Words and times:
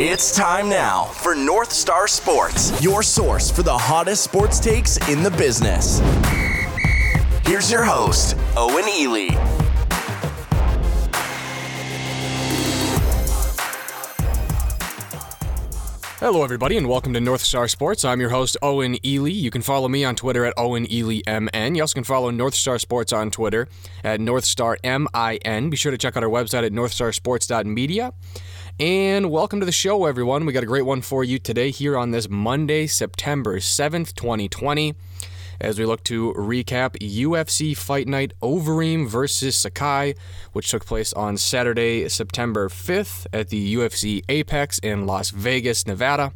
It's 0.00 0.32
time 0.32 0.68
now 0.68 1.06
for 1.06 1.34
North 1.34 1.72
Star 1.72 2.06
Sports, 2.06 2.80
your 2.80 3.02
source 3.02 3.50
for 3.50 3.64
the 3.64 3.76
hottest 3.76 4.22
sports 4.22 4.60
takes 4.60 4.96
in 5.08 5.24
the 5.24 5.30
business. 5.32 5.98
Here's 7.44 7.68
your 7.68 7.82
host, 7.82 8.36
Owen 8.56 8.88
Ely. 8.88 9.30
Hello, 16.20 16.44
everybody, 16.44 16.76
and 16.76 16.88
welcome 16.88 17.12
to 17.14 17.20
North 17.20 17.42
Star 17.42 17.66
Sports. 17.66 18.04
I'm 18.04 18.20
your 18.20 18.30
host, 18.30 18.56
Owen 18.62 19.04
Ely. 19.04 19.30
You 19.30 19.50
can 19.50 19.62
follow 19.62 19.88
me 19.88 20.04
on 20.04 20.14
Twitter 20.14 20.44
at 20.44 20.54
Owen 20.56 20.86
Ely 20.92 21.22
MN. 21.26 21.74
You 21.74 21.82
also 21.82 21.94
can 21.94 22.04
follow 22.04 22.30
North 22.30 22.54
Star 22.54 22.78
Sports 22.78 23.12
on 23.12 23.32
Twitter 23.32 23.66
at 24.04 24.20
North 24.20 24.44
Star 24.44 24.78
MIN. 24.84 25.70
Be 25.70 25.76
sure 25.76 25.90
to 25.90 25.98
check 25.98 26.16
out 26.16 26.22
our 26.22 26.28
website 26.30 26.64
at 26.64 26.72
northstarsports.media. 26.72 28.12
And 28.80 29.32
welcome 29.32 29.58
to 29.58 29.66
the 29.66 29.72
show, 29.72 30.04
everyone. 30.04 30.46
We 30.46 30.52
got 30.52 30.62
a 30.62 30.66
great 30.66 30.86
one 30.86 31.02
for 31.02 31.24
you 31.24 31.40
today 31.40 31.72
here 31.72 31.98
on 31.98 32.12
this 32.12 32.28
Monday, 32.28 32.86
September 32.86 33.58
7th, 33.58 34.14
2020, 34.14 34.94
as 35.60 35.80
we 35.80 35.84
look 35.84 36.04
to 36.04 36.32
recap 36.34 36.96
UFC 37.00 37.76
Fight 37.76 38.06
Night 38.06 38.34
Overeem 38.40 39.08
versus 39.08 39.56
Sakai, 39.56 40.14
which 40.52 40.70
took 40.70 40.86
place 40.86 41.12
on 41.14 41.36
Saturday, 41.36 42.08
September 42.08 42.68
5th 42.68 43.26
at 43.32 43.48
the 43.48 43.74
UFC 43.74 44.22
Apex 44.28 44.78
in 44.78 45.06
Las 45.06 45.30
Vegas, 45.30 45.84
Nevada. 45.84 46.32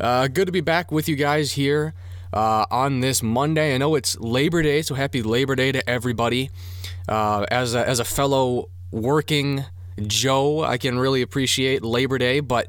Uh, 0.00 0.28
good 0.28 0.46
to 0.46 0.52
be 0.52 0.62
back 0.62 0.90
with 0.90 1.10
you 1.10 1.16
guys 1.16 1.52
here 1.52 1.92
uh, 2.32 2.64
on 2.70 3.00
this 3.00 3.22
Monday. 3.22 3.74
I 3.74 3.76
know 3.76 3.96
it's 3.96 4.18
Labor 4.18 4.62
Day, 4.62 4.80
so 4.80 4.94
happy 4.94 5.22
Labor 5.22 5.56
Day 5.56 5.72
to 5.72 5.90
everybody. 5.90 6.48
Uh, 7.06 7.44
as, 7.50 7.74
a, 7.74 7.86
as 7.86 8.00
a 8.00 8.04
fellow 8.04 8.70
working 8.90 9.66
Joe, 10.00 10.62
I 10.62 10.78
can 10.78 10.98
really 10.98 11.22
appreciate 11.22 11.84
Labor 11.84 12.18
Day, 12.18 12.40
but 12.40 12.68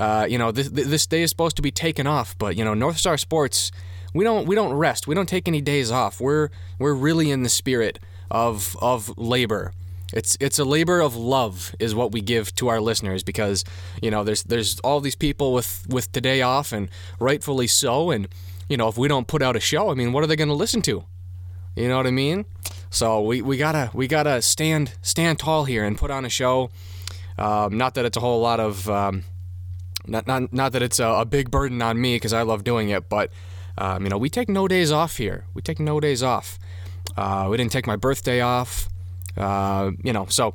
uh, 0.00 0.26
you 0.28 0.38
know 0.38 0.52
this 0.52 0.68
this 0.68 1.06
day 1.06 1.22
is 1.22 1.30
supposed 1.30 1.56
to 1.56 1.62
be 1.62 1.70
taken 1.70 2.06
off. 2.06 2.36
But 2.38 2.56
you 2.56 2.64
know 2.64 2.74
North 2.74 2.98
Star 2.98 3.16
Sports, 3.16 3.70
we 4.14 4.24
don't 4.24 4.46
we 4.46 4.54
don't 4.54 4.72
rest. 4.72 5.06
We 5.06 5.14
don't 5.14 5.28
take 5.28 5.48
any 5.48 5.60
days 5.60 5.90
off. 5.90 6.20
We're 6.20 6.50
we're 6.78 6.94
really 6.94 7.30
in 7.30 7.42
the 7.42 7.48
spirit 7.48 7.98
of 8.30 8.76
of 8.80 9.16
labor. 9.16 9.72
It's 10.12 10.36
it's 10.40 10.58
a 10.58 10.64
labor 10.64 11.00
of 11.00 11.16
love 11.16 11.74
is 11.78 11.94
what 11.94 12.12
we 12.12 12.20
give 12.20 12.54
to 12.56 12.68
our 12.68 12.80
listeners 12.80 13.22
because 13.22 13.64
you 14.00 14.10
know 14.10 14.24
there's 14.24 14.42
there's 14.44 14.80
all 14.80 15.00
these 15.00 15.16
people 15.16 15.52
with 15.52 15.86
with 15.88 16.10
today 16.12 16.40
off 16.40 16.72
and 16.72 16.88
rightfully 17.20 17.66
so 17.66 18.10
and 18.10 18.26
you 18.68 18.76
know 18.76 18.88
if 18.88 18.96
we 18.96 19.06
don't 19.06 19.26
put 19.26 19.42
out 19.42 19.54
a 19.54 19.60
show, 19.60 19.90
I 19.90 19.94
mean 19.94 20.12
what 20.12 20.24
are 20.24 20.26
they 20.26 20.36
going 20.36 20.48
to 20.48 20.54
listen 20.54 20.80
to? 20.82 21.04
You 21.76 21.88
know 21.88 21.96
what 21.96 22.06
I 22.06 22.10
mean? 22.10 22.46
So 22.90 23.20
we, 23.22 23.42
we 23.42 23.56
gotta 23.56 23.90
we 23.92 24.06
gotta 24.08 24.40
stand 24.42 24.92
stand 25.02 25.38
tall 25.38 25.64
here 25.64 25.84
and 25.84 25.96
put 25.96 26.10
on 26.10 26.24
a 26.24 26.28
show. 26.28 26.70
Um, 27.36 27.76
not 27.76 27.94
that 27.94 28.04
it's 28.04 28.16
a 28.16 28.20
whole 28.20 28.40
lot 28.40 28.60
of 28.60 28.88
um, 28.88 29.24
not, 30.06 30.26
not 30.26 30.52
not 30.52 30.72
that 30.72 30.82
it's 30.82 30.98
a, 30.98 31.06
a 31.06 31.24
big 31.24 31.50
burden 31.50 31.82
on 31.82 32.00
me 32.00 32.16
because 32.16 32.32
I 32.32 32.42
love 32.42 32.64
doing 32.64 32.88
it, 32.88 33.08
but 33.08 33.30
um, 33.76 34.04
you 34.04 34.10
know 34.10 34.18
we 34.18 34.30
take 34.30 34.48
no 34.48 34.66
days 34.66 34.90
off 34.90 35.16
here. 35.18 35.44
We 35.54 35.62
take 35.62 35.78
no 35.78 36.00
days 36.00 36.22
off. 36.22 36.58
Uh, 37.16 37.48
we 37.50 37.56
didn't 37.56 37.72
take 37.72 37.86
my 37.86 37.96
birthday 37.96 38.40
off. 38.40 38.88
Uh, 39.36 39.92
you 40.02 40.12
know, 40.12 40.26
so 40.26 40.54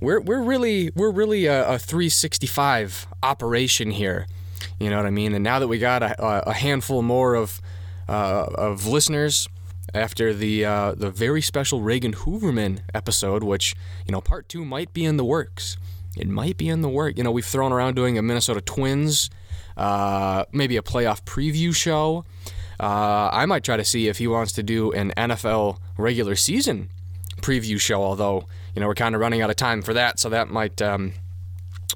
we're 0.00 0.20
we're 0.20 0.42
really 0.42 0.90
we're 0.94 1.10
really 1.10 1.46
a, 1.46 1.74
a 1.74 1.78
365 1.78 3.06
operation 3.22 3.90
here. 3.90 4.26
You 4.78 4.90
know 4.90 4.96
what 4.96 5.06
I 5.06 5.10
mean? 5.10 5.34
And 5.34 5.44
now 5.44 5.58
that 5.58 5.68
we 5.68 5.78
got 5.78 6.02
a, 6.02 6.48
a 6.48 6.52
handful 6.52 7.02
more 7.02 7.34
of 7.34 7.60
uh, 8.08 8.46
of 8.54 8.86
listeners 8.86 9.48
after 9.94 10.34
the 10.34 10.64
uh, 10.64 10.94
the 10.96 11.10
very 11.10 11.40
special 11.40 11.80
Reagan 11.80 12.12
Hooverman 12.12 12.80
episode, 12.92 13.44
which 13.44 13.74
you 14.06 14.12
know 14.12 14.20
part 14.20 14.48
two 14.48 14.64
might 14.64 14.92
be 14.92 15.04
in 15.04 15.16
the 15.16 15.24
works. 15.24 15.76
It 16.16 16.28
might 16.28 16.56
be 16.56 16.68
in 16.68 16.82
the 16.82 16.88
work. 16.88 17.16
You 17.16 17.24
know, 17.24 17.30
we've 17.30 17.44
thrown 17.44 17.72
around 17.72 17.94
doing 17.94 18.18
a 18.18 18.22
Minnesota 18.22 18.60
Twins, 18.60 19.30
uh, 19.76 20.44
maybe 20.52 20.76
a 20.76 20.82
playoff 20.82 21.22
preview 21.22 21.74
show. 21.74 22.24
Uh, 22.78 23.30
I 23.32 23.46
might 23.46 23.64
try 23.64 23.76
to 23.76 23.84
see 23.84 24.08
if 24.08 24.18
he 24.18 24.26
wants 24.26 24.52
to 24.52 24.62
do 24.62 24.92
an 24.92 25.12
NFL 25.16 25.78
regular 25.96 26.34
season 26.34 26.90
preview 27.36 27.80
show. 27.80 28.02
Although 28.02 28.46
you 28.74 28.80
know 28.80 28.88
we're 28.88 28.94
kind 28.94 29.14
of 29.14 29.20
running 29.20 29.40
out 29.40 29.50
of 29.50 29.56
time 29.56 29.80
for 29.80 29.94
that, 29.94 30.18
so 30.18 30.28
that 30.28 30.48
might 30.48 30.82
um, 30.82 31.14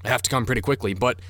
have 0.05 0.23
to 0.23 0.31
come 0.31 0.47
pretty 0.47 0.61
quickly. 0.61 0.95
But 0.95 1.21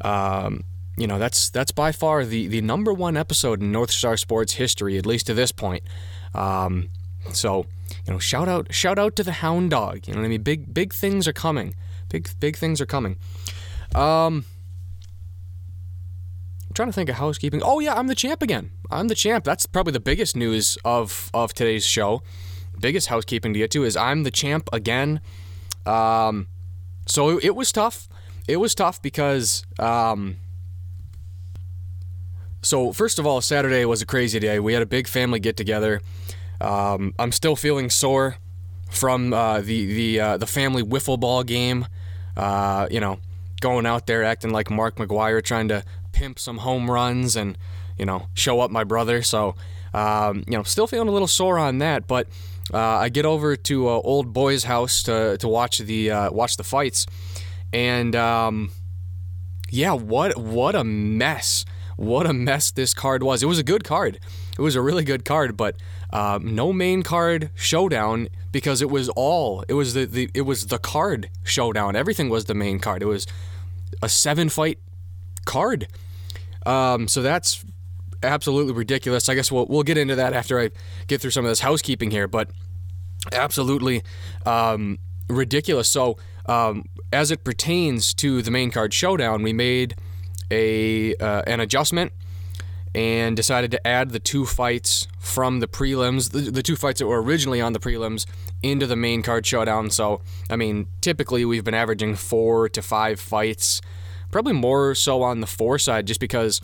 um, 0.00 0.64
you 0.96 1.06
know 1.06 1.18
that's 1.18 1.50
that's 1.50 1.72
by 1.72 1.92
far 1.92 2.24
the 2.24 2.46
the 2.46 2.60
number 2.62 2.92
one 2.92 3.16
episode 3.16 3.60
in 3.60 3.72
North 3.72 3.90
Star 3.90 4.16
Sports 4.16 4.54
history, 4.54 4.96
at 4.96 5.06
least 5.06 5.26
to 5.26 5.34
this 5.34 5.52
point. 5.52 5.82
Um, 6.34 6.90
so 7.32 7.66
you 8.06 8.12
know, 8.12 8.18
shout 8.18 8.48
out 8.48 8.72
shout 8.72 8.98
out 8.98 9.16
to 9.16 9.22
the 9.22 9.32
Hound 9.32 9.70
Dog. 9.70 10.06
You 10.06 10.14
know 10.14 10.20
what 10.20 10.26
I 10.26 10.28
mean? 10.28 10.42
Big 10.42 10.72
big 10.72 10.92
things 10.92 11.28
are 11.28 11.32
coming. 11.32 11.74
Big 12.08 12.28
big 12.40 12.56
things 12.56 12.80
are 12.80 12.86
coming. 12.86 13.16
Um, 13.94 14.44
I'm 16.68 16.74
trying 16.74 16.88
to 16.88 16.92
think 16.92 17.08
of 17.08 17.16
housekeeping. 17.16 17.62
Oh 17.64 17.80
yeah, 17.80 17.94
I'm 17.94 18.08
the 18.08 18.14
champ 18.14 18.42
again. 18.42 18.70
I'm 18.90 19.08
the 19.08 19.14
champ. 19.14 19.44
That's 19.44 19.66
probably 19.66 19.92
the 19.92 20.00
biggest 20.00 20.36
news 20.36 20.76
of 20.84 21.30
of 21.32 21.54
today's 21.54 21.86
show. 21.86 22.22
Biggest 22.80 23.06
housekeeping 23.06 23.52
to 23.52 23.58
get 23.58 23.70
to 23.72 23.84
is 23.84 23.96
I'm 23.96 24.24
the 24.24 24.30
champ 24.30 24.68
again. 24.72 25.20
Um, 25.86 26.48
so 27.06 27.38
it, 27.38 27.54
was 27.54 27.70
tough. 27.70 28.08
It 28.48 28.56
was 28.56 28.74
tough 28.74 29.00
because 29.00 29.64
um, 29.78 30.38
so, 32.64 32.92
first 32.92 33.18
of 33.18 33.26
all, 33.26 33.42
Saturday 33.42 33.84
was 33.84 34.00
a 34.00 34.06
crazy 34.06 34.38
day. 34.38 34.58
We 34.58 34.72
had 34.72 34.82
a 34.82 34.86
big 34.86 35.06
family 35.06 35.38
get 35.38 35.56
together. 35.56 36.00
Um, 36.64 37.14
I'm 37.18 37.30
still 37.30 37.56
feeling 37.56 37.90
sore 37.90 38.38
from 38.90 39.34
uh, 39.34 39.60
the 39.60 39.84
the 39.84 40.20
uh, 40.20 40.36
the 40.38 40.46
family 40.46 40.82
wiffle 40.82 41.20
ball 41.20 41.42
game. 41.42 41.86
Uh, 42.36 42.88
you 42.90 43.00
know, 43.00 43.18
going 43.60 43.84
out 43.86 44.06
there 44.06 44.24
acting 44.24 44.50
like 44.50 44.70
Mark 44.70 44.96
McGwire, 44.96 45.42
trying 45.42 45.68
to 45.68 45.84
pimp 46.12 46.38
some 46.38 46.58
home 46.58 46.90
runs 46.90 47.36
and 47.36 47.58
you 47.98 48.06
know 48.06 48.28
show 48.32 48.60
up 48.60 48.70
my 48.70 48.82
brother. 48.82 49.20
So, 49.22 49.56
um, 49.92 50.42
you 50.48 50.56
know, 50.56 50.62
still 50.62 50.86
feeling 50.86 51.08
a 51.08 51.12
little 51.12 51.28
sore 51.28 51.58
on 51.58 51.78
that. 51.78 52.06
But 52.06 52.28
uh, 52.72 52.78
I 52.78 53.10
get 53.10 53.26
over 53.26 53.56
to 53.56 53.88
old 53.90 54.32
boy's 54.32 54.64
house 54.64 55.02
to 55.02 55.36
to 55.38 55.48
watch 55.48 55.78
the 55.78 56.30
watch 56.32 56.56
the 56.56 56.64
fights, 56.64 57.04
and 57.74 58.16
um, 58.16 58.70
yeah, 59.68 59.92
what 59.92 60.38
what 60.38 60.74
a 60.74 60.82
mess 60.82 61.66
what 61.96 62.26
a 62.26 62.32
mess 62.32 62.70
this 62.70 62.94
card 62.94 63.22
was. 63.22 63.42
It 63.42 63.46
was 63.46 63.58
a 63.58 63.62
good 63.62 63.84
card. 63.84 64.18
It 64.56 64.62
was 64.62 64.76
a 64.76 64.82
really 64.82 65.04
good 65.04 65.24
card, 65.24 65.56
but 65.56 65.76
um, 66.14 66.54
no 66.54 66.72
main 66.72 67.02
card 67.02 67.50
showdown 67.54 68.28
because 68.52 68.80
it 68.80 68.88
was 68.88 69.08
all 69.10 69.64
it 69.68 69.74
was 69.74 69.94
the, 69.94 70.06
the 70.06 70.30
it 70.32 70.42
was 70.42 70.68
the 70.68 70.78
card 70.78 71.28
showdown. 71.42 71.96
Everything 71.96 72.28
was 72.28 72.44
the 72.44 72.54
main 72.54 72.78
card. 72.78 73.02
It 73.02 73.06
was 73.06 73.26
a 74.00 74.08
seven 74.08 74.48
fight 74.48 74.78
card. 75.44 75.88
Um, 76.64 77.08
so 77.08 77.20
that's 77.20 77.64
absolutely 78.22 78.72
ridiculous. 78.72 79.28
I 79.28 79.34
guess 79.34 79.50
we'll 79.50 79.66
we'll 79.66 79.82
get 79.82 79.98
into 79.98 80.14
that 80.14 80.32
after 80.32 80.60
I 80.60 80.70
get 81.08 81.20
through 81.20 81.32
some 81.32 81.44
of 81.44 81.50
this 81.50 81.60
housekeeping 81.60 82.12
here, 82.12 82.28
but 82.28 82.48
absolutely 83.32 84.04
um, 84.46 84.98
ridiculous. 85.28 85.88
So 85.88 86.16
um, 86.46 86.84
as 87.12 87.32
it 87.32 87.42
pertains 87.42 88.14
to 88.14 88.40
the 88.40 88.52
main 88.52 88.70
card 88.70 88.94
showdown, 88.94 89.42
we 89.42 89.52
made 89.52 89.96
a 90.52 91.16
uh, 91.16 91.42
an 91.48 91.58
adjustment 91.58 92.12
and 92.94 93.36
decided 93.36 93.70
to 93.72 93.86
add 93.86 94.10
the 94.10 94.20
two 94.20 94.46
fights 94.46 95.08
from 95.18 95.60
the 95.60 95.66
prelims, 95.66 96.30
the, 96.30 96.50
the 96.50 96.62
two 96.62 96.76
fights 96.76 97.00
that 97.00 97.06
were 97.06 97.20
originally 97.20 97.60
on 97.60 97.72
the 97.72 97.80
prelims, 97.80 98.24
into 98.62 98.86
the 98.86 98.96
main 98.96 99.22
card 99.22 99.44
showdown. 99.44 99.90
So, 99.90 100.20
I 100.48 100.56
mean, 100.56 100.86
typically 101.00 101.44
we've 101.44 101.64
been 101.64 101.74
averaging 101.74 102.14
four 102.14 102.68
to 102.68 102.82
five 102.82 103.18
fights, 103.18 103.80
probably 104.30 104.52
more 104.52 104.94
so 104.94 105.22
on 105.22 105.40
the 105.40 105.46
four 105.46 105.78
side 105.78 106.06
just 106.06 106.20
because 106.20 106.60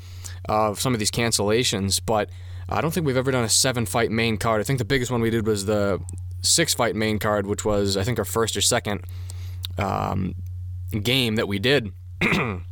of 0.48 0.80
some 0.80 0.92
of 0.94 1.00
these 1.00 1.10
cancellations. 1.10 2.00
But 2.04 2.30
I 2.68 2.80
don't 2.80 2.92
think 2.92 3.06
we've 3.06 3.16
ever 3.16 3.32
done 3.32 3.44
a 3.44 3.48
seven 3.48 3.84
fight 3.84 4.12
main 4.12 4.36
card. 4.36 4.60
I 4.60 4.64
think 4.64 4.78
the 4.78 4.84
biggest 4.84 5.10
one 5.10 5.20
we 5.20 5.30
did 5.30 5.46
was 5.46 5.66
the 5.66 6.00
six 6.42 6.74
fight 6.74 6.94
main 6.94 7.18
card, 7.18 7.46
which 7.46 7.64
was, 7.64 7.96
I 7.96 8.04
think, 8.04 8.18
our 8.20 8.24
first 8.24 8.56
or 8.56 8.60
second 8.60 9.04
um, 9.78 10.36
game 11.02 11.34
that 11.36 11.48
we 11.48 11.58
did. 11.58 11.92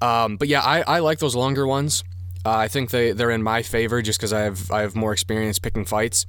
Um, 0.00 0.36
but 0.36 0.48
yeah, 0.48 0.60
I, 0.60 0.82
I 0.82 0.98
like 1.00 1.18
those 1.18 1.34
longer 1.34 1.66
ones. 1.66 2.04
Uh, 2.48 2.56
I 2.56 2.68
think 2.68 2.88
they, 2.88 3.12
they're 3.12 3.30
in 3.30 3.42
my 3.42 3.60
favor 3.60 4.00
just 4.00 4.18
because 4.18 4.32
I 4.32 4.40
have 4.40 4.70
I 4.70 4.80
have 4.80 4.96
more 4.96 5.12
experience 5.12 5.58
picking 5.58 5.84
fights, 5.84 6.24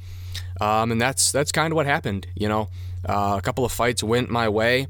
um, 0.60 0.92
and 0.92 1.00
that's 1.00 1.31
that's 1.31 1.50
kind 1.54 1.71
of 1.71 1.77
what 1.77 1.86
happened. 1.86 2.27
You 2.36 2.50
know, 2.50 2.69
uh, 3.07 3.36
a 3.38 3.42
couple 3.42 3.63
of 3.63 3.71
fights 3.71 4.04
went 4.04 4.30
my 4.30 4.50
way. 4.50 4.88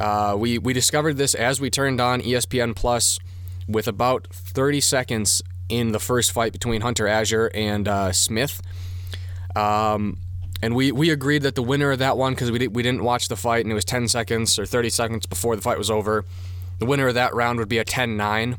Uh, 0.00 0.36
we 0.38 0.58
we 0.58 0.72
discovered 0.72 1.16
this 1.16 1.34
as 1.34 1.60
we 1.60 1.70
turned 1.70 2.00
on 2.00 2.20
ESPN 2.20 2.76
Plus 2.76 3.18
with 3.66 3.88
about 3.88 4.28
30 4.32 4.80
seconds 4.80 5.42
in 5.68 5.90
the 5.90 5.98
first 5.98 6.30
fight 6.30 6.52
between 6.52 6.82
Hunter 6.82 7.08
Azure 7.08 7.50
and 7.52 7.88
uh, 7.88 8.12
Smith. 8.12 8.60
Um, 9.56 10.18
and 10.62 10.76
we, 10.76 10.92
we 10.92 11.10
agreed 11.10 11.42
that 11.42 11.54
the 11.56 11.62
winner 11.62 11.90
of 11.90 12.00
that 12.00 12.16
one, 12.16 12.32
because 12.34 12.50
we, 12.50 12.58
did, 12.58 12.74
we 12.74 12.82
didn't 12.82 13.02
watch 13.04 13.28
the 13.28 13.36
fight 13.36 13.64
and 13.64 13.70
it 13.70 13.74
was 13.74 13.84
10 13.84 14.08
seconds 14.08 14.58
or 14.58 14.66
30 14.66 14.90
seconds 14.90 15.26
before 15.26 15.54
the 15.54 15.62
fight 15.62 15.78
was 15.78 15.90
over, 15.90 16.24
the 16.80 16.86
winner 16.86 17.06
of 17.06 17.14
that 17.14 17.32
round 17.34 17.60
would 17.60 17.68
be 17.68 17.78
a 17.78 17.84
10 17.84 18.16
9 18.16 18.58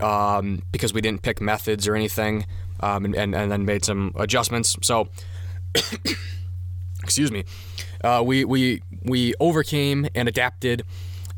um, 0.00 0.62
because 0.72 0.92
we 0.92 1.00
didn't 1.00 1.22
pick 1.22 1.40
methods 1.40 1.88
or 1.88 1.94
anything 1.94 2.46
um, 2.80 3.04
and, 3.04 3.14
and, 3.14 3.34
and, 3.34 3.50
then 3.50 3.64
made 3.64 3.84
some 3.84 4.12
adjustments. 4.16 4.76
So, 4.82 5.08
excuse 7.02 7.32
me, 7.32 7.44
uh, 8.04 8.22
we, 8.24 8.44
we, 8.44 8.82
we 9.02 9.34
overcame 9.40 10.06
and 10.14 10.28
adapted 10.28 10.84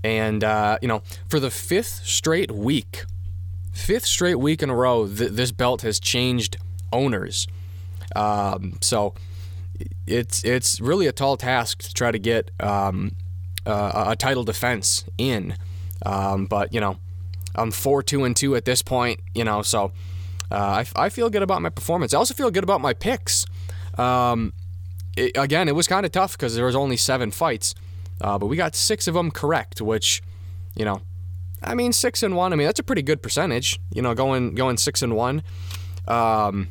And, 0.02 0.44
uh, 0.44 0.78
you 0.82 0.88
know, 0.88 1.02
for 1.28 1.40
the 1.40 1.50
fifth 1.50 2.02
straight 2.04 2.50
week, 2.50 3.04
fifth 3.72 4.06
straight 4.06 4.36
week 4.36 4.62
in 4.62 4.70
a 4.70 4.74
row, 4.74 5.06
th- 5.06 5.32
this 5.32 5.52
belt 5.52 5.82
has 5.82 6.00
changed 6.00 6.56
owners. 6.92 7.46
Um, 8.16 8.78
so 8.80 9.14
it's 10.06 10.44
it's 10.44 10.80
really 10.80 11.06
a 11.06 11.12
tall 11.12 11.36
task 11.36 11.82
to 11.82 11.94
try 11.94 12.10
to 12.10 12.18
get 12.18 12.50
um, 12.60 13.16
uh, 13.66 14.04
a 14.08 14.16
title 14.16 14.44
defense 14.44 15.04
in. 15.18 15.56
Um, 16.04 16.46
but 16.46 16.72
you 16.72 16.80
know, 16.80 16.98
I'm 17.54 17.70
four 17.70 18.02
two 18.02 18.24
and 18.24 18.36
two 18.36 18.56
at 18.56 18.64
this 18.64 18.82
point. 18.82 19.20
You 19.34 19.44
know, 19.44 19.62
so 19.62 19.92
uh, 20.50 20.84
I, 20.96 21.04
I 21.04 21.08
feel 21.08 21.30
good 21.30 21.42
about 21.42 21.62
my 21.62 21.70
performance. 21.70 22.14
I 22.14 22.18
also 22.18 22.34
feel 22.34 22.50
good 22.50 22.64
about 22.64 22.80
my 22.80 22.92
picks. 22.92 23.46
Um, 23.98 24.52
it, 25.16 25.32
again, 25.36 25.68
it 25.68 25.74
was 25.74 25.86
kind 25.86 26.06
of 26.06 26.12
tough 26.12 26.32
because 26.32 26.54
there 26.54 26.64
was 26.64 26.76
only 26.76 26.96
seven 26.96 27.30
fights, 27.30 27.74
uh, 28.20 28.38
but 28.38 28.46
we 28.46 28.56
got 28.56 28.74
six 28.74 29.08
of 29.08 29.14
them 29.14 29.30
correct, 29.30 29.80
which 29.80 30.22
you 30.74 30.84
know 30.84 31.02
I 31.62 31.74
mean, 31.74 31.92
six 31.92 32.22
and 32.22 32.34
one. 32.34 32.52
I 32.52 32.56
mean, 32.56 32.66
that's 32.66 32.80
a 32.80 32.84
pretty 32.84 33.02
good 33.02 33.22
percentage. 33.22 33.80
You 33.92 34.02
know, 34.02 34.14
going 34.14 34.54
going 34.54 34.76
six 34.76 35.02
and 35.02 35.14
one. 35.14 35.42
Um, 36.08 36.68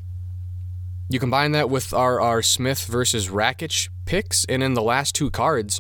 you 1.10 1.20
combine 1.20 1.54
that 1.54 1.70
with 1.70 1.94
our, 1.94 2.22
our 2.22 2.42
Smith 2.42 2.86
versus 2.86 3.30
Rakic 3.30 3.90
picks, 4.06 4.46
and 4.46 4.62
in 4.62 4.74
the 4.74 4.82
last 4.82 5.16
two 5.16 5.32
cards, 5.32 5.80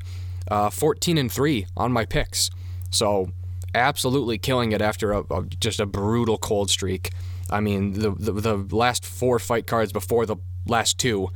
uh, 0.49 0.69
14 0.69 1.17
and 1.17 1.31
three 1.31 1.67
on 1.77 1.91
my 1.91 2.05
picks. 2.05 2.49
So 2.89 3.31
absolutely 3.73 4.37
killing 4.37 4.71
it 4.71 4.81
after 4.81 5.11
a, 5.11 5.19
a, 5.31 5.45
just 5.59 5.79
a 5.79 5.85
brutal 5.85 6.37
cold 6.37 6.69
streak. 6.69 7.11
I 7.49 7.59
mean, 7.59 7.93
the, 7.93 8.11
the, 8.11 8.31
the 8.33 8.75
last 8.75 9.05
four 9.05 9.39
fight 9.39 9.67
cards 9.67 9.91
before 9.91 10.25
the 10.25 10.37
last 10.67 10.97
two, 10.97 11.29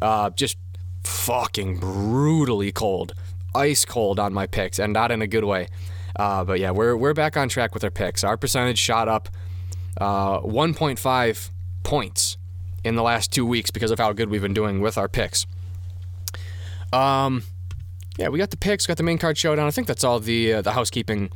uh, 0.00 0.30
just 0.30 0.58
fucking 1.04 1.78
brutally 1.78 2.72
cold, 2.72 3.14
ice 3.54 3.84
cold 3.84 4.18
on 4.18 4.32
my 4.32 4.46
picks, 4.46 4.78
and 4.78 4.92
not 4.92 5.10
in 5.10 5.22
a 5.22 5.26
good 5.26 5.44
way. 5.44 5.68
Uh, 6.14 6.44
but 6.44 6.58
yeah, 6.60 6.70
we're 6.70 6.96
we're 6.96 7.14
back 7.14 7.36
on 7.36 7.48
track 7.48 7.74
with 7.74 7.84
our 7.84 7.90
picks. 7.90 8.24
Our 8.24 8.36
percentage 8.36 8.78
shot 8.78 9.06
up 9.08 9.28
uh, 10.00 10.40
1.5 10.40 11.50
points 11.82 12.36
in 12.84 12.94
the 12.94 13.02
last 13.02 13.32
two 13.32 13.44
weeks 13.44 13.70
because 13.70 13.90
of 13.90 13.98
how 13.98 14.12
good 14.12 14.30
we've 14.30 14.42
been 14.42 14.54
doing 14.54 14.80
with 14.80 14.96
our 14.96 15.08
picks. 15.08 15.46
Um, 16.92 17.42
yeah, 18.18 18.28
we 18.28 18.38
got 18.38 18.50
the 18.50 18.56
picks, 18.56 18.86
got 18.86 18.96
the 18.96 19.02
main 19.02 19.18
card 19.18 19.36
showdown. 19.36 19.66
I 19.66 19.70
think 19.70 19.86
that's 19.86 20.04
all 20.04 20.20
the 20.20 20.54
uh, 20.54 20.62
the 20.62 20.72
housekeeping 20.72 21.30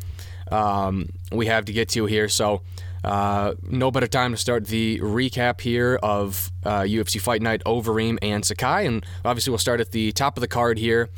um, 0.51 1.11
we 1.33 1.47
have 1.47 1.65
to 1.67 1.73
get 1.73 1.89
to 1.91 2.07
here. 2.07 2.29
So. 2.29 2.63
Uh, 3.03 3.55
no 3.63 3.91
better 3.91 4.07
time 4.07 4.31
to 4.31 4.37
start 4.37 4.67
the 4.67 5.01
recap 5.01 5.63
here 5.63 5.99
of 6.03 6.53
uh, 6.67 6.81
UFC 6.81 7.19
Fight 7.19 7.41
Night 7.41 7.63
Overeem 7.65 8.19
and 8.21 8.45
Sakai, 8.45 8.85
and 8.85 9.07
obviously 9.25 9.51
we'll 9.51 9.57
start 9.57 9.81
at 9.81 9.93
the 9.93 10.13
top 10.13 10.37
of 10.37 10.43
the 10.43 10.47
card 10.47 10.77
here. 10.77 11.09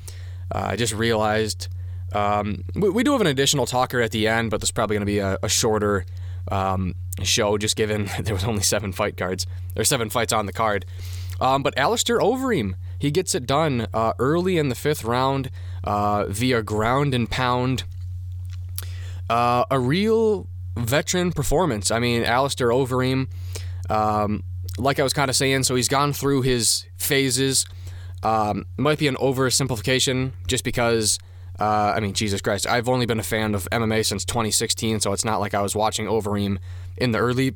Uh, 0.55 0.67
I 0.70 0.76
just 0.76 0.94
realized 0.94 1.67
um, 2.12 2.64
we, 2.75 2.90
we, 2.90 3.02
do 3.02 3.12
have 3.12 3.20
an 3.20 3.26
additional 3.26 3.67
talker 3.67 4.00
at 4.00 4.11
the 4.11 4.29
end, 4.29 4.50
but 4.50 4.61
this 4.61 4.69
is 4.69 4.73
probably 4.73 4.94
going 4.94 5.06
to 5.06 5.06
be 5.06 5.19
a, 5.19 5.38
a 5.43 5.49
shorter 5.49 6.05
um, 6.50 6.94
show, 7.23 7.58
just 7.58 7.76
given 7.76 8.08
there 8.20 8.35
was 8.35 8.44
only 8.44 8.62
seven 8.62 8.93
fight 8.93 9.17
cards. 9.17 9.46
There's 9.75 9.88
seven 9.88 10.11
fights 10.11 10.32
on 10.32 10.46
the 10.46 10.52
card. 10.52 10.85
Um, 11.40 11.62
but 11.62 11.76
Alistair 11.76 12.19
Overeem, 12.19 12.75
he 12.99 13.11
gets 13.11 13.35
it 13.35 13.46
done 13.46 13.87
uh, 13.93 14.12
early 14.19 14.58
in 14.58 14.69
the 14.69 14.75
fifth 14.75 15.05
round 15.05 15.50
uh, 15.85 16.26
via 16.28 16.62
ground 16.62 17.14
and 17.14 17.28
pound. 17.28 17.85
Uh, 19.32 19.64
a 19.70 19.81
real 19.81 20.46
veteran 20.76 21.32
performance. 21.32 21.90
I 21.90 22.00
mean, 22.00 22.23
Alistair 22.23 22.69
Overeem, 22.69 23.29
um, 23.88 24.43
like 24.76 25.00
I 25.00 25.02
was 25.02 25.14
kind 25.14 25.31
of 25.31 25.37
saying, 25.37 25.62
so 25.62 25.75
he's 25.75 25.88
gone 25.88 26.12
through 26.12 26.43
his 26.43 26.84
phases. 26.99 27.64
Um, 28.23 28.67
might 28.76 28.99
be 28.99 29.08
an 29.08 29.14
oversimplification 29.14 30.32
just 30.46 30.64
because 30.64 31.19
uh, 31.58 31.94
I 31.96 32.00
mean, 32.00 32.12
Jesus 32.12 32.43
Christ, 32.43 32.67
I've 32.67 32.90
only 32.90 33.06
been 33.06 33.20
a 33.20 33.23
fan 33.23 33.55
of 33.55 33.67
MMA 33.73 34.05
since 34.05 34.26
2016, 34.26 35.00
so 35.00 35.12
it's 35.14 35.25
not 35.25 35.40
like 35.40 35.55
I 35.55 35.62
was 35.62 35.75
watching 35.75 36.05
Overeem 36.05 36.58
in 36.99 37.12
the 37.12 37.19
early 37.19 37.55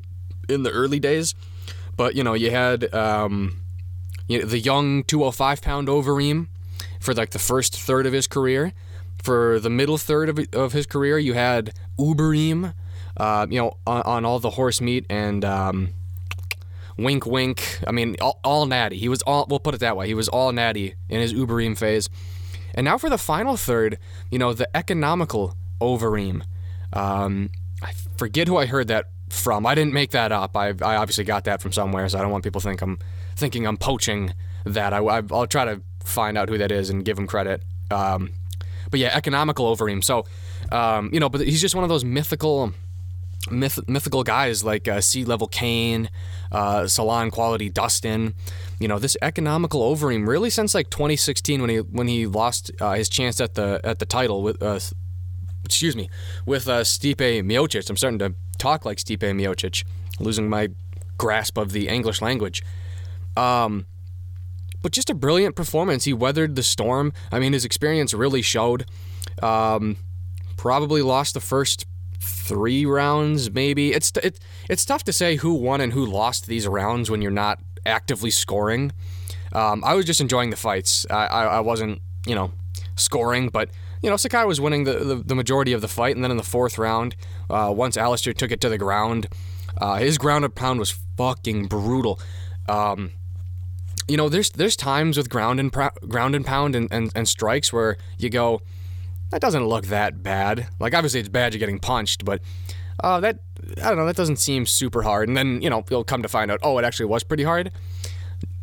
in 0.49 0.63
the 0.63 0.71
early 0.71 0.99
days. 0.99 1.35
But 1.95 2.15
you 2.15 2.23
know, 2.23 2.33
you 2.33 2.49
had 2.49 2.91
um, 2.91 3.61
you 4.27 4.39
know, 4.39 4.45
the 4.45 4.59
young 4.59 5.03
205 5.03 5.61
pound 5.61 5.89
Overeem 5.89 6.47
for 6.99 7.13
like 7.13 7.31
the 7.31 7.39
first 7.39 7.79
third 7.79 8.07
of 8.07 8.13
his 8.13 8.25
career. 8.25 8.73
For 9.23 9.59
the 9.59 9.69
middle 9.69 9.97
third 9.97 10.29
of, 10.29 10.39
of 10.53 10.73
his 10.73 10.85
career, 10.85 11.17
you 11.17 11.33
had 11.33 11.73
Ubereem, 11.99 12.73
uh, 13.17 13.47
you 13.49 13.59
know, 13.59 13.77
on, 13.85 14.01
on, 14.03 14.25
all 14.25 14.39
the 14.39 14.51
horse 14.51 14.79
meat 14.79 15.05
and 15.09 15.43
um, 15.43 15.93
wink, 16.97 17.25
wink. 17.25 17.79
I 17.85 17.91
mean, 17.91 18.15
all, 18.21 18.39
all, 18.43 18.65
natty. 18.65 18.97
He 18.97 19.09
was 19.09 19.21
all. 19.23 19.45
We'll 19.49 19.59
put 19.59 19.73
it 19.73 19.79
that 19.79 19.97
way. 19.97 20.07
He 20.07 20.13
was 20.13 20.29
all 20.29 20.51
natty 20.51 20.95
in 21.09 21.19
his 21.19 21.33
Ubereem 21.33 21.77
phase. 21.77 22.09
And 22.73 22.85
now 22.85 22.97
for 22.97 23.09
the 23.09 23.17
final 23.17 23.57
third, 23.57 23.97
you 24.29 24.37
know, 24.37 24.53
the 24.53 24.69
economical 24.77 25.55
Overeem. 25.81 26.43
Um, 26.93 27.49
I 27.81 27.93
forget 28.17 28.47
who 28.47 28.57
I 28.57 28.65
heard 28.65 28.87
that 28.87 29.05
from. 29.29 29.65
I 29.65 29.75
didn't 29.75 29.93
make 29.93 30.11
that 30.11 30.31
up. 30.31 30.55
I, 30.55 30.69
I 30.81 30.95
obviously 30.95 31.23
got 31.23 31.43
that 31.45 31.61
from 31.61 31.71
somewhere, 31.71 32.07
so 32.09 32.17
I 32.17 32.21
don't 32.21 32.31
want 32.31 32.43
people 32.43 32.61
think 32.61 32.81
I'm 32.81 32.99
thinking 33.35 33.65
I'm 33.65 33.77
poaching 33.77 34.33
that. 34.65 34.93
I, 34.93 34.99
will 34.99 35.47
try 35.47 35.65
to 35.65 35.81
find 36.03 36.37
out 36.37 36.49
who 36.49 36.57
that 36.57 36.71
is 36.71 36.89
and 36.89 37.03
give 37.03 37.17
him 37.17 37.27
credit. 37.27 37.63
Um, 37.91 38.33
but 38.89 38.99
yeah, 38.99 39.11
economical 39.13 39.75
Overeem. 39.75 40.03
So, 40.03 40.25
um, 40.71 41.09
you 41.13 41.19
know, 41.19 41.29
but 41.29 41.41
he's 41.41 41.61
just 41.61 41.75
one 41.75 41.83
of 41.83 41.89
those 41.89 42.05
mythical 42.05 42.73
myth, 43.51 43.79
mythical 43.87 44.23
guys 44.23 44.63
like 44.63 44.87
uh, 44.87 45.01
Sea 45.01 45.25
Level 45.25 45.47
Cain, 45.47 46.09
uh, 46.51 46.87
Salon 46.87 47.31
Quality 47.31 47.69
Dustin. 47.69 48.33
You 48.79 48.87
know, 48.87 48.99
this 48.99 49.17
economical 49.21 49.81
Overeem 49.81 50.27
really 50.27 50.49
since 50.49 50.73
like 50.73 50.89
2016 50.89 51.61
when 51.61 51.69
he 51.69 51.77
when 51.77 52.07
he 52.07 52.25
lost 52.25 52.71
uh, 52.79 52.93
his 52.93 53.09
chance 53.09 53.41
at 53.41 53.55
the 53.55 53.81
at 53.83 53.99
the 53.99 54.05
title 54.05 54.41
with 54.41 54.61
uh, 54.61 54.79
excuse 55.65 55.95
me 55.95 56.09
with 56.45 56.67
uh, 56.67 56.81
Stipe 56.81 57.17
Miocic. 57.17 57.89
I'm 57.89 57.97
starting 57.97 58.19
to 58.19 58.33
talk 58.57 58.85
like 58.85 58.97
Stipe 58.97 59.19
Miocic, 59.19 59.83
losing 60.19 60.49
my 60.49 60.69
grasp 61.17 61.57
of 61.57 61.71
the 61.71 61.87
English 61.87 62.21
language. 62.21 62.63
Um, 63.35 63.85
but 64.81 64.91
just 64.91 65.09
a 65.09 65.13
brilliant 65.13 65.55
performance. 65.55 66.05
He 66.05 66.13
weathered 66.13 66.55
the 66.55 66.63
storm. 66.63 67.13
I 67.31 67.39
mean, 67.39 67.53
his 67.53 67.65
experience 67.65 68.13
really 68.13 68.41
showed. 68.41 68.85
Um, 69.41 69.97
probably 70.55 71.01
lost 71.01 71.33
the 71.33 71.39
first 71.39 71.85
three 72.19 72.85
rounds, 72.85 73.51
maybe. 73.51 73.93
It's 73.93 74.11
it, 74.23 74.39
it's 74.69 74.85
tough 74.85 75.03
to 75.05 75.13
say 75.13 75.37
who 75.37 75.53
won 75.53 75.81
and 75.81 75.93
who 75.93 76.05
lost 76.05 76.47
these 76.47 76.67
rounds 76.67 77.09
when 77.09 77.21
you're 77.21 77.31
not 77.31 77.59
actively 77.85 78.31
scoring. 78.31 78.91
Um, 79.53 79.83
I 79.83 79.93
was 79.93 80.05
just 80.05 80.19
enjoying 80.19 80.49
the 80.49 80.57
fights. 80.57 81.05
I, 81.09 81.25
I, 81.25 81.43
I, 81.43 81.59
wasn't, 81.61 82.01
you 82.25 82.35
know, 82.35 82.51
scoring, 82.95 83.49
but 83.49 83.69
you 84.01 84.09
know, 84.09 84.17
Sakai 84.17 84.45
was 84.45 84.59
winning 84.59 84.83
the, 84.83 84.93
the, 84.93 85.15
the 85.15 85.35
majority 85.35 85.73
of 85.73 85.81
the 85.81 85.87
fight, 85.87 86.15
and 86.15 86.23
then 86.23 86.31
in 86.31 86.37
the 86.37 86.43
fourth 86.43 86.77
round, 86.77 87.15
uh, 87.49 87.73
once 87.75 87.97
Alistair 87.97 88.33
took 88.33 88.51
it 88.51 88.61
to 88.61 88.69
the 88.69 88.77
ground, 88.77 89.27
uh, 89.79 89.95
his 89.95 90.17
ground 90.17 90.45
and 90.45 90.53
pound 90.53 90.79
was 90.79 90.91
fucking 91.17 91.67
brutal. 91.67 92.19
Um, 92.67 93.11
you 94.07 94.17
know, 94.17 94.29
there's 94.29 94.49
there's 94.51 94.75
times 94.75 95.17
with 95.17 95.29
ground 95.29 95.59
and 95.59 95.71
ground 95.71 96.35
and 96.35 96.45
pound 96.45 96.75
and, 96.75 96.87
and, 96.91 97.11
and 97.15 97.27
strikes 97.27 97.73
where 97.73 97.97
you 98.17 98.29
go, 98.29 98.61
that 99.31 99.41
doesn't 99.41 99.65
look 99.65 99.87
that 99.87 100.23
bad. 100.23 100.67
Like 100.79 100.93
obviously 100.93 101.19
it's 101.19 101.29
bad 101.29 101.53
you're 101.53 101.59
getting 101.59 101.79
punched, 101.79 102.23
but 102.23 102.41
uh, 103.03 103.19
that 103.19 103.39
I 103.83 103.89
don't 103.89 103.97
know 103.97 104.05
that 104.05 104.15
doesn't 104.15 104.37
seem 104.37 104.65
super 104.65 105.01
hard. 105.01 105.27
And 105.27 105.35
then 105.35 105.61
you 105.61 105.69
know 105.69 105.83
you'll 105.89 106.03
come 106.03 106.21
to 106.21 106.29
find 106.29 106.49
out 106.49 106.59
oh 106.63 106.77
it 106.77 106.85
actually 106.85 107.07
was 107.07 107.23
pretty 107.23 107.43
hard. 107.43 107.71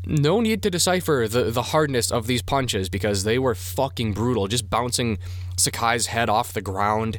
No 0.06 0.40
need 0.40 0.62
to 0.62 0.70
decipher 0.70 1.26
the 1.28 1.50
the 1.50 1.62
hardness 1.62 2.10
of 2.10 2.26
these 2.26 2.42
punches 2.42 2.88
because 2.88 3.24
they 3.24 3.38
were 3.38 3.54
fucking 3.54 4.14
brutal. 4.14 4.48
Just 4.48 4.70
bouncing 4.70 5.18
Sakai's 5.58 6.06
head 6.06 6.30
off 6.30 6.52
the 6.52 6.62
ground. 6.62 7.18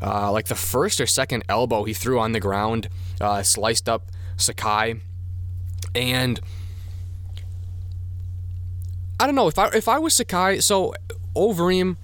Uh, 0.00 0.30
like 0.30 0.46
the 0.46 0.54
first 0.54 1.00
or 1.00 1.06
second 1.06 1.42
elbow 1.48 1.82
he 1.82 1.92
threw 1.92 2.20
on 2.20 2.30
the 2.30 2.38
ground, 2.38 2.88
uh, 3.20 3.42
sliced 3.42 3.88
up 3.88 4.12
Sakai, 4.36 5.00
and 5.92 6.40
I 9.20 9.26
don't 9.26 9.34
know 9.34 9.48
if 9.48 9.58
I 9.58 9.68
if 9.68 9.88
I 9.88 9.98
was 9.98 10.14
Sakai. 10.14 10.60
So 10.60 10.94
Overeem 11.34 11.96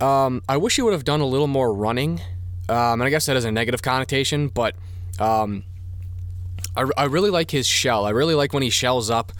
um, 0.00 0.42
I 0.48 0.56
wish 0.56 0.76
he 0.76 0.82
would 0.82 0.92
have 0.92 1.04
done 1.04 1.20
a 1.20 1.26
little 1.26 1.46
more 1.46 1.72
running. 1.72 2.20
Um, 2.68 3.00
and 3.00 3.04
I 3.04 3.10
guess 3.10 3.26
that 3.26 3.34
has 3.34 3.44
a 3.44 3.52
negative 3.52 3.82
connotation, 3.82 4.48
but 4.48 4.76
um, 5.18 5.64
I, 6.76 6.84
I 6.96 7.04
really 7.04 7.30
like 7.30 7.50
his 7.50 7.66
shell. 7.66 8.04
I 8.04 8.10
really 8.10 8.34
like 8.34 8.52
when 8.52 8.62
he 8.62 8.70
shells 8.70 9.10
up. 9.10 9.32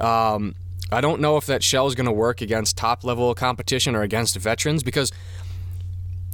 Um, 0.00 0.54
I 0.90 1.00
don't 1.00 1.20
know 1.20 1.36
if 1.36 1.46
that 1.46 1.62
shell 1.62 1.86
is 1.86 1.94
going 1.94 2.06
to 2.06 2.12
work 2.12 2.40
against 2.40 2.76
top 2.76 3.04
level 3.04 3.34
competition 3.34 3.94
or 3.94 4.02
against 4.02 4.36
veterans 4.36 4.82
because 4.82 5.12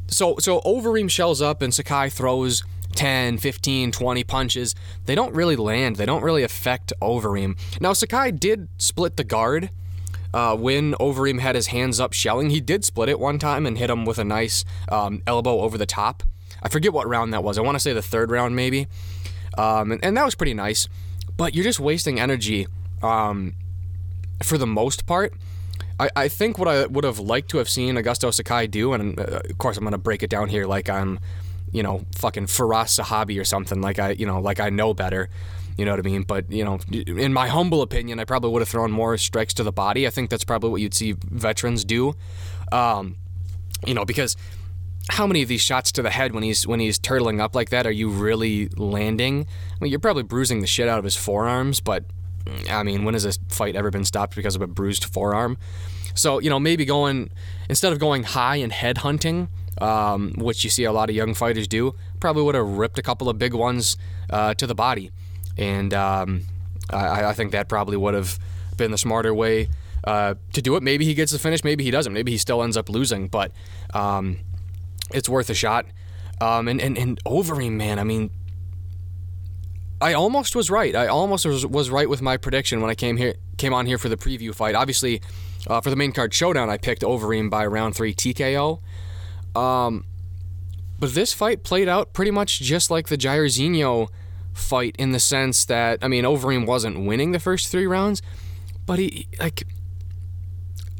so 0.08 0.36
so 0.38 0.60
Overeem 0.62 1.10
shells 1.10 1.42
up 1.42 1.60
and 1.60 1.72
Sakai 1.72 2.08
throws 2.08 2.64
10, 2.94 3.38
15, 3.38 3.92
20 3.92 4.24
punches. 4.24 4.74
They 5.04 5.14
don't 5.14 5.34
really 5.34 5.54
land. 5.54 5.96
They 5.96 6.06
don't 6.06 6.22
really 6.22 6.42
affect 6.42 6.92
Overeem. 7.02 7.58
Now 7.80 7.92
Sakai 7.92 8.32
did 8.32 8.68
split 8.78 9.16
the 9.16 9.24
guard 9.24 9.70
uh, 10.34 10.56
when 10.56 10.94
Overeem 10.94 11.40
had 11.40 11.54
his 11.54 11.68
hands 11.68 12.00
up 12.00 12.12
shelling, 12.12 12.50
he 12.50 12.60
did 12.60 12.84
split 12.84 13.08
it 13.08 13.18
one 13.18 13.38
time 13.38 13.66
and 13.66 13.78
hit 13.78 13.90
him 13.90 14.04
with 14.04 14.18
a 14.18 14.24
nice 14.24 14.64
um, 14.90 15.22
elbow 15.26 15.60
over 15.60 15.78
the 15.78 15.86
top. 15.86 16.22
I 16.62 16.68
forget 16.68 16.92
what 16.92 17.08
round 17.08 17.32
that 17.32 17.42
was. 17.42 17.58
I 17.58 17.62
want 17.62 17.76
to 17.76 17.80
say 17.80 17.92
the 17.92 18.02
third 18.02 18.30
round, 18.30 18.56
maybe. 18.56 18.88
Um, 19.56 19.92
and, 19.92 20.04
and, 20.04 20.16
that 20.16 20.24
was 20.24 20.34
pretty 20.34 20.54
nice. 20.54 20.88
But 21.36 21.54
you're 21.54 21.64
just 21.64 21.80
wasting 21.80 22.20
energy 22.20 22.66
um, 23.02 23.54
for 24.42 24.58
the 24.58 24.66
most 24.66 25.06
part. 25.06 25.32
I, 26.00 26.10
I 26.14 26.28
think 26.28 26.58
what 26.58 26.68
I 26.68 26.86
would 26.86 27.04
have 27.04 27.18
liked 27.18 27.50
to 27.50 27.58
have 27.58 27.68
seen 27.68 27.96
Augusto 27.96 28.32
Sakai 28.32 28.66
do, 28.66 28.92
and 28.92 29.18
uh, 29.18 29.40
of 29.48 29.58
course 29.58 29.76
I'm 29.76 29.84
going 29.84 29.92
to 29.92 29.98
break 29.98 30.22
it 30.22 30.30
down 30.30 30.48
here 30.48 30.66
like 30.66 30.88
I'm, 30.88 31.18
you 31.72 31.82
know, 31.82 32.04
fucking 32.16 32.46
Firas 32.46 33.00
Zahabi 33.00 33.40
or 33.40 33.44
something. 33.44 33.80
Like 33.80 33.98
I, 33.98 34.10
you 34.10 34.26
know, 34.26 34.40
like 34.40 34.60
I 34.60 34.70
know 34.70 34.94
better. 34.94 35.28
You 35.78 35.84
know 35.84 35.92
what 35.92 36.00
I 36.00 36.02
mean? 36.02 36.22
But, 36.22 36.50
you 36.50 36.64
know, 36.64 36.80
in 36.92 37.32
my 37.32 37.48
humble 37.48 37.82
opinion, 37.82 38.18
I 38.18 38.24
probably 38.24 38.50
would 38.50 38.60
have 38.60 38.68
thrown 38.68 38.90
more 38.90 39.16
strikes 39.16 39.54
to 39.54 39.62
the 39.62 39.72
body. 39.72 40.06
I 40.06 40.10
think 40.10 40.28
that's 40.28 40.44
probably 40.44 40.70
what 40.70 40.80
you'd 40.80 40.92
see 40.92 41.14
veterans 41.30 41.84
do. 41.84 42.14
Um, 42.72 43.16
you 43.86 43.94
know, 43.94 44.04
because 44.04 44.36
how 45.10 45.26
many 45.26 45.40
of 45.40 45.48
these 45.48 45.60
shots 45.60 45.92
to 45.92 46.02
the 46.02 46.10
head 46.10 46.34
when 46.34 46.42
he's 46.42 46.66
when 46.66 46.80
he's 46.80 46.98
turtling 46.98 47.40
up 47.40 47.54
like 47.54 47.70
that 47.70 47.86
are 47.86 47.92
you 47.92 48.10
really 48.10 48.68
landing? 48.76 49.46
I 49.72 49.76
mean, 49.80 49.90
you're 49.90 50.00
probably 50.00 50.24
bruising 50.24 50.60
the 50.60 50.66
shit 50.66 50.88
out 50.88 50.98
of 50.98 51.04
his 51.04 51.16
forearms, 51.16 51.80
but 51.80 52.04
I 52.70 52.82
mean, 52.82 53.04
when 53.04 53.14
has 53.14 53.24
a 53.24 53.32
fight 53.48 53.76
ever 53.76 53.90
been 53.90 54.04
stopped 54.04 54.36
because 54.36 54.56
of 54.56 54.62
a 54.62 54.66
bruised 54.66 55.04
forearm? 55.04 55.58
So, 56.14 56.40
you 56.40 56.50
know, 56.50 56.58
maybe 56.58 56.84
going 56.84 57.30
instead 57.68 57.92
of 57.92 57.98
going 57.98 58.24
high 58.24 58.56
and 58.56 58.72
head 58.72 58.98
hunting, 58.98 59.48
um, 59.80 60.32
which 60.36 60.64
you 60.64 60.70
see 60.70 60.84
a 60.84 60.92
lot 60.92 61.08
of 61.08 61.16
young 61.16 61.34
fighters 61.34 61.68
do, 61.68 61.94
probably 62.20 62.42
would 62.42 62.54
have 62.54 62.66
ripped 62.66 62.98
a 62.98 63.02
couple 63.02 63.28
of 63.28 63.38
big 63.38 63.54
ones 63.54 63.96
uh, 64.30 64.54
to 64.54 64.66
the 64.66 64.74
body, 64.74 65.10
and 65.58 65.92
um, 65.92 66.42
I, 66.90 67.26
I, 67.26 67.32
think 67.34 67.52
that 67.52 67.68
probably 67.68 67.96
would 67.96 68.14
have 68.14 68.38
been 68.76 68.90
the 68.90 68.98
smarter 68.98 69.34
way 69.34 69.68
uh, 70.04 70.34
to 70.52 70.62
do 70.62 70.76
it. 70.76 70.82
Maybe 70.82 71.04
he 71.04 71.14
gets 71.14 71.32
the 71.32 71.38
finish, 71.38 71.64
maybe 71.64 71.84
he 71.84 71.90
doesn't, 71.90 72.12
maybe 72.12 72.32
he 72.32 72.38
still 72.38 72.62
ends 72.62 72.76
up 72.76 72.88
losing, 72.88 73.28
but 73.28 73.52
um, 73.92 74.38
it's 75.12 75.28
worth 75.28 75.50
a 75.50 75.54
shot. 75.54 75.86
Um, 76.40 76.68
and, 76.68 76.80
and, 76.80 76.96
and 76.96 77.22
Overeem, 77.24 77.72
man, 77.72 77.98
I 77.98 78.04
mean, 78.04 78.30
I 80.00 80.12
almost 80.12 80.54
was 80.54 80.70
right. 80.70 80.94
I 80.94 81.08
almost 81.08 81.44
was, 81.44 81.66
was 81.66 81.90
right 81.90 82.08
with 82.08 82.22
my 82.22 82.36
prediction 82.36 82.80
when 82.80 82.90
I 82.90 82.94
came 82.94 83.16
here 83.16 83.34
came 83.56 83.74
on 83.74 83.86
here 83.86 83.98
for 83.98 84.08
the 84.08 84.16
preview 84.16 84.54
fight. 84.54 84.76
Obviously, 84.76 85.20
uh, 85.66 85.80
for 85.80 85.90
the 85.90 85.96
main 85.96 86.12
card 86.12 86.32
showdown, 86.32 86.70
I 86.70 86.76
picked 86.76 87.02
Overeem 87.02 87.50
by 87.50 87.66
round 87.66 87.96
three 87.96 88.14
TKO. 88.14 88.80
Um, 89.56 90.04
but 91.00 91.14
this 91.14 91.32
fight 91.32 91.64
played 91.64 91.88
out 91.88 92.12
pretty 92.12 92.30
much 92.30 92.60
just 92.60 92.90
like 92.90 93.08
the 93.08 93.18
Jairzinho 93.18 94.08
fight 94.58 94.96
in 94.98 95.12
the 95.12 95.20
sense 95.20 95.64
that 95.66 95.98
I 96.02 96.08
mean 96.08 96.24
Overeem 96.24 96.66
wasn't 96.66 97.06
winning 97.06 97.32
the 97.32 97.40
first 97.40 97.68
three 97.68 97.86
rounds, 97.86 98.22
but 98.86 98.98
he 98.98 99.28
like 99.38 99.64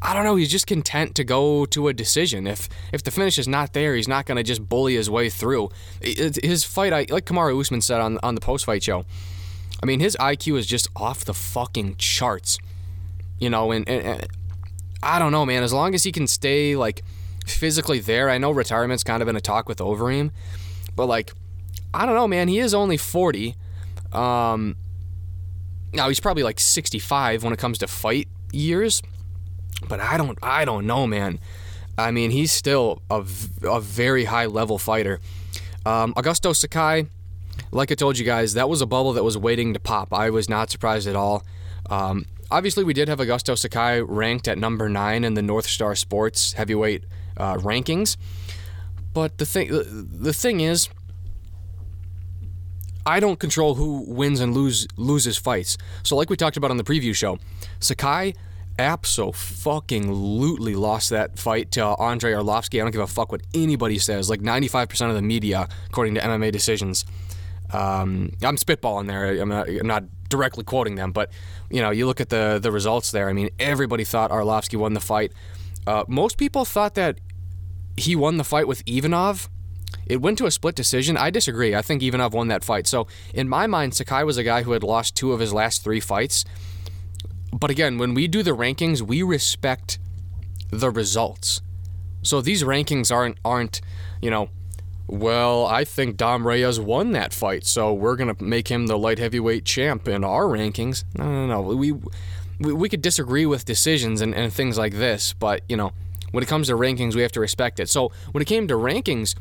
I 0.01 0.13
don't 0.13 0.23
know. 0.23 0.37
He's 0.37 0.49
just 0.49 0.65
content 0.65 1.13
to 1.15 1.25
go 1.25 1.65
to 1.65 1.89
a 1.89 1.93
decision. 1.93 2.47
If 2.47 2.69
if 2.93 3.03
the 3.03 3.11
finish 3.11 3.37
is 3.37 3.47
not 3.47 3.73
there, 3.73 3.95
he's 3.95 4.07
not 4.07 4.25
going 4.25 4.37
to 4.37 4.43
just 4.43 4.67
bully 4.67 4.95
his 4.95 5.09
way 5.09 5.29
through. 5.29 5.69
His 6.01 6.63
fight, 6.63 6.93
I, 6.93 7.05
like 7.09 7.25
Kamaru 7.25 7.59
Usman 7.59 7.81
said 7.81 7.99
on 7.99 8.17
on 8.23 8.35
the 8.35 8.41
post 8.41 8.65
fight 8.65 8.83
show, 8.83 9.05
I 9.83 9.85
mean, 9.85 9.99
his 9.99 10.15
IQ 10.17 10.57
is 10.57 10.67
just 10.67 10.87
off 10.95 11.25
the 11.25 11.33
fucking 11.33 11.97
charts. 11.97 12.59
You 13.39 13.49
know, 13.49 13.71
and, 13.71 13.87
and, 13.87 14.05
and 14.05 14.27
I 15.01 15.19
don't 15.19 15.31
know, 15.31 15.45
man. 15.45 15.63
As 15.63 15.73
long 15.73 15.93
as 15.93 16.03
he 16.03 16.11
can 16.11 16.27
stay 16.27 16.75
like 16.75 17.03
physically 17.45 17.99
there, 17.99 18.29
I 18.29 18.37
know 18.37 18.51
retirement's 18.51 19.03
kind 19.03 19.21
of 19.21 19.25
been 19.25 19.35
a 19.35 19.41
talk 19.41 19.67
with 19.67 19.79
Overeem, 19.79 20.31
but 20.95 21.07
like, 21.07 21.33
I 21.93 22.05
don't 22.05 22.15
know, 22.15 22.27
man. 22.27 22.47
He 22.47 22.59
is 22.59 22.73
only 22.73 22.97
forty. 22.97 23.55
Um, 24.11 24.75
now 25.93 26.07
he's 26.07 26.19
probably 26.19 26.43
like 26.43 26.59
sixty-five 26.59 27.43
when 27.43 27.53
it 27.53 27.59
comes 27.59 27.77
to 27.79 27.87
fight 27.87 28.27
years 28.51 29.01
but 29.87 29.99
I 29.99 30.17
don't 30.17 30.37
I 30.41 30.65
don't 30.65 30.85
know, 30.85 31.07
man. 31.07 31.39
I 31.97 32.11
mean, 32.11 32.31
he's 32.31 32.51
still 32.51 33.01
a, 33.09 33.25
a 33.63 33.81
very 33.81 34.25
high 34.25 34.45
level 34.45 34.77
fighter. 34.77 35.19
Um, 35.85 36.13
Augusto 36.13 36.55
Sakai, 36.55 37.07
like 37.71 37.91
I 37.91 37.95
told 37.95 38.17
you 38.17 38.25
guys, 38.25 38.53
that 38.53 38.69
was 38.69 38.81
a 38.81 38.85
bubble 38.85 39.13
that 39.13 39.23
was 39.23 39.37
waiting 39.37 39.73
to 39.73 39.79
pop. 39.79 40.13
I 40.13 40.29
was 40.29 40.49
not 40.49 40.69
surprised 40.69 41.07
at 41.07 41.15
all. 41.15 41.43
Um, 41.89 42.25
obviously, 42.51 42.83
we 42.83 42.93
did 42.93 43.09
have 43.09 43.19
Augusto 43.19 43.57
Sakai 43.57 44.01
ranked 44.01 44.47
at 44.47 44.57
number 44.57 44.87
nine 44.87 45.23
in 45.23 45.33
the 45.33 45.41
North 45.41 45.67
Star 45.67 45.95
Sports 45.95 46.53
heavyweight 46.53 47.03
uh, 47.37 47.55
rankings. 47.55 48.15
But 49.13 49.37
the 49.37 49.45
thing, 49.45 49.69
the 49.71 50.33
thing 50.33 50.61
is, 50.61 50.87
I 53.09 53.19
don't 53.19 53.39
control 53.39 53.73
who 53.75 54.05
wins 54.07 54.39
and 54.39 54.53
lose 54.53 54.87
loses 54.95 55.37
fights. 55.37 55.77
So, 56.03 56.15
like 56.15 56.29
we 56.29 56.35
talked 56.35 56.57
about 56.57 56.69
on 56.69 56.77
the 56.77 56.83
preview 56.83 57.15
show, 57.15 57.39
Sakai 57.79 58.35
absolutely 58.77 59.33
fucking 59.33 60.05
lootly 60.05 60.75
lost 60.75 61.09
that 61.09 61.37
fight 61.37 61.71
to 61.71 61.83
Andrei 61.83 62.33
Arlovsky. 62.33 62.79
I 62.79 62.83
don't 62.83 62.91
give 62.91 63.01
a 63.01 63.07
fuck 63.07 63.31
what 63.31 63.41
anybody 63.53 63.97
says. 63.97 64.29
Like 64.29 64.39
95% 64.39 65.09
of 65.09 65.15
the 65.15 65.21
media, 65.21 65.67
according 65.87 66.15
to 66.15 66.21
MMA 66.21 66.51
decisions. 66.51 67.03
Um, 67.73 68.31
I'm 68.41 68.55
spitballing 68.57 69.07
there. 69.07 69.41
I'm 69.41 69.49
not, 69.49 69.67
I'm 69.67 69.87
not, 69.87 70.03
directly 70.29 70.63
quoting 70.63 70.93
them, 70.93 71.11
but 71.11 71.31
you 71.71 71.81
know, 71.81 71.89
you 71.89 72.05
look 72.05 72.21
at 72.21 72.29
the 72.29 72.59
the 72.61 72.71
results 72.71 73.09
there. 73.09 73.29
I 73.29 73.33
mean, 73.33 73.49
everybody 73.59 74.03
thought 74.03 74.29
Arlovsky 74.29 74.77
won 74.77 74.93
the 74.93 74.99
fight. 74.99 75.33
Uh, 75.87 76.03
most 76.07 76.37
people 76.37 76.65
thought 76.65 76.93
that 76.93 77.19
he 77.97 78.15
won 78.15 78.37
the 78.37 78.43
fight 78.43 78.67
with 78.67 78.83
Ivanov. 78.85 79.49
It 80.05 80.21
went 80.21 80.37
to 80.39 80.45
a 80.45 80.51
split 80.51 80.75
decision. 80.75 81.17
I 81.17 81.29
disagree. 81.29 81.75
I 81.75 81.81
think 81.81 82.01
Ivanov 82.01 82.33
won 82.33 82.47
that 82.47 82.63
fight. 82.63 82.87
So 82.87 83.07
in 83.33 83.47
my 83.47 83.67
mind, 83.67 83.93
Sakai 83.93 84.23
was 84.23 84.37
a 84.37 84.43
guy 84.43 84.63
who 84.63 84.71
had 84.71 84.83
lost 84.83 85.15
two 85.15 85.33
of 85.33 85.39
his 85.39 85.53
last 85.53 85.83
three 85.83 85.99
fights 85.99 86.45
but 87.51 87.69
again, 87.69 87.97
when 87.97 88.13
we 88.13 88.27
do 88.27 88.43
the 88.43 88.55
rankings, 88.55 89.01
we 89.01 89.23
respect 89.23 89.99
the 90.69 90.89
results. 90.89 91.61
So 92.21 92.41
these 92.41 92.63
rankings 92.63 93.13
aren't 93.13 93.37
aren't, 93.43 93.81
you 94.21 94.29
know, 94.29 94.49
well, 95.07 95.65
I 95.65 95.83
think 95.83 96.17
Dom 96.17 96.45
Reyes 96.45 96.79
won 96.79 97.11
that 97.13 97.33
fight, 97.33 97.65
so 97.65 97.93
we're 97.93 98.15
gonna 98.15 98.35
make 98.39 98.67
him 98.67 98.87
the 98.87 98.97
light 98.97 99.19
heavyweight 99.19 99.65
champ 99.65 100.07
in 100.07 100.23
our 100.23 100.43
rankings. 100.45 101.05
No, 101.17 101.25
no, 101.25 101.47
no. 101.47 101.61
We 101.61 101.93
we, 102.59 102.73
we 102.73 102.89
could 102.89 103.01
disagree 103.01 103.45
with 103.45 103.65
decisions 103.65 104.21
and, 104.21 104.35
and 104.35 104.51
things 104.51 104.77
like 104.77 104.93
this, 104.93 105.33
but 105.33 105.61
you 105.69 105.77
know, 105.77 105.93
when 106.31 106.43
it 106.43 106.47
comes 106.47 106.67
to 106.67 106.73
rankings, 106.73 107.15
we 107.15 107.21
have 107.21 107.31
to 107.31 107.39
respect 107.39 107.79
it. 107.79 107.89
So 107.89 108.11
when 108.31 108.41
it 108.41 108.45
came 108.45 108.67
to 108.67 108.75
rankings, 108.75 109.33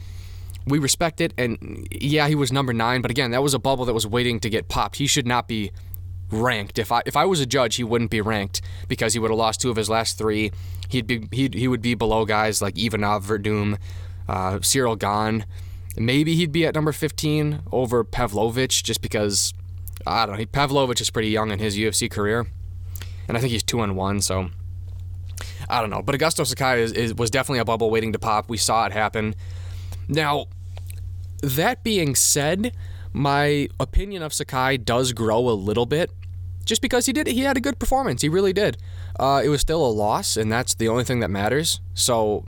we 0.70 0.78
respect 0.78 1.20
it, 1.20 1.34
and 1.36 1.88
yeah, 1.90 2.28
he 2.28 2.34
was 2.34 2.52
number 2.52 2.72
nine, 2.72 3.02
but 3.02 3.10
again, 3.10 3.30
that 3.32 3.42
was 3.42 3.54
a 3.54 3.58
bubble 3.58 3.84
that 3.84 3.94
was 3.94 4.06
waiting 4.06 4.40
to 4.40 4.50
get 4.50 4.68
popped. 4.68 4.96
He 4.96 5.06
should 5.06 5.26
not 5.26 5.48
be 5.48 5.72
ranked. 6.30 6.78
If 6.78 6.92
I 6.92 7.02
if 7.06 7.16
I 7.16 7.24
was 7.24 7.40
a 7.40 7.46
judge, 7.46 7.76
he 7.76 7.84
wouldn't 7.84 8.10
be 8.10 8.20
ranked 8.20 8.60
because 8.86 9.14
he 9.14 9.18
would 9.18 9.30
have 9.30 9.38
lost 9.38 9.60
two 9.60 9.70
of 9.70 9.76
his 9.76 9.88
last 9.88 10.18
three. 10.18 10.52
He'd 10.88 11.06
be 11.06 11.26
he'd, 11.32 11.54
he 11.54 11.68
would 11.68 11.82
be 11.82 11.94
below 11.94 12.24
guys 12.24 12.62
like 12.62 12.78
Ivanov, 12.78 13.26
Werdum, 13.26 13.78
uh, 14.28 14.58
Ciryl 14.58 14.98
Gane. 14.98 15.44
Maybe 15.96 16.34
he'd 16.34 16.52
be 16.52 16.64
at 16.64 16.74
number 16.74 16.92
15 16.92 17.62
over 17.72 18.04
Pavlovich 18.04 18.84
just 18.84 19.02
because 19.02 19.52
I 20.06 20.26
don't 20.26 20.38
know. 20.38 20.46
Pavlovich 20.46 21.00
is 21.00 21.10
pretty 21.10 21.28
young 21.28 21.50
in 21.50 21.58
his 21.58 21.76
UFC 21.76 22.10
career, 22.10 22.46
and 23.26 23.36
I 23.36 23.40
think 23.40 23.52
he's 23.52 23.62
two 23.62 23.82
and 23.82 23.96
one. 23.96 24.20
So 24.20 24.50
I 25.68 25.80
don't 25.80 25.90
know. 25.90 26.02
But 26.02 26.14
Augusto 26.14 26.46
Sakai 26.46 26.82
is, 26.82 26.92
is, 26.92 27.14
was 27.14 27.30
definitely 27.30 27.60
a 27.60 27.64
bubble 27.64 27.90
waiting 27.90 28.12
to 28.12 28.18
pop. 28.18 28.48
We 28.48 28.56
saw 28.56 28.86
it 28.86 28.92
happen. 28.92 29.34
Now, 30.08 30.46
that 31.42 31.82
being 31.84 32.14
said, 32.14 32.74
my 33.12 33.68
opinion 33.80 34.22
of 34.22 34.32
Sakai 34.32 34.76
does 34.76 35.12
grow 35.12 35.48
a 35.48 35.52
little 35.52 35.86
bit 35.86 36.10
just 36.64 36.82
because 36.82 37.06
he 37.06 37.12
did 37.12 37.26
he 37.26 37.40
had 37.40 37.56
a 37.56 37.60
good 37.60 37.78
performance. 37.78 38.22
He 38.22 38.28
really 38.28 38.52
did. 38.52 38.76
Uh, 39.18 39.40
it 39.42 39.48
was 39.48 39.60
still 39.60 39.84
a 39.84 39.88
loss, 39.88 40.36
and 40.36 40.52
that's 40.52 40.74
the 40.74 40.86
only 40.86 41.02
thing 41.02 41.20
that 41.20 41.30
matters. 41.30 41.80
So, 41.94 42.44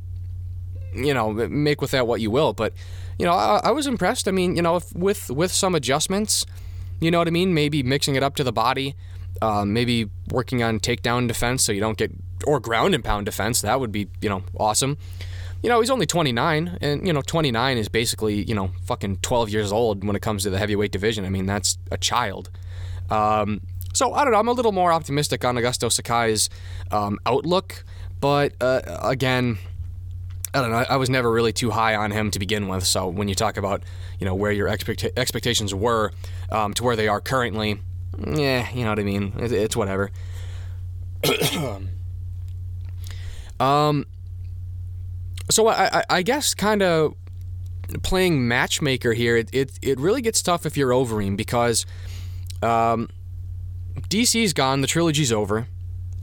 you 0.95 1.15
know, 1.15 1.33
make 1.33 1.81
with 1.81 1.91
that 1.93 2.07
what 2.07 2.21
you 2.21 2.31
will. 2.31 2.53
But 2.53 2.75
you 3.19 3.25
know, 3.25 3.33
I, 3.33 3.61
I 3.65 3.71
was 3.71 3.87
impressed. 3.87 4.29
I 4.29 4.31
mean, 4.31 4.57
you 4.57 4.63
know, 4.63 4.77
if, 4.77 4.95
with 4.95 5.31
with 5.31 5.51
some 5.51 5.75
adjustments, 5.75 6.47
you 7.01 7.11
know 7.11 7.19
what 7.19 7.29
I 7.29 7.33
mean. 7.33 7.55
Maybe 7.55 7.83
mixing 7.83 8.15
it 8.15 8.23
up 8.23 8.37
to 8.37 8.45
the 8.45 8.53
body, 8.53 8.95
uh, 9.43 9.65
maybe 9.65 10.11
working 10.31 10.63
on 10.63 10.79
takedown 10.81 11.27
defense 11.27 11.65
so 11.65 11.73
you 11.73 11.81
don't 11.81 11.99
get 11.99 12.13
or 12.47 12.61
ground 12.61 12.95
and 12.95 13.03
pound 13.03 13.27
defense. 13.27 13.63
That 13.63 13.81
would 13.81 13.91
be 13.91 14.09
you 14.21 14.29
know 14.29 14.43
awesome. 14.57 14.99
You 15.63 15.69
know, 15.69 15.81
he's 15.81 15.91
only 15.91 16.07
29, 16.07 16.79
and 16.81 17.07
you 17.07 17.13
know, 17.13 17.21
29 17.21 17.77
is 17.77 17.89
basically 17.89 18.43
you 18.45 18.55
know 18.55 18.73
fucking 18.85 19.19
12 19.19 19.51
years 19.51 19.73
old 19.73 20.05
when 20.05 20.17
it 20.17 20.23
comes 20.23 20.45
to 20.45 20.51
the 20.51 20.59
heavyweight 20.59 20.93
division. 20.93 21.25
I 21.25 21.29
mean, 21.29 21.47
that's 21.47 21.79
a 21.91 21.99
child. 21.99 22.51
Um, 23.11 23.61
so 23.93 24.13
I 24.15 24.25
don't 24.25 24.33
know. 24.33 24.39
I'm 24.39 24.49
a 24.49 24.53
little 24.53 24.73
more 24.73 24.93
optimistic 24.93 25.45
on 25.45 25.57
Augusto 25.57 25.91
Sakai's 25.91 26.49
um, 26.91 27.19
outlook, 27.27 27.85
but 28.21 28.55
uh, 28.61 28.81
again, 29.03 29.59
I 30.55 30.61
don't 30.61 30.71
know. 30.71 30.85
I 30.89 30.97
was 30.97 31.11
never 31.11 31.31
really 31.31 31.53
too 31.53 31.71
high 31.71 31.95
on 31.95 32.11
him 32.11 32.31
to 32.31 32.39
begin 32.39 32.69
with. 32.69 32.85
So 32.85 33.09
when 33.09 33.29
you 33.29 33.35
talk 33.35 33.57
about 33.57 33.83
you 34.19 34.25
know 34.25 34.35
where 34.35 34.53
your 34.53 34.69
expect- 34.69 35.05
expectations 35.17 35.75
were 35.75 36.13
um, 36.51 36.75
to 36.75 36.85
where 36.85 36.97
they 36.97 37.09
are 37.09 37.21
currently, 37.21 37.81
yeah, 38.19 38.71
you 38.73 38.85
know 38.85 38.91
what 38.91 38.99
I 38.99 39.05
mean. 39.05 39.35
It, 39.39 39.53
it's 39.53 39.77
whatever. 39.77 40.11
um. 43.61 44.07
So 45.51 45.69
I, 45.69 46.05
I 46.09 46.23
guess 46.23 46.55
kind 46.55 46.83
of 46.83 47.15
playing 48.03 48.47
matchmaker 48.47 49.13
here, 49.13 49.37
it, 49.37 49.51
it, 49.53 49.79
it 49.83 49.99
really 49.99 50.23
gets 50.23 50.43
tough 50.43 50.65
if 50.65 50.77
you're 50.77 50.91
Overeem 50.91 51.37
because 51.37 51.87
um, 52.63 53.09
DC's 54.09 54.53
gone, 54.53 54.81
the 54.81 54.87
trilogy's 54.87 55.33
over, 55.33 55.67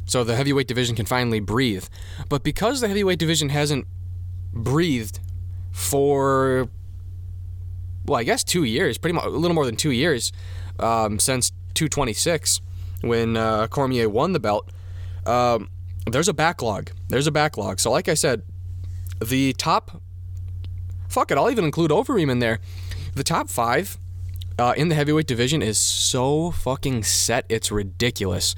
so 0.05 0.23
the 0.23 0.35
heavyweight 0.35 0.67
division 0.67 0.95
can 0.95 1.05
finally 1.05 1.39
breathe. 1.39 1.85
But 2.29 2.43
because 2.43 2.81
the 2.81 2.87
heavyweight 2.87 3.19
division 3.19 3.49
hasn't 3.49 3.85
breathed 4.53 5.19
for, 5.71 6.69
well, 8.05 8.19
I 8.19 8.23
guess 8.23 8.43
two 8.43 8.63
years, 8.63 8.97
pretty 8.97 9.13
much 9.13 9.25
a 9.25 9.29
little 9.29 9.55
more 9.55 9.65
than 9.65 9.75
two 9.75 9.91
years 9.91 10.31
um, 10.79 11.19
since 11.19 11.51
226 11.73 12.61
when 13.01 13.35
uh, 13.37 13.67
Cormier 13.67 14.09
won 14.09 14.31
the 14.31 14.39
belt. 14.39 14.69
Um, 15.25 15.69
there's 16.09 16.29
a 16.29 16.33
backlog. 16.33 16.91
There's 17.09 17.27
a 17.27 17.31
backlog. 17.31 17.79
So, 17.81 17.91
like 17.91 18.07
I 18.07 18.13
said, 18.13 18.43
the 19.23 19.53
top. 19.53 20.01
Fuck 21.07 21.31
it, 21.31 21.37
I'll 21.37 21.49
even 21.49 21.65
include 21.65 21.91
Overeem 21.91 22.29
in 22.29 22.39
there. 22.39 22.59
The 23.15 23.23
top 23.23 23.49
five 23.49 23.97
uh, 24.59 24.73
in 24.75 24.89
the 24.89 24.95
heavyweight 24.95 25.27
division 25.27 25.61
is 25.61 25.77
so 25.77 26.51
fucking 26.51 27.03
set. 27.03 27.45
It's 27.49 27.71
ridiculous. 27.71 28.55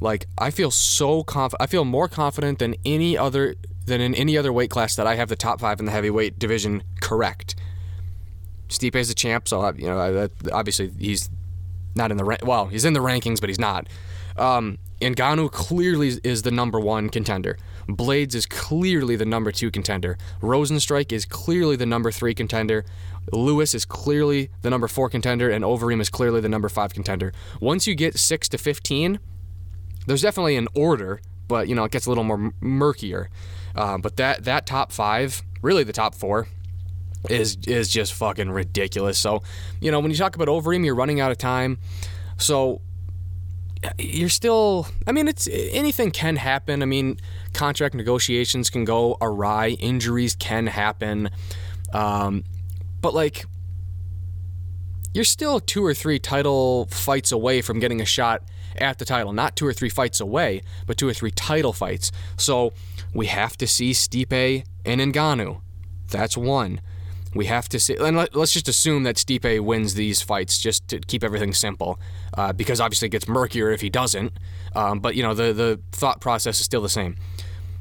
Like 0.00 0.26
I 0.36 0.50
feel 0.50 0.70
so 0.70 1.22
confident. 1.22 1.62
I 1.62 1.66
feel 1.66 1.84
more 1.84 2.08
confident 2.08 2.58
than 2.58 2.76
any 2.84 3.18
other 3.18 3.56
than 3.86 4.00
in 4.00 4.14
any 4.14 4.36
other 4.36 4.52
weight 4.52 4.70
class 4.70 4.94
that 4.96 5.06
I 5.06 5.16
have 5.16 5.28
the 5.28 5.36
top 5.36 5.60
five 5.60 5.80
in 5.80 5.86
the 5.86 5.92
heavyweight 5.92 6.38
division 6.38 6.82
correct. 7.00 7.56
Stipe 8.68 8.94
is 8.94 9.08
the 9.08 9.14
champ, 9.14 9.48
so 9.48 9.72
you 9.72 9.86
know 9.86 10.28
obviously 10.52 10.92
he's 10.98 11.30
not 11.94 12.10
in 12.10 12.16
the 12.16 12.24
rank. 12.24 12.44
Well, 12.44 12.66
he's 12.66 12.84
in 12.84 12.92
the 12.92 13.00
rankings, 13.00 13.40
but 13.40 13.48
he's 13.48 13.58
not. 13.58 13.88
Um, 14.36 14.78
Ngannou 15.00 15.50
clearly 15.50 16.12
is 16.22 16.42
the 16.42 16.50
number 16.50 16.78
one 16.78 17.08
contender. 17.08 17.56
Blaydes 17.88 18.34
is 18.34 18.44
clearly 18.46 19.16
the 19.16 19.24
number 19.24 19.50
two 19.50 19.70
contender. 19.70 20.18
Rozenstruik 20.42 21.10
is 21.10 21.24
clearly 21.24 21.74
the 21.74 21.86
number 21.86 22.10
three 22.10 22.34
contender. 22.34 22.84
Lewis 23.32 23.74
is 23.74 23.84
clearly 23.84 24.50
the 24.62 24.70
number 24.70 24.88
four 24.88 25.08
contender, 25.08 25.50
and 25.50 25.64
Overeem 25.64 26.00
is 26.00 26.10
clearly 26.10 26.40
the 26.40 26.48
number 26.48 26.68
five 26.68 26.92
contender. 26.92 27.32
Once 27.60 27.86
you 27.86 27.94
get 27.94 28.18
six 28.18 28.48
to 28.50 28.58
fifteen, 28.58 29.18
there's 30.06 30.22
definitely 30.22 30.56
an 30.56 30.68
order, 30.74 31.20
but 31.48 31.68
you 31.68 31.74
know 31.74 31.84
it 31.84 31.90
gets 31.90 32.06
a 32.06 32.10
little 32.10 32.24
more 32.24 32.52
murkier. 32.60 33.30
Uh, 33.74 33.96
but 33.96 34.16
that 34.16 34.44
that 34.44 34.66
top 34.66 34.92
five, 34.92 35.42
really 35.62 35.84
the 35.84 35.92
top 35.92 36.14
four, 36.14 36.46
is 37.28 37.56
is 37.66 37.88
just 37.88 38.12
fucking 38.14 38.50
ridiculous. 38.50 39.18
So, 39.18 39.42
you 39.80 39.90
know, 39.90 40.00
when 40.00 40.10
you 40.10 40.16
talk 40.16 40.36
about 40.36 40.48
Overeem, 40.48 40.84
you're 40.84 40.94
running 40.94 41.20
out 41.20 41.30
of 41.30 41.38
time. 41.38 41.78
So 42.36 42.80
you're 43.96 44.28
still 44.28 44.88
I 45.06 45.12
mean 45.12 45.28
it's 45.28 45.48
anything 45.50 46.10
can 46.10 46.36
happen. 46.36 46.82
I 46.82 46.86
mean, 46.86 47.18
contract 47.58 47.94
negotiations 47.94 48.70
can 48.70 48.84
go 48.84 49.18
awry, 49.20 49.70
injuries 49.80 50.36
can 50.36 50.68
happen. 50.68 51.28
Um, 51.92 52.44
but 53.00 53.14
like 53.14 53.46
you're 55.12 55.24
still 55.24 55.58
two 55.58 55.84
or 55.84 55.92
three 55.92 56.20
title 56.20 56.86
fights 56.86 57.32
away 57.32 57.60
from 57.60 57.80
getting 57.80 58.00
a 58.00 58.04
shot 58.04 58.44
at 58.76 58.98
the 58.98 59.04
title. 59.04 59.32
Not 59.32 59.56
two 59.56 59.66
or 59.66 59.72
three 59.72 59.88
fights 59.88 60.20
away, 60.20 60.62
but 60.86 60.96
two 60.96 61.08
or 61.08 61.12
three 61.12 61.32
title 61.32 61.72
fights. 61.72 62.12
So 62.36 62.72
we 63.12 63.26
have 63.26 63.56
to 63.56 63.66
see 63.66 63.90
Stipe 63.90 64.64
and 64.84 65.00
Ngannou. 65.00 65.60
That's 66.10 66.36
one. 66.36 66.80
We 67.34 67.46
have 67.46 67.68
to 67.70 67.80
see, 67.80 67.96
and 67.96 68.16
let, 68.16 68.36
us 68.36 68.52
just 68.52 68.68
assume 68.68 69.02
that 69.02 69.16
Stipe 69.16 69.60
wins 69.60 69.94
these 69.94 70.22
fights 70.22 70.58
just 70.58 70.86
to 70.88 71.00
keep 71.00 71.24
everything 71.24 71.52
simple, 71.52 71.98
uh, 72.34 72.52
because 72.52 72.80
obviously 72.80 73.06
it 73.06 73.10
gets 73.10 73.28
murkier 73.28 73.70
if 73.70 73.80
he 73.80 73.90
doesn't. 73.90 74.32
Um, 74.74 75.00
but 75.00 75.14
you 75.14 75.22
know 75.22 75.34
the 75.34 75.52
the 75.52 75.80
thought 75.92 76.20
process 76.20 76.60
is 76.60 76.64
still 76.64 76.80
the 76.80 76.88
same. 76.88 77.16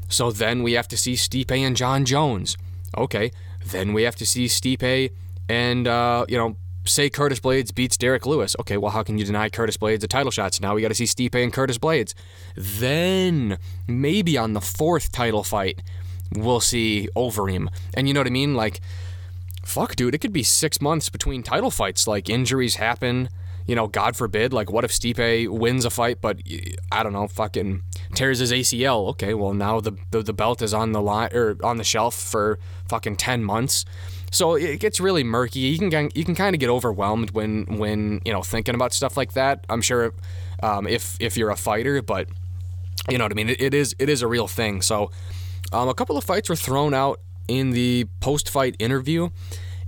So 0.08 0.32
then 0.32 0.64
we 0.64 0.74
have 0.74 0.88
to 0.90 0.98
see 0.98 1.14
Stipe 1.14 1.52
and 1.52 1.76
Jon 1.76 2.06
Jones. 2.06 2.58
Okay, 2.98 3.32
then 3.66 3.94
we 3.94 4.04
have 4.04 4.16
to 4.18 4.26
see 4.26 4.46
Stipe 4.46 5.12
and 5.50 5.88
uh, 5.88 6.26
you 6.28 6.38
know 6.38 6.56
say 6.88 7.10
Curtis 7.10 7.40
Blaydes 7.40 7.74
beats 7.74 7.98
Derrick 7.98 8.26
Lewis. 8.26 8.56
Okay, 8.60 8.78
well, 8.78 8.92
how 8.92 9.04
can 9.04 9.18
you 9.18 9.26
deny 9.26 9.50
Curtis 9.50 9.78
Blaydes 9.78 10.04
a 10.04 10.08
title 10.08 10.32
shot? 10.32 10.54
So 10.54 10.60
now 10.62 10.76
we 10.76 10.82
got 10.82 10.90
to 10.90 10.96
see 10.96 11.06
Stipe 11.06 11.36
and 11.36 11.52
Curtis 11.52 11.78
Blaydes. 11.78 12.14
Then 12.56 13.58
maybe 13.88 14.38
on 14.38 14.54
the 14.54 14.62
fourth 14.62 15.12
title 15.12 15.44
fight, 15.44 15.84
we'll 16.36 16.60
see 16.60 17.10
Overeem. 17.16 17.68
And 17.94 18.08
you 18.08 18.14
know 18.14 18.22
what 18.22 18.28
I 18.28 18.32
mean? 18.32 18.56
Like, 18.56 18.82
fuck, 19.66 19.96
dude, 19.96 20.16
it 20.16 20.20
could 20.20 20.34
be 20.34 20.44
six 20.44 20.82
months 20.82 21.10
between 21.10 21.44
title 21.44 21.72
fights. 21.72 22.08
Like, 22.08 22.30
injuries 22.30 22.76
happen. 22.76 23.30
You 23.66 23.76
know, 23.76 23.88
God 23.88 24.16
forbid. 24.16 24.54
Like, 24.54 24.72
what 24.72 24.86
if 24.86 24.92
Stipe 24.92 25.50
wins 25.50 25.84
a 25.84 25.90
fight, 25.90 26.22
but 26.22 26.40
I 26.92 27.04
don't 27.04 27.14
know, 27.14 27.28
fucking 27.28 27.84
tears 28.14 28.40
his 28.40 28.52
ACL? 28.52 29.10
Okay, 29.10 29.34
well, 29.34 29.54
now 29.54 29.80
the 29.80 29.94
the, 30.12 30.22
the 30.22 30.34
belt 30.34 30.62
is 30.62 30.74
on 30.74 30.92
the 30.92 31.02
line 31.02 31.30
or 31.34 31.58
on 31.64 31.78
the 31.78 31.84
shelf 31.84 32.16
for 32.16 32.60
fucking 32.88 33.18
ten 33.18 33.44
months. 33.44 33.86
So 34.32 34.56
it 34.56 34.80
gets 34.80 35.00
really 35.00 35.24
murky. 35.24 35.60
You 35.60 35.90
can 35.90 36.12
you 36.14 36.26
can 36.26 36.36
kind 36.36 36.56
of 36.56 36.60
get 36.60 36.70
overwhelmed 36.70 37.32
when 37.32 37.66
when 37.78 38.22
you 38.26 38.34
know 38.34 38.42
thinking 38.42 38.76
about 38.76 38.94
stuff 38.94 39.16
like 39.18 39.34
that. 39.34 39.66
I'm 39.70 39.82
sure 39.82 40.14
um, 40.62 40.88
if 40.88 41.18
if 41.20 41.38
you're 41.38 41.50
a 41.50 41.56
fighter, 41.58 42.02
but 42.02 42.28
you 43.10 43.18
know 43.18 43.26
what 43.26 43.32
I 43.32 43.36
mean. 43.36 43.50
It, 43.50 43.62
it 43.62 43.74
is 43.74 43.96
it 44.00 44.10
is 44.10 44.22
a 44.22 44.28
real 44.28 44.48
thing. 44.48 44.82
So 44.82 45.12
um, 45.72 45.90
a 45.90 45.94
couple 45.94 46.18
of 46.18 46.24
fights 46.24 46.50
were 46.50 46.56
thrown 46.56 46.94
out 46.94 47.20
in 47.48 47.72
the 47.72 48.06
post 48.20 48.50
fight 48.50 48.76
interview. 48.80 49.30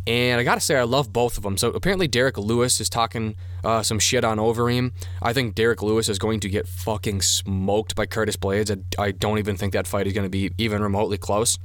And 0.08 0.40
I 0.40 0.44
gotta 0.44 0.62
say, 0.62 0.76
I 0.76 0.84
love 0.84 1.14
both 1.14 1.38
of 1.38 1.44
them. 1.44 1.58
So 1.58 1.70
apparently, 1.70 2.08
Derrick 2.08 2.38
Lewis 2.38 2.80
is 2.80 2.90
talking 2.90 3.36
uh, 3.64 3.82
some 3.84 4.00
shit 4.00 4.24
on 4.24 4.38
Overeem. 4.38 4.92
I 5.22 5.34
think 5.34 5.56
Derrick 5.56 5.82
Lewis 5.82 6.10
is 6.10 6.20
going 6.20 6.40
to 6.42 6.50
get 6.50 6.68
fucking 6.68 7.22
smoked 7.22 7.96
by 7.96 8.06
Curtis 8.06 8.38
Blaydes. 8.38 8.84
I, 8.98 9.04
I 9.04 9.12
don't 9.12 9.40
even 9.40 9.58
think 9.58 9.74
that 9.74 9.88
fight 9.88 10.08
is 10.08 10.14
going 10.14 10.26
to 10.26 10.30
be 10.30 10.52
even 10.58 10.82
remotely 10.82 11.18
close. 11.18 11.58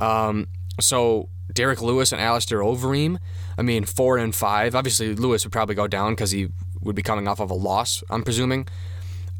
Um, 0.00 0.46
so 0.80 1.28
Derrick 1.52 1.80
Lewis 1.80 2.12
and 2.12 2.20
Alistair 2.20 2.60
Overeem. 2.60 3.18
I 3.56 3.62
mean, 3.62 3.84
four 3.84 4.18
and 4.18 4.34
five. 4.34 4.74
Obviously, 4.74 5.14
Lewis 5.14 5.44
would 5.44 5.52
probably 5.52 5.74
go 5.74 5.86
down 5.86 6.12
because 6.12 6.30
he 6.30 6.48
would 6.80 6.94
be 6.94 7.02
coming 7.02 7.26
off 7.26 7.40
of 7.40 7.50
a 7.50 7.54
loss. 7.54 8.02
I'm 8.10 8.22
presuming. 8.22 8.68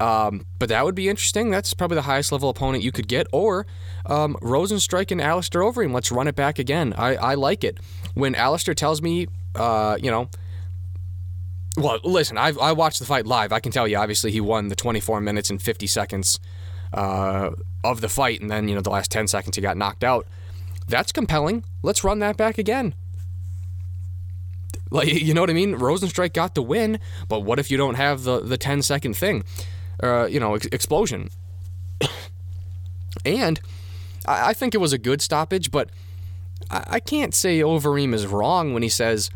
Um, 0.00 0.46
but 0.58 0.68
that 0.68 0.84
would 0.84 0.94
be 0.94 1.08
interesting. 1.08 1.50
That's 1.50 1.74
probably 1.74 1.96
the 1.96 2.02
highest 2.02 2.30
level 2.30 2.48
opponent 2.48 2.84
you 2.84 2.92
could 2.92 3.08
get. 3.08 3.26
Or 3.32 3.66
um, 4.06 4.36
Rozenstruik 4.40 5.10
and 5.10 5.20
Alistair 5.20 5.62
Overeem. 5.62 5.92
Let's 5.92 6.12
run 6.12 6.28
it 6.28 6.36
back 6.36 6.58
again. 6.58 6.94
I, 6.96 7.16
I 7.16 7.34
like 7.34 7.64
it. 7.64 7.78
When 8.14 8.34
Alistair 8.34 8.74
tells 8.74 9.02
me, 9.02 9.26
uh, 9.54 9.96
you 10.00 10.10
know, 10.10 10.30
well, 11.78 11.98
listen, 12.04 12.36
i 12.38 12.48
I 12.60 12.72
watched 12.72 12.98
the 12.98 13.04
fight 13.04 13.26
live. 13.26 13.52
I 13.52 13.60
can 13.60 13.72
tell 13.72 13.88
you, 13.88 13.96
obviously, 13.96 14.30
he 14.30 14.40
won 14.40 14.68
the 14.68 14.76
24 14.76 15.20
minutes 15.20 15.50
and 15.50 15.60
50 15.60 15.86
seconds 15.86 16.38
uh, 16.92 17.50
of 17.84 18.00
the 18.00 18.08
fight. 18.08 18.40
And 18.40 18.50
then, 18.50 18.68
you 18.68 18.74
know, 18.74 18.80
the 18.80 18.90
last 18.90 19.10
10 19.10 19.28
seconds 19.28 19.56
he 19.56 19.62
got 19.62 19.76
knocked 19.76 20.04
out. 20.04 20.26
That's 20.88 21.12
compelling. 21.12 21.64
Let's 21.82 22.02
run 22.02 22.18
that 22.20 22.36
back 22.36 22.58
again. 22.58 22.94
Like 24.90 25.08
you 25.08 25.34
know 25.34 25.42
what 25.42 25.50
I 25.50 25.54
mean? 25.54 25.74
Rozenstruik 25.74 26.32
got 26.32 26.54
the 26.54 26.62
win, 26.62 26.98
but 27.28 27.40
what 27.40 27.58
if 27.58 27.70
you 27.70 27.76
don't 27.76 27.96
have 27.96 28.22
the 28.22 28.40
the 28.40 28.56
10 28.56 28.82
second 28.82 29.16
thing? 29.16 29.44
Uh, 30.02 30.26
you 30.26 30.40
know, 30.40 30.54
ex- 30.54 30.66
explosion. 30.72 31.28
and 33.24 33.60
I, 34.26 34.50
I, 34.50 34.52
think 34.54 34.74
it 34.74 34.78
was 34.78 34.92
a 34.92 34.98
good 34.98 35.20
stoppage, 35.20 35.70
but 35.70 35.90
I, 36.70 36.84
I 36.86 37.00
can't 37.00 37.34
say 37.34 37.60
Overeem 37.60 38.14
is 38.14 38.26
wrong 38.26 38.72
when 38.72 38.84
he 38.84 38.88
says, 38.88 39.28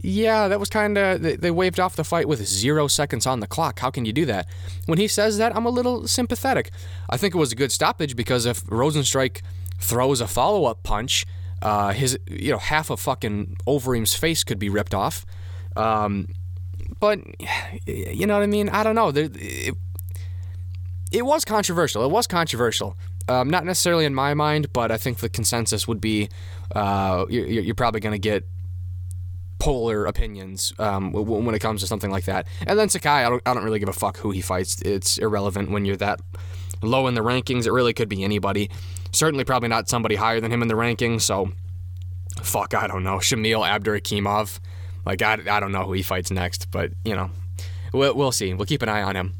"Yeah, 0.00 0.48
that 0.48 0.60
was 0.60 0.68
kind 0.68 0.96
of 0.96 1.22
they, 1.22 1.50
waved 1.50 1.80
off 1.80 1.96
the 1.96 2.04
fight 2.04 2.28
with 2.28 2.46
zero 2.46 2.86
seconds 2.86 3.26
on 3.26 3.40
the 3.40 3.46
clock. 3.46 3.80
How 3.80 3.90
can 3.90 4.04
you 4.04 4.12
do 4.12 4.24
that?" 4.26 4.46
When 4.86 4.98
he 4.98 5.08
says 5.08 5.38
that, 5.38 5.54
I'm 5.56 5.66
a 5.66 5.70
little 5.70 6.06
sympathetic. 6.06 6.70
I 7.08 7.16
think 7.16 7.34
it 7.34 7.38
was 7.38 7.52
a 7.52 7.56
good 7.56 7.72
stoppage 7.72 8.16
because 8.16 8.46
if 8.46 8.64
Rozenstruik 8.66 9.40
throws 9.78 10.20
a 10.20 10.26
follow 10.26 10.64
up 10.66 10.82
punch, 10.82 11.26
uh, 11.62 11.92
his 11.92 12.18
you 12.26 12.52
know 12.52 12.58
half 12.58 12.90
of 12.90 13.00
fucking 13.00 13.56
Overeem's 13.66 14.14
face 14.14 14.44
could 14.44 14.58
be 14.58 14.68
ripped 14.68 14.94
off. 14.94 15.26
Um, 15.76 16.28
but 16.98 17.20
you 17.86 18.26
know 18.26 18.34
what 18.34 18.42
I 18.42 18.46
mean? 18.46 18.68
I 18.68 18.82
don't 18.82 18.94
know. 18.94 19.08
It, 19.08 19.74
it 21.12 21.22
was 21.22 21.44
controversial. 21.44 22.04
It 22.04 22.10
was 22.10 22.26
controversial. 22.26 22.96
Um, 23.28 23.48
not 23.48 23.64
necessarily 23.64 24.04
in 24.04 24.14
my 24.14 24.34
mind, 24.34 24.72
but 24.72 24.90
I 24.90 24.96
think 24.96 25.18
the 25.18 25.28
consensus 25.28 25.86
would 25.86 26.00
be 26.00 26.28
uh, 26.74 27.26
you're, 27.28 27.46
you're, 27.46 27.74
probably 27.74 28.00
going 28.00 28.14
to 28.14 28.18
get 28.18 28.44
polar 29.60 30.06
opinions 30.06 30.72
um, 30.80 31.12
when 31.12 31.54
it 31.54 31.60
comes 31.60 31.82
to 31.82 31.86
something 31.86 32.10
like 32.10 32.24
that. 32.24 32.48
And 32.66 32.76
then 32.76 32.88
Sakai, 32.88 33.24
I 33.24 33.28
don't, 33.28 33.42
I 33.46 33.54
don't 33.54 33.62
really 33.62 33.78
give 33.78 33.88
a 33.88 33.92
fuck 33.92 34.16
who 34.16 34.32
he 34.32 34.40
fights. 34.40 34.82
It's 34.82 35.18
irrelevant 35.18 35.70
when 35.70 35.84
you're 35.84 35.98
that 35.98 36.20
low 36.82 37.06
in 37.06 37.14
the 37.14 37.20
rankings. 37.20 37.66
It 37.66 37.72
really 37.72 37.92
could 37.92 38.08
be 38.08 38.24
anybody. 38.24 38.70
Certainly, 39.12 39.44
probably 39.44 39.68
not 39.68 39.88
somebody 39.88 40.16
higher 40.16 40.40
than 40.40 40.50
him 40.50 40.62
in 40.62 40.68
the 40.68 40.74
rankings. 40.74 41.20
So, 41.20 41.52
fuck, 42.42 42.74
I 42.74 42.88
don't 42.88 43.04
know. 43.04 43.16
Shamil 43.16 43.64
Abdurakhimov. 43.68 44.58
Like, 45.04 45.22
I, 45.22 45.34
I 45.48 45.60
don't 45.60 45.72
know 45.72 45.84
who 45.84 45.92
he 45.92 46.02
fights 46.02 46.30
next, 46.30 46.70
but, 46.70 46.92
you 47.04 47.14
know, 47.14 47.30
we'll, 47.92 48.14
we'll 48.14 48.32
see. 48.32 48.52
We'll 48.54 48.66
keep 48.66 48.82
an 48.82 48.88
eye 48.88 49.02
on 49.02 49.14
him. 49.14 49.34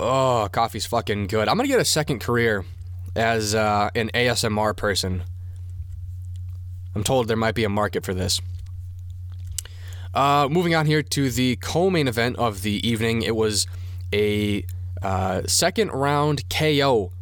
Oh, 0.00 0.48
coffee's 0.52 0.86
fucking 0.86 1.26
good. 1.26 1.48
I'm 1.48 1.56
gonna 1.56 1.68
get 1.68 1.80
a 1.80 1.84
second 1.84 2.20
career 2.20 2.64
as 3.16 3.54
uh, 3.54 3.90
an 3.94 4.10
ASMR 4.14 4.76
person. 4.76 5.24
I'm 6.94 7.04
told 7.04 7.28
there 7.28 7.36
might 7.36 7.54
be 7.54 7.64
a 7.64 7.68
market 7.68 8.04
for 8.04 8.14
this. 8.14 8.40
Uh, 10.14 10.48
moving 10.50 10.74
on 10.74 10.86
here 10.86 11.02
to 11.02 11.30
the 11.30 11.56
co-main 11.56 12.08
event 12.08 12.36
of 12.38 12.62
the 12.62 12.86
evening, 12.86 13.22
it 13.22 13.36
was 13.36 13.66
a 14.12 14.64
uh, 15.02 15.42
second 15.46 15.90
round 15.90 16.48
KO, 16.48 17.12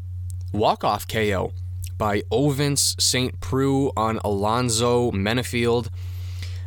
walk-off 0.53 1.07
KO 1.07 1.53
by 1.99 2.22
Ovince 2.31 3.01
St. 3.01 3.40
Preux 3.40 3.90
on 3.96 4.18
Alonzo 4.25 5.11
Menifield. 5.11 5.88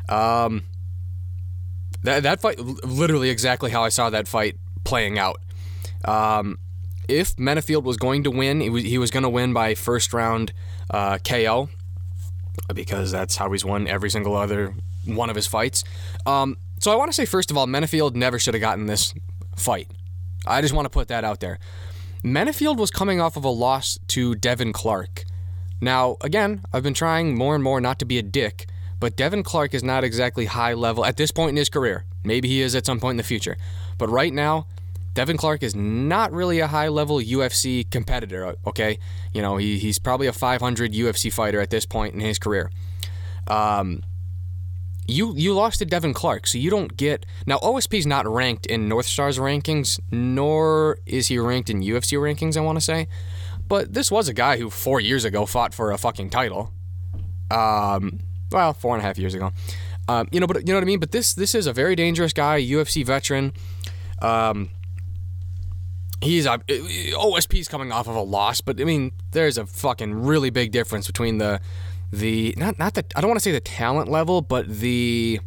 Um, 0.07 0.63
that 2.03 2.23
that 2.23 2.41
fight, 2.41 2.59
literally 2.59 3.29
exactly 3.29 3.71
how 3.71 3.83
I 3.83 3.89
saw 3.89 4.09
that 4.09 4.27
fight 4.27 4.57
playing 4.83 5.19
out. 5.19 5.39
Um, 6.05 6.57
if 7.09 7.35
Menifield 7.35 7.83
was 7.83 7.97
going 7.97 8.23
to 8.23 8.31
win, 8.31 8.61
he 8.61 8.69
was, 8.69 8.83
he 8.83 8.97
was 8.97 9.11
going 9.11 9.23
to 9.23 9.29
win 9.29 9.53
by 9.53 9.75
first 9.75 10.13
round 10.13 10.53
uh, 10.89 11.17
KO 11.17 11.69
because 12.73 13.11
that's 13.11 13.37
how 13.37 13.51
he's 13.51 13.65
won 13.65 13.87
every 13.87 14.09
single 14.09 14.35
other 14.35 14.75
one 15.05 15.29
of 15.29 15.35
his 15.35 15.47
fights. 15.47 15.83
Um, 16.25 16.57
So 16.79 16.91
I 16.91 16.95
want 16.95 17.09
to 17.09 17.13
say 17.13 17.25
first 17.25 17.51
of 17.51 17.57
all, 17.57 17.67
Menifield 17.67 18.15
never 18.15 18.37
should 18.39 18.53
have 18.53 18.61
gotten 18.61 18.85
this 18.85 19.13
fight. 19.55 19.89
I 20.45 20.61
just 20.61 20.73
want 20.73 20.85
to 20.85 20.89
put 20.89 21.07
that 21.09 21.23
out 21.23 21.39
there. 21.39 21.59
Menifield 22.23 22.77
was 22.77 22.91
coming 22.91 23.19
off 23.19 23.37
of 23.37 23.43
a 23.43 23.49
loss 23.49 23.97
to 24.09 24.35
Devin 24.35 24.73
Clark. 24.73 25.23
Now, 25.81 26.17
again, 26.21 26.61
I've 26.73 26.83
been 26.83 26.93
trying 26.93 27.35
more 27.35 27.55
and 27.55 27.63
more 27.63 27.79
not 27.81 27.99
to 27.99 28.05
be 28.05 28.17
a 28.17 28.21
dick, 28.21 28.67
but 28.99 29.15
Devin 29.15 29.43
Clark 29.43 29.73
is 29.73 29.83
not 29.83 30.03
exactly 30.03 30.45
high 30.45 30.73
level 30.73 31.05
at 31.05 31.15
this 31.17 31.31
point 31.31 31.51
in 31.51 31.55
his 31.57 31.69
career. 31.69 32.05
Maybe 32.23 32.49
he 32.49 32.61
is 32.61 32.75
at 32.75 32.85
some 32.85 32.99
point 32.99 33.11
in 33.11 33.17
the 33.17 33.23
future. 33.23 33.57
But 33.97 34.09
right 34.09 34.33
now, 34.33 34.67
Devin 35.13 35.37
Clark 35.37 35.63
is 35.63 35.75
not 35.75 36.31
really 36.31 36.59
a 36.59 36.67
high 36.67 36.87
level 36.87 37.17
UFC 37.17 37.89
competitor, 37.89 38.55
okay? 38.65 38.99
You 39.33 39.41
know, 39.41 39.57
he, 39.57 39.77
he's 39.79 39.99
probably 39.99 40.27
a 40.27 40.33
500 40.33 40.93
UFC 40.93 41.31
fighter 41.31 41.59
at 41.59 41.69
this 41.69 41.85
point 41.85 42.13
in 42.13 42.19
his 42.19 42.39
career. 42.39 42.71
Um, 43.47 44.03
you 45.07 45.33
you 45.35 45.53
lost 45.53 45.79
to 45.79 45.85
Devin 45.85 46.13
Clark, 46.13 46.45
so 46.45 46.57
you 46.57 46.69
don't 46.69 46.95
get 46.95 47.25
now. 47.47 47.57
OSP's 47.57 48.05
not 48.05 48.27
ranked 48.27 48.67
in 48.67 48.87
North 48.87 49.07
Star's 49.07 49.39
rankings, 49.39 49.99
nor 50.11 50.99
is 51.07 51.27
he 51.27 51.39
ranked 51.39 51.69
in 51.69 51.81
UFC 51.81 52.17
rankings. 52.19 52.55
I 52.55 52.61
want 52.61 52.77
to 52.77 52.81
say, 52.81 53.07
but 53.67 53.93
this 53.93 54.11
was 54.11 54.27
a 54.27 54.33
guy 54.33 54.57
who 54.57 54.69
four 54.69 54.99
years 54.99 55.25
ago 55.25 55.47
fought 55.47 55.73
for 55.73 55.91
a 55.91 55.97
fucking 55.97 56.29
title. 56.29 56.71
Um, 57.49 58.19
well, 58.51 58.73
four 58.73 58.95
and 58.95 59.03
a 59.03 59.07
half 59.07 59.17
years 59.17 59.33
ago. 59.33 59.51
Um, 60.07 60.27
you 60.31 60.39
know, 60.39 60.47
but 60.47 60.57
you 60.57 60.73
know 60.73 60.75
what 60.75 60.83
I 60.83 60.85
mean. 60.85 60.99
But 60.99 61.11
this 61.11 61.33
this 61.33 61.55
is 61.55 61.65
a 61.65 61.73
very 61.73 61.95
dangerous 61.95 62.33
guy, 62.33 62.61
UFC 62.61 63.03
veteran. 63.05 63.53
Um, 64.21 64.69
he's 66.21 66.45
a 66.45 66.53
uh, 66.53 66.57
OSP's 66.57 67.67
coming 67.67 67.91
off 67.91 68.07
of 68.07 68.15
a 68.15 68.21
loss, 68.21 68.61
but 68.61 68.79
I 68.79 68.83
mean, 68.83 69.11
there's 69.31 69.57
a 69.57 69.65
fucking 69.65 70.13
really 70.13 70.49
big 70.49 70.71
difference 70.71 71.07
between 71.07 71.37
the 71.37 71.59
the 72.11 72.53
not 72.57 72.79
not 72.79 72.93
the 72.95 73.05
I 73.15 73.21
don't 73.21 73.29
want 73.29 73.39
to 73.39 73.43
say 73.43 73.51
the 73.51 73.59
talent 73.59 74.09
level, 74.09 74.41
but 74.41 74.67
the 74.67 75.39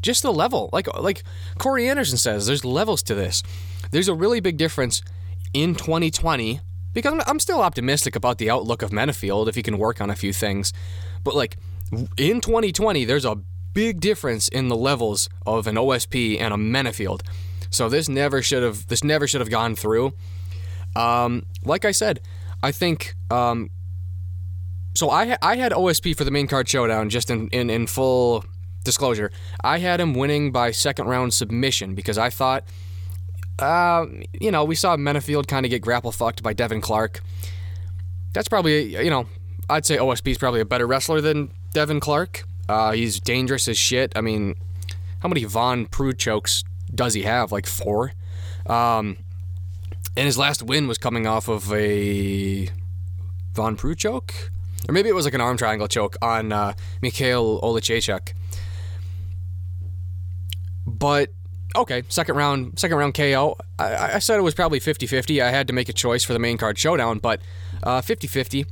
just 0.00 0.22
the 0.22 0.32
level. 0.32 0.70
Like 0.72 0.86
like 0.98 1.24
Corey 1.58 1.88
Anderson 1.88 2.18
says, 2.18 2.46
there's 2.46 2.64
levels 2.64 3.02
to 3.04 3.14
this. 3.14 3.42
There's 3.90 4.08
a 4.08 4.14
really 4.14 4.40
big 4.40 4.56
difference 4.56 5.02
in 5.52 5.74
2020 5.74 6.60
because 6.94 7.12
I'm, 7.12 7.20
I'm 7.26 7.38
still 7.38 7.60
optimistic 7.60 8.16
about 8.16 8.38
the 8.38 8.50
outlook 8.50 8.82
of 8.82 8.90
Menifield 8.90 9.48
if 9.48 9.54
he 9.54 9.62
can 9.62 9.78
work 9.78 10.00
on 10.00 10.10
a 10.10 10.16
few 10.16 10.32
things. 10.32 10.72
But 11.24 11.34
like 11.34 11.56
in 12.16 12.40
2020, 12.40 13.04
there's 13.04 13.24
a 13.24 13.36
big 13.74 14.00
difference 14.00 14.48
in 14.48 14.68
the 14.68 14.76
levels 14.76 15.28
of 15.46 15.66
an 15.66 15.76
OSP 15.76 16.40
and 16.40 16.52
a 16.52 16.56
Menifield. 16.56 17.22
So 17.72 17.88
this 17.88 18.08
never 18.08 18.42
should 18.42 18.62
have 18.62 18.86
this 18.86 19.02
never 19.02 19.26
should 19.26 19.40
have 19.40 19.50
gone 19.50 19.74
through. 19.74 20.12
Um, 20.94 21.46
like 21.64 21.84
I 21.84 21.90
said, 21.90 22.20
I 22.62 22.70
think 22.70 23.14
um, 23.30 23.70
so. 24.94 25.10
I 25.10 25.36
I 25.42 25.56
had 25.56 25.72
OSP 25.72 26.16
for 26.16 26.24
the 26.24 26.30
main 26.30 26.46
card 26.46 26.68
showdown. 26.68 27.08
Just 27.08 27.30
in, 27.30 27.48
in 27.48 27.70
in 27.70 27.86
full 27.86 28.44
disclosure, 28.84 29.32
I 29.64 29.78
had 29.78 30.00
him 30.00 30.12
winning 30.14 30.52
by 30.52 30.70
second 30.70 31.06
round 31.06 31.32
submission 31.32 31.94
because 31.94 32.18
I 32.18 32.28
thought, 32.28 32.64
uh, 33.58 34.04
you 34.38 34.50
know, 34.50 34.64
we 34.64 34.74
saw 34.74 34.96
Menifield 34.96 35.48
kind 35.48 35.64
of 35.64 35.70
get 35.70 35.80
grapple 35.80 36.12
fucked 36.12 36.42
by 36.42 36.52
Devin 36.52 36.82
Clark. 36.82 37.20
That's 38.34 38.48
probably 38.48 39.02
you 39.02 39.10
know, 39.10 39.26
I'd 39.70 39.86
say 39.86 39.96
OSP 39.96 40.32
is 40.32 40.38
probably 40.38 40.60
a 40.60 40.66
better 40.66 40.86
wrestler 40.86 41.22
than 41.22 41.52
Devin 41.72 42.00
Clark. 42.00 42.44
Uh, 42.68 42.92
he's 42.92 43.18
dangerous 43.18 43.66
as 43.66 43.78
shit. 43.78 44.12
I 44.14 44.20
mean, 44.20 44.56
how 45.20 45.28
many 45.28 45.44
Von 45.44 45.86
Preux 45.86 46.12
chokes 46.12 46.64
does 46.94 47.14
he 47.14 47.22
have? 47.22 47.52
Like 47.52 47.66
four. 47.66 48.12
Um, 48.66 49.16
and 50.16 50.26
his 50.26 50.38
last 50.38 50.62
win 50.62 50.88
was 50.88 50.98
coming 50.98 51.26
off 51.26 51.48
of 51.48 51.72
a 51.72 52.68
Von 53.54 53.76
Preux 53.76 53.94
choke, 53.94 54.50
or 54.88 54.92
maybe 54.92 55.08
it 55.08 55.14
was 55.14 55.24
like 55.24 55.34
an 55.34 55.40
arm 55.40 55.56
triangle 55.56 55.88
choke 55.88 56.16
on 56.22 56.52
uh, 56.52 56.74
Mikhail 57.00 57.60
Oleksiejczuk. 57.60 58.32
But 60.86 61.30
okay, 61.76 62.02
second 62.08 62.36
round, 62.36 62.78
second 62.78 62.98
round 62.98 63.14
KO. 63.14 63.56
I, 63.78 64.14
I, 64.14 64.18
said 64.18 64.38
it 64.38 64.42
was 64.42 64.54
probably 64.54 64.80
50-50. 64.80 65.42
I 65.42 65.50
had 65.50 65.66
to 65.68 65.72
make 65.72 65.88
a 65.88 65.92
choice 65.92 66.24
for 66.24 66.32
the 66.32 66.38
main 66.38 66.58
card 66.58 66.78
showdown, 66.78 67.18
but 67.18 67.40
uh, 67.82 68.00
50-50. 68.00 68.66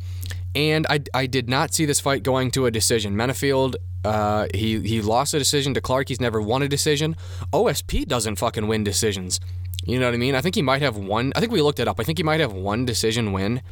And 0.55 0.87
I, 0.89 1.01
I 1.15 1.27
did 1.27 1.49
not 1.49 1.73
see 1.73 1.85
this 1.85 2.01
fight 2.01 2.23
going 2.23 2.51
to 2.53 2.67
a 2.67 2.71
decision. 2.71 3.15
Menifield, 3.15 3.77
uh, 4.05 4.47
he 4.53 4.81
he 4.81 5.01
lost 5.01 5.35
a 5.35 5.39
decision 5.39 5.75
to 5.75 5.81
Clark. 5.81 6.09
He's 6.09 6.21
never 6.21 6.41
won 6.41 6.63
a 6.63 6.69
decision. 6.69 7.17
OSP 7.53 8.07
doesn't 8.07 8.37
fucking 8.37 8.67
win 8.67 8.83
decisions. 8.83 9.41
You 9.85 9.99
know 9.99 10.07
what 10.07 10.15
I 10.15 10.19
mean? 10.19 10.35
I 10.35 10.41
think 10.41 10.55
he 10.55 10.63
might 10.63 10.83
have 10.83 10.97
one. 10.97 11.33
I 11.37 11.41
think 11.41 11.53
we 11.53 11.63
looked 11.63 11.81
it 11.81 11.89
up. 11.89 12.01
I 12.01 12.03
think 12.03 12.19
he 12.19 12.25
might 12.25 12.41
have 12.41 12.53
one 12.53 12.85
decision 12.85 13.33
win 13.33 13.63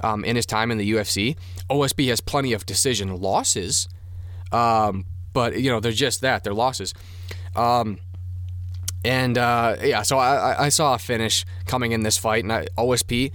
um, 0.00 0.24
in 0.24 0.36
his 0.36 0.46
time 0.46 0.70
in 0.70 0.78
the 0.78 0.92
UFC. 0.92 1.36
OSP 1.70 2.08
has 2.08 2.20
plenty 2.20 2.52
of 2.52 2.66
decision 2.66 3.20
losses, 3.20 3.88
um, 4.52 5.06
but 5.32 5.60
you 5.60 5.70
know 5.70 5.80
they're 5.80 5.92
just 5.92 6.20
that. 6.20 6.44
They're 6.44 6.54
losses. 6.54 6.94
Um, 7.54 7.98
and 9.04 9.38
uh, 9.38 9.76
yeah, 9.82 10.02
so 10.02 10.18
I, 10.18 10.66
I, 10.66 10.68
saw 10.68 10.94
a 10.94 10.98
finish 10.98 11.44
coming 11.66 11.92
in 11.92 12.02
this 12.02 12.18
fight, 12.18 12.42
and 12.42 12.52
I, 12.52 12.66
OSP, 12.76 13.32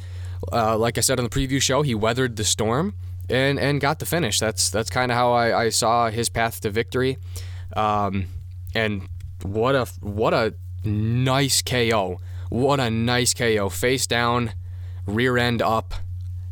uh, 0.52 0.78
like 0.78 0.98
I 0.98 1.02
said 1.02 1.20
on 1.20 1.24
the 1.24 1.30
preview 1.30 1.62
show, 1.62 1.82
he 1.82 1.96
weathered 1.96 2.36
the 2.36 2.44
storm 2.44 2.96
and 3.30 3.60
and 3.60 3.80
got 3.80 4.00
the 4.00 4.06
finish. 4.06 4.40
That's 4.40 4.70
that's 4.70 4.90
kind 4.90 5.12
of 5.12 5.18
how 5.18 5.34
I, 5.34 5.66
I 5.66 5.70
saw 5.70 6.10
his 6.10 6.30
path 6.30 6.62
to 6.62 6.70
victory. 6.70 7.18
Um, 7.76 8.26
and 8.76 9.08
what 9.44 9.76
a 9.76 9.86
what 10.02 10.34
a 10.34 10.54
nice 10.84 11.62
KO. 11.62 12.20
What 12.50 12.80
a 12.80 12.90
nice 12.90 13.34
KO. 13.34 13.70
Face 13.70 14.08
down, 14.08 14.54
rear 15.06 15.38
end 15.38 15.62
up. 15.62 15.94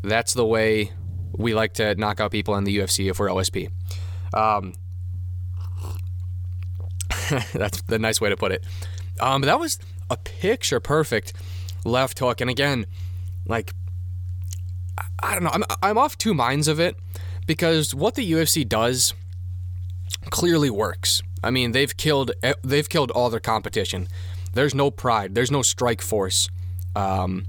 That's 0.03 0.33
the 0.33 0.45
way 0.45 0.91
we 1.33 1.53
like 1.53 1.73
to 1.73 1.95
knock 1.95 2.19
out 2.19 2.31
people 2.31 2.55
in 2.55 2.63
the 2.63 2.77
UFC 2.77 3.09
if 3.09 3.19
we're 3.19 3.27
OSP. 3.27 3.69
Um, 4.33 4.73
that's 7.53 7.81
the 7.83 7.99
nice 7.99 8.19
way 8.19 8.29
to 8.29 8.37
put 8.37 8.51
it. 8.51 8.63
Um, 9.19 9.41
that 9.41 9.59
was 9.59 9.79
a 10.09 10.17
picture 10.17 10.79
perfect 10.79 11.33
left 11.85 12.19
hook. 12.19 12.41
And 12.41 12.49
again, 12.49 12.85
like, 13.45 13.73
I 15.21 15.33
don't 15.33 15.43
know, 15.43 15.51
I'm, 15.53 15.63
I'm 15.81 15.97
off 15.97 16.17
two 16.17 16.33
minds 16.33 16.67
of 16.67 16.79
it 16.79 16.95
because 17.47 17.93
what 17.93 18.15
the 18.15 18.31
UFC 18.31 18.67
does 18.67 19.13
clearly 20.29 20.69
works. 20.69 21.21
I 21.43 21.49
mean, 21.49 21.71
they've 21.71 21.95
killed 21.95 22.31
they've 22.63 22.87
killed 22.87 23.11
all 23.11 23.29
their 23.29 23.39
competition. 23.39 24.07
There's 24.53 24.75
no 24.75 24.91
pride. 24.91 25.33
There's 25.33 25.51
no 25.51 25.59
Strikeforce. 25.59 26.49
Um, 26.95 27.45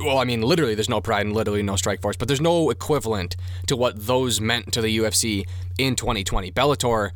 well, 0.00 0.18
I 0.18 0.24
mean, 0.24 0.42
literally, 0.42 0.74
there's 0.74 0.88
no 0.88 1.00
pride 1.00 1.26
and 1.26 1.34
literally 1.34 1.62
no 1.62 1.74
Strikeforce, 1.74 2.18
but 2.18 2.28
there's 2.28 2.40
no 2.40 2.70
equivalent 2.70 3.36
to 3.66 3.76
what 3.76 4.06
those 4.06 4.40
meant 4.40 4.72
to 4.72 4.82
the 4.82 4.98
UFC 4.98 5.46
in 5.78 5.94
2020. 5.94 6.50
Bellator 6.52 7.10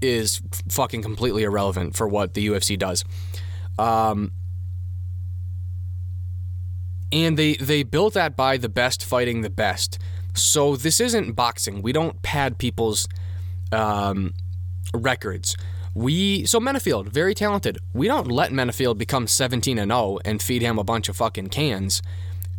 is 0.00 0.42
fucking 0.68 1.02
completely 1.02 1.44
irrelevant 1.44 1.94
for 1.94 2.06
what 2.08 2.34
the 2.34 2.46
UFC 2.46 2.78
does. 2.78 3.04
Um, 3.78 4.32
and 7.12 7.36
they 7.36 7.54
they 7.54 7.82
built 7.82 8.14
that 8.14 8.36
by 8.36 8.56
the 8.56 8.68
best 8.68 9.04
fighting 9.04 9.42
the 9.42 9.50
best. 9.50 9.98
So 10.34 10.76
this 10.76 11.00
isn't 11.00 11.32
boxing. 11.32 11.80
We 11.82 11.92
don't 11.92 12.20
pad 12.22 12.58
people's 12.58 13.08
um, 13.72 14.34
records. 14.92 15.56
We 15.94 16.44
so 16.44 16.58
Menifield, 16.58 17.08
very 17.08 17.34
talented. 17.34 17.78
We 17.92 18.08
don't 18.08 18.28
let 18.28 18.50
Menifield 18.50 18.98
become 18.98 19.28
17 19.28 19.78
and 19.78 19.90
0 19.90 20.18
and 20.24 20.42
feed 20.42 20.62
him 20.62 20.78
a 20.78 20.84
bunch 20.84 21.08
of 21.08 21.16
fucking 21.16 21.48
cans. 21.48 22.02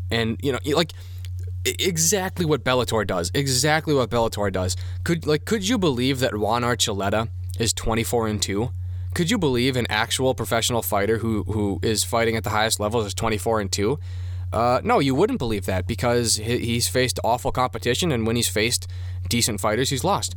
And 0.09 0.39
you 0.41 0.53
know, 0.53 0.59
like 0.65 0.93
exactly 1.65 2.45
what 2.45 2.63
Bellator 2.63 3.05
does. 3.05 3.31
Exactly 3.33 3.93
what 3.93 4.09
Bellator 4.09 4.51
does. 4.51 4.77
Could 5.03 5.27
like 5.27 5.43
could 5.45 5.67
you 5.67 5.77
believe 5.77 6.19
that 6.19 6.37
Juan 6.37 6.61
Archuleta 6.61 7.29
is 7.59 7.73
24 7.73 8.27
and 8.27 8.41
2? 8.41 8.69
Could 9.13 9.29
you 9.31 9.37
believe 9.37 9.75
an 9.75 9.87
actual 9.89 10.33
professional 10.33 10.81
fighter 10.81 11.17
who 11.17 11.43
who 11.43 11.79
is 11.81 12.05
fighting 12.05 12.37
at 12.37 12.43
the 12.45 12.51
highest 12.51 12.79
levels 12.79 13.05
is 13.05 13.13
24 13.13 13.59
and 13.61 13.71
2? 13.71 13.99
Uh, 14.55 14.79
no, 14.85 14.99
you 14.99 15.13
wouldn't 15.13 15.37
believe 15.37 15.65
that 15.65 15.85
because 15.85 16.37
he's 16.37 16.87
faced 16.87 17.19
awful 17.25 17.51
competition, 17.51 18.09
and 18.13 18.25
when 18.25 18.37
he's 18.37 18.47
faced 18.47 18.87
decent 19.27 19.59
fighters, 19.59 19.89
he's 19.89 20.05
lost. 20.05 20.33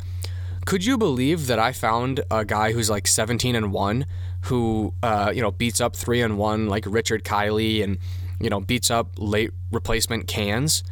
Could 0.67 0.85
you 0.85 0.99
believe 0.99 1.47
that 1.47 1.61
I 1.61 1.71
found 1.71 2.21
a 2.29 2.45
guy 2.45 2.73
who's 2.73 2.91
like 2.91 3.07
17 3.07 3.55
and 3.55 3.73
1 3.73 4.07
who 4.43 4.93
uh, 5.05 5.31
you 5.33 5.41
know 5.41 5.53
beats 5.53 5.81
up 5.81 5.95
3 5.95 6.21
and 6.23 6.37
1 6.37 6.67
like 6.67 6.85
Richard 6.89 7.23
Kiley 7.23 7.83
and 7.85 7.99
you 8.41 8.51
know 8.51 8.59
beats 8.59 8.91
up 8.91 9.13
late 9.19 9.53
replacement 9.71 10.27
cans? 10.27 10.83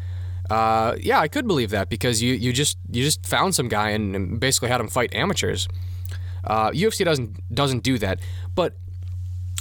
Uh, 0.49 0.95
yeah, 1.01 1.19
I 1.19 1.27
could 1.27 1.49
believe 1.49 1.71
that 1.71 1.89
because 1.89 2.23
you 2.23 2.33
you 2.33 2.53
just 2.53 2.79
you 2.93 3.03
just 3.03 3.27
found 3.27 3.57
some 3.57 3.67
guy 3.67 3.91
and 3.91 4.39
basically 4.39 4.69
had 4.69 4.81
him 4.81 4.89
fight 4.89 5.13
amateurs. 5.13 5.67
Uh, 6.45 6.71
UFC 6.71 7.05
doesn't 7.05 7.53
doesn't 7.53 7.83
do 7.83 7.99
that, 7.99 8.21
but 8.55 8.77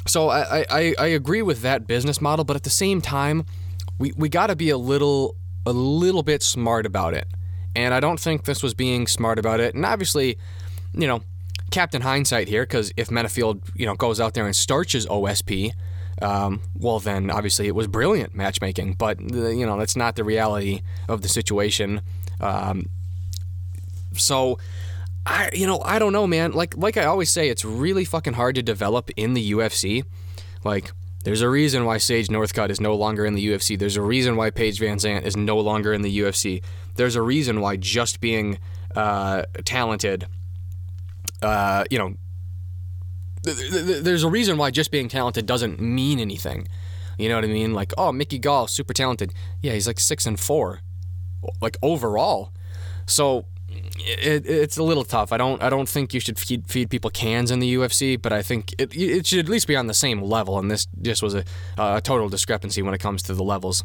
so 0.07 0.29
I, 0.29 0.65
I, 0.69 0.95
I 0.99 1.07
agree 1.07 1.41
with 1.41 1.61
that 1.61 1.87
business 1.87 2.21
model, 2.21 2.45
but 2.45 2.55
at 2.55 2.63
the 2.63 2.69
same 2.69 3.01
time, 3.01 3.45
we, 3.97 4.11
we 4.15 4.29
got 4.29 4.47
to 4.47 4.55
be 4.55 4.69
a 4.69 4.77
little 4.77 5.35
a 5.65 5.71
little 5.71 6.23
bit 6.23 6.43
smart 6.43 6.85
about 6.85 7.13
it. 7.13 7.27
And 7.75 7.93
I 7.93 7.99
don't 7.99 8.19
think 8.19 8.45
this 8.45 8.61
was 8.61 8.73
being 8.73 9.07
smart 9.07 9.39
about 9.39 9.59
it. 9.59 9.73
And 9.73 9.85
obviously, 9.85 10.37
you 10.93 11.07
know, 11.07 11.23
Captain 11.71 12.01
Hindsight 12.01 12.47
here, 12.47 12.63
because 12.63 12.93
if 12.95 13.09
Menifield, 13.09 13.61
you 13.75 13.85
know, 13.85 13.95
goes 13.95 14.21
out 14.21 14.33
there 14.33 14.45
and 14.45 14.55
starches 14.55 15.05
OSP, 15.07 15.71
um, 16.21 16.61
well, 16.75 16.99
then 16.99 17.29
obviously 17.29 17.67
it 17.67 17.75
was 17.75 17.87
brilliant 17.87 18.35
matchmaking. 18.35 18.93
But, 18.93 19.19
you 19.19 19.65
know, 19.65 19.77
that's 19.77 19.95
not 19.95 20.15
the 20.15 20.23
reality 20.23 20.81
of 21.09 21.21
the 21.21 21.27
situation. 21.27 22.01
Um, 22.39 22.85
so 24.13 24.59
I 25.25 25.49
you 25.53 25.65
know 25.65 25.81
I 25.83 25.99
don't 25.99 26.13
know, 26.13 26.27
man. 26.27 26.51
Like 26.51 26.77
like 26.77 26.97
I 26.97 27.05
always 27.05 27.31
say, 27.31 27.49
it's 27.49 27.65
really 27.65 28.05
fucking 28.05 28.33
hard 28.33 28.55
to 28.55 28.63
develop 28.63 29.09
in 29.15 29.33
the 29.33 29.51
UFC. 29.51 30.03
Like 30.63 30.91
there's 31.23 31.41
a 31.41 31.49
reason 31.49 31.85
why 31.85 31.97
Sage 31.97 32.27
Northcutt 32.27 32.69
is 32.69 32.79
no 32.79 32.95
longer 32.95 33.25
in 33.25 33.33
the 33.33 33.47
UFC. 33.47 33.77
There's 33.77 33.97
a 33.97 34.01
reason 34.01 34.35
why 34.35 34.51
Paige 34.51 34.79
VanZant 34.79 35.23
is 35.23 35.35
no 35.35 35.59
longer 35.59 35.91
in 35.91 36.03
the 36.03 36.19
UFC. 36.19 36.63
There's 36.95 37.15
a 37.15 37.21
reason 37.21 37.61
why 37.61 37.77
just 37.77 38.19
being 38.19 38.59
uh, 38.95 39.43
talented, 39.65 40.27
uh, 41.41 41.83
you 41.89 41.97
know, 41.97 42.13
th- 43.43 43.57
th- 43.57 44.03
there's 44.03 44.23
a 44.23 44.29
reason 44.29 44.57
why 44.57 44.69
just 44.69 44.91
being 44.91 45.07
talented 45.07 45.47
doesn't 45.47 45.81
mean 45.81 46.19
anything. 46.19 46.67
You 47.17 47.29
know 47.29 47.35
what 47.35 47.43
I 47.43 47.47
mean? 47.47 47.73
Like, 47.73 47.91
oh, 47.97 48.11
Mickey 48.11 48.37
Gall, 48.37 48.67
super 48.67 48.93
talented. 48.93 49.33
Yeah, 49.63 49.73
he's 49.73 49.87
like 49.87 49.99
six 49.99 50.27
and 50.27 50.39
four, 50.39 50.81
like 51.59 51.77
overall. 51.81 52.51
So 53.07 53.47
it, 53.97 54.45
it's 54.45 54.77
a 54.77 54.83
little 54.83 55.03
tough. 55.03 55.31
I 55.31 55.37
don't 55.37 55.61
I 55.61 55.69
don't 55.69 55.87
think 55.87 56.13
you 56.13 56.19
should 56.19 56.37
feed, 56.37 56.67
feed 56.67 56.89
people 56.89 57.09
cans 57.09 57.51
in 57.51 57.59
the 57.59 57.75
UFC, 57.75 58.21
but 58.21 58.33
I 58.33 58.41
think 58.41 58.73
it, 58.77 58.95
it 58.95 59.27
should 59.27 59.39
at 59.39 59.49
least 59.49 59.67
be 59.67 59.75
on 59.75 59.87
the 59.87 59.93
same 59.93 60.21
level. 60.21 60.59
And 60.59 60.69
this 60.69 60.87
just 61.01 61.23
was 61.23 61.33
a, 61.35 61.43
a 61.77 62.01
total 62.01 62.29
discrepancy 62.29 62.81
when 62.81 62.93
it 62.93 62.99
comes 62.99 63.23
to 63.23 63.33
the 63.33 63.43
levels. 63.43 63.83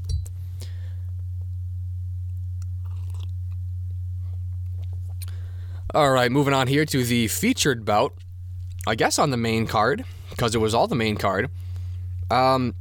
All 5.92 6.11
right, 6.11 6.31
moving 6.31 6.55
on 6.55 6.68
here 6.68 6.85
to 6.85 7.05
the 7.05 7.27
featured 7.29 7.85
bout. 7.85 8.14
I 8.87 8.94
guess 8.94 9.18
on 9.18 9.31
the 9.31 9.37
main 9.37 9.66
card 9.66 10.05
because 10.31 10.55
it 10.55 10.59
was 10.59 10.75
all 10.75 10.87
the 10.87 10.94
main 10.94 11.16
card. 11.16 11.51
Um, 12.31 12.75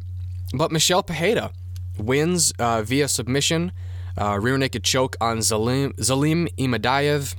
but 0.54 0.72
Michel 0.72 1.04
Pereira 1.04 1.52
wins 1.98 2.52
uh, 2.60 2.82
via 2.84 3.08
submission 3.08 3.72
uh, 4.20 4.40
rear 4.40 4.58
naked 4.58 4.84
choke 4.84 5.16
on 5.22 5.40
Zalim, 5.40 5.96
Zalim 5.98 6.48
Imadaev. 6.58 7.36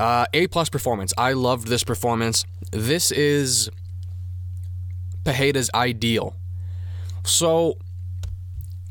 Uh, 0.00 0.26
a 0.34 0.48
plus 0.48 0.68
performance. 0.68 1.14
I 1.16 1.34
loved 1.34 1.68
this 1.68 1.84
performance. 1.84 2.44
This 2.72 3.12
is 3.12 3.70
Pereira's 5.24 5.70
ideal. 5.72 6.34
So, 7.24 7.78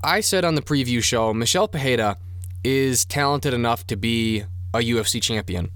I 0.01 0.21
said 0.21 0.45
on 0.45 0.55
the 0.55 0.61
preview 0.61 1.03
show, 1.03 1.33
Michel 1.33 1.67
Pereira 1.67 2.17
is 2.63 3.05
talented 3.05 3.53
enough 3.53 3.85
to 3.87 3.97
be 3.97 4.43
a 4.73 4.79
UFC 4.79 5.21
champion. 5.21 5.69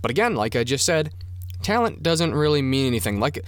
But 0.00 0.10
again, 0.10 0.36
like 0.36 0.54
I 0.54 0.64
just 0.64 0.86
said, 0.86 1.12
talent 1.62 2.02
doesn't 2.02 2.34
really 2.34 2.62
mean 2.62 2.86
anything. 2.86 3.18
Like 3.18 3.44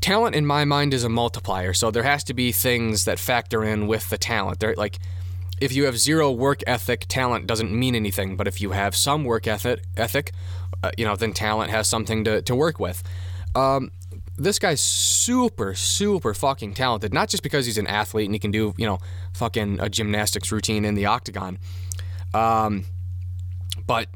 talent 0.00 0.36
in 0.36 0.46
my 0.46 0.64
mind 0.64 0.94
is 0.94 1.04
a 1.04 1.08
multiplier, 1.08 1.72
so 1.72 1.90
there 1.90 2.04
has 2.04 2.24
to 2.24 2.34
be 2.34 2.52
things 2.52 3.04
that 3.04 3.18
factor 3.18 3.64
in 3.64 3.86
with 3.86 4.08
the 4.08 4.18
talent. 4.18 4.60
There 4.60 4.74
like 4.76 4.98
if 5.60 5.72
you 5.72 5.84
have 5.84 5.98
zero 5.98 6.30
work 6.30 6.62
ethic, 6.66 7.06
talent 7.08 7.46
doesn't 7.46 7.72
mean 7.72 7.94
anything. 7.94 8.36
But 8.36 8.46
if 8.46 8.60
you 8.60 8.72
have 8.72 8.94
some 8.96 9.24
work 9.24 9.46
ethic, 9.46 9.82
ethic, 9.96 10.32
uh, 10.82 10.90
you 10.96 11.04
know, 11.04 11.16
then 11.16 11.32
talent 11.32 11.70
has 11.70 11.88
something 11.88 12.24
to, 12.24 12.42
to 12.42 12.54
work 12.54 12.78
with. 12.78 13.02
Um, 13.54 13.90
this 14.36 14.58
guy's 14.58 14.80
super, 14.80 15.74
super 15.74 16.32
fucking 16.32 16.74
talented. 16.74 17.12
Not 17.12 17.28
just 17.28 17.42
because 17.42 17.66
he's 17.66 17.78
an 17.78 17.88
athlete 17.88 18.26
and 18.26 18.34
he 18.34 18.38
can 18.38 18.50
do, 18.50 18.72
you 18.76 18.86
know, 18.86 18.98
fucking 19.34 19.80
a 19.80 19.88
gymnastics 19.88 20.52
routine 20.52 20.84
in 20.84 20.94
the 20.94 21.06
octagon. 21.06 21.58
Um, 22.32 22.84
but, 23.86 24.08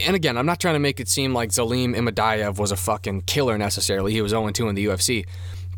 and 0.00 0.16
again, 0.16 0.36
I'm 0.36 0.46
not 0.46 0.60
trying 0.60 0.74
to 0.74 0.80
make 0.80 0.98
it 0.98 1.08
seem 1.08 1.32
like 1.32 1.50
Zalim 1.50 1.96
Imadaev 1.96 2.58
was 2.58 2.72
a 2.72 2.76
fucking 2.76 3.22
killer 3.22 3.56
necessarily. 3.56 4.12
He 4.12 4.22
was 4.22 4.30
0 4.30 4.50
2 4.50 4.68
in 4.68 4.74
the 4.74 4.86
UFC. 4.86 5.26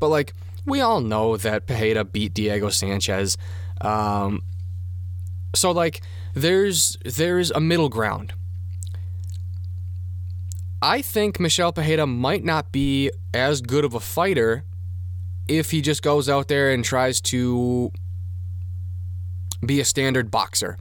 But, 0.01 0.09
like, 0.09 0.33
we 0.65 0.81
all 0.81 1.01
know 1.01 1.37
that 1.37 1.67
Pereira 1.67 2.05
beat 2.05 2.35
Diego 2.35 2.71
Sanchez. 2.71 3.37
Um, 3.81 4.43
so 5.57 5.71
like 5.71 6.03
there's 6.35 6.97
there's 7.05 7.51
a 7.51 7.61
middle 7.61 7.89
ground. 7.89 8.33
I 10.83 11.03
think 11.03 11.41
Michel 11.41 11.73
Pereira 11.73 12.07
might 12.07 12.45
not 12.45 12.71
be 12.71 13.11
as 13.33 13.61
good 13.61 13.85
of 13.85 13.95
a 13.95 14.01
fighter 14.01 14.65
if 15.49 15.71
he 15.71 15.81
just 15.81 16.03
goes 16.03 16.29
out 16.29 16.49
there 16.49 16.71
and 16.71 16.85
tries 16.85 17.21
to 17.23 17.91
be 19.65 19.81
a 19.81 19.85
standard 19.85 20.31
boxer. 20.31 20.77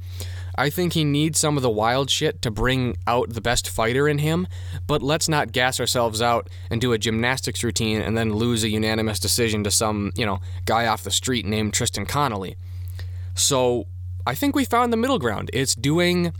I 0.57 0.69
think 0.69 0.93
he 0.93 1.03
needs 1.03 1.39
some 1.39 1.57
of 1.57 1.63
the 1.63 1.69
wild 1.69 2.09
shit 2.09 2.41
to 2.43 2.51
bring 2.51 2.95
out 3.07 3.31
the 3.31 3.41
best 3.41 3.67
fighter 3.67 4.07
in 4.07 4.19
him, 4.19 4.47
but 4.88 5.01
let's 5.01 5.27
not 5.27 5.51
gas 5.51 5.79
ourselves 5.79 6.21
out 6.21 6.49
and 6.69 6.79
do 6.79 6.93
a 6.93 6.97
gymnastics 6.97 7.63
routine 7.63 8.01
and 8.01 8.17
then 8.17 8.33
lose 8.33 8.63
a 8.63 8.69
unanimous 8.69 9.19
decision 9.19 9.63
to 9.65 9.71
some, 9.71 10.11
you 10.15 10.25
know, 10.25 10.39
guy 10.65 10.88
off 10.88 11.03
the 11.03 11.11
street 11.11 11.45
named 11.45 11.73
Tristan 11.73 12.05
Connelly. 12.05 12.55
So 13.33 13.88
I 14.25 14.35
think 14.35 14.55
we 14.55 14.65
found 14.65 14.91
the 14.91 14.97
middle 14.97 15.19
ground. 15.19 15.51
It's 15.53 15.75
doing 15.75 16.33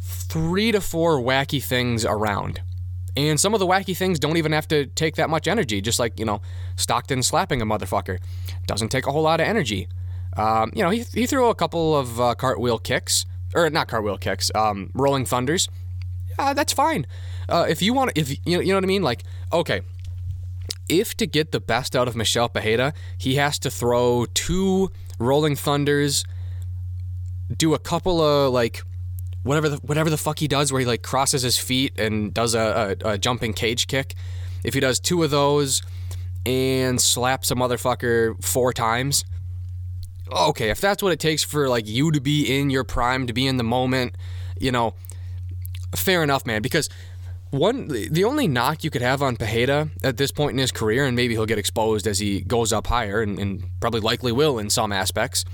three 0.00 0.72
to 0.72 0.80
four 0.80 1.18
wacky 1.20 1.62
things 1.62 2.04
around. 2.04 2.60
And 3.16 3.38
some 3.38 3.54
of 3.54 3.60
the 3.60 3.66
wacky 3.66 3.96
things 3.96 4.18
don't 4.18 4.36
even 4.36 4.52
have 4.52 4.66
to 4.68 4.86
take 4.86 5.16
that 5.16 5.30
much 5.30 5.46
energy, 5.46 5.80
just 5.80 6.00
like, 6.00 6.18
you 6.18 6.24
know, 6.24 6.40
Stockton 6.76 7.22
slapping 7.22 7.62
a 7.62 7.66
motherfucker. 7.66 8.18
Doesn't 8.66 8.88
take 8.88 9.06
a 9.06 9.12
whole 9.12 9.22
lot 9.22 9.40
of 9.40 9.46
energy. 9.46 9.88
Um, 10.36 10.72
you 10.74 10.82
know, 10.82 10.90
he, 10.90 11.04
he 11.12 11.26
threw 11.26 11.48
a 11.48 11.54
couple 11.54 11.96
of 11.96 12.20
uh, 12.20 12.34
cartwheel 12.34 12.78
kicks, 12.78 13.24
or 13.54 13.70
not 13.70 13.86
cartwheel 13.86 14.18
kicks, 14.18 14.50
um, 14.54 14.90
rolling 14.94 15.24
thunders. 15.24 15.68
Uh, 16.38 16.54
that's 16.54 16.72
fine. 16.72 17.06
Uh, 17.48 17.66
if 17.68 17.82
you 17.82 17.94
want, 17.94 18.10
if 18.16 18.30
you 18.30 18.56
know, 18.56 18.60
you 18.60 18.68
know 18.68 18.76
what 18.76 18.84
I 18.84 18.88
mean, 18.88 19.02
like, 19.02 19.22
okay, 19.52 19.82
if 20.88 21.16
to 21.18 21.26
get 21.26 21.52
the 21.52 21.60
best 21.60 21.94
out 21.94 22.08
of 22.08 22.16
Michel 22.16 22.48
Pereira, 22.48 22.92
he 23.16 23.36
has 23.36 23.58
to 23.60 23.70
throw 23.70 24.26
two 24.34 24.90
Rolling 25.18 25.56
Thunders, 25.56 26.24
do 27.56 27.74
a 27.74 27.78
couple 27.78 28.20
of 28.20 28.52
like 28.52 28.82
whatever 29.42 29.68
the 29.68 29.76
whatever 29.78 30.10
the 30.10 30.16
fuck 30.16 30.38
he 30.38 30.48
does, 30.48 30.72
where 30.72 30.80
he 30.80 30.86
like 30.86 31.02
crosses 31.02 31.42
his 31.42 31.58
feet 31.58 31.98
and 31.98 32.32
does 32.34 32.54
a, 32.54 32.96
a, 33.04 33.10
a 33.10 33.18
jumping 33.18 33.52
cage 33.52 33.86
kick. 33.86 34.14
If 34.64 34.74
he 34.74 34.80
does 34.80 34.98
two 34.98 35.22
of 35.22 35.30
those 35.30 35.82
and 36.46 37.00
slaps 37.00 37.50
a 37.50 37.54
motherfucker 37.54 38.42
four 38.42 38.72
times, 38.72 39.24
okay, 40.30 40.70
if 40.70 40.80
that's 40.80 41.02
what 41.02 41.12
it 41.12 41.20
takes 41.20 41.44
for 41.44 41.68
like 41.68 41.86
you 41.86 42.10
to 42.10 42.20
be 42.20 42.58
in 42.58 42.70
your 42.70 42.84
prime, 42.84 43.26
to 43.26 43.32
be 43.32 43.46
in 43.46 43.56
the 43.56 43.64
moment, 43.64 44.16
you 44.58 44.72
know, 44.72 44.94
fair 45.94 46.22
enough, 46.22 46.46
man. 46.46 46.62
Because 46.62 46.88
one, 47.54 47.88
the 47.88 48.24
only 48.24 48.48
knock 48.48 48.84
you 48.84 48.90
could 48.90 49.02
have 49.02 49.22
on 49.22 49.36
Pereira 49.36 49.90
at 50.02 50.16
this 50.16 50.30
point 50.30 50.52
in 50.52 50.58
his 50.58 50.72
career, 50.72 51.04
and 51.06 51.16
maybe 51.16 51.34
he'll 51.34 51.46
get 51.46 51.58
exposed 51.58 52.06
as 52.06 52.18
he 52.18 52.40
goes 52.40 52.72
up 52.72 52.86
higher, 52.86 53.22
and, 53.22 53.38
and 53.38 53.64
probably 53.80 54.00
likely 54.00 54.32
will 54.32 54.58
in 54.58 54.70
some 54.70 54.92
aspects. 54.92 55.44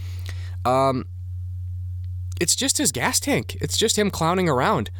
Um, 0.65 1.07
it's 2.41 2.57
just 2.57 2.79
his 2.79 2.91
gas 2.91 3.21
tank. 3.21 3.57
It's 3.61 3.77
just 3.77 3.99
him 3.99 4.11
clowning 4.11 4.49
around. 4.49 4.91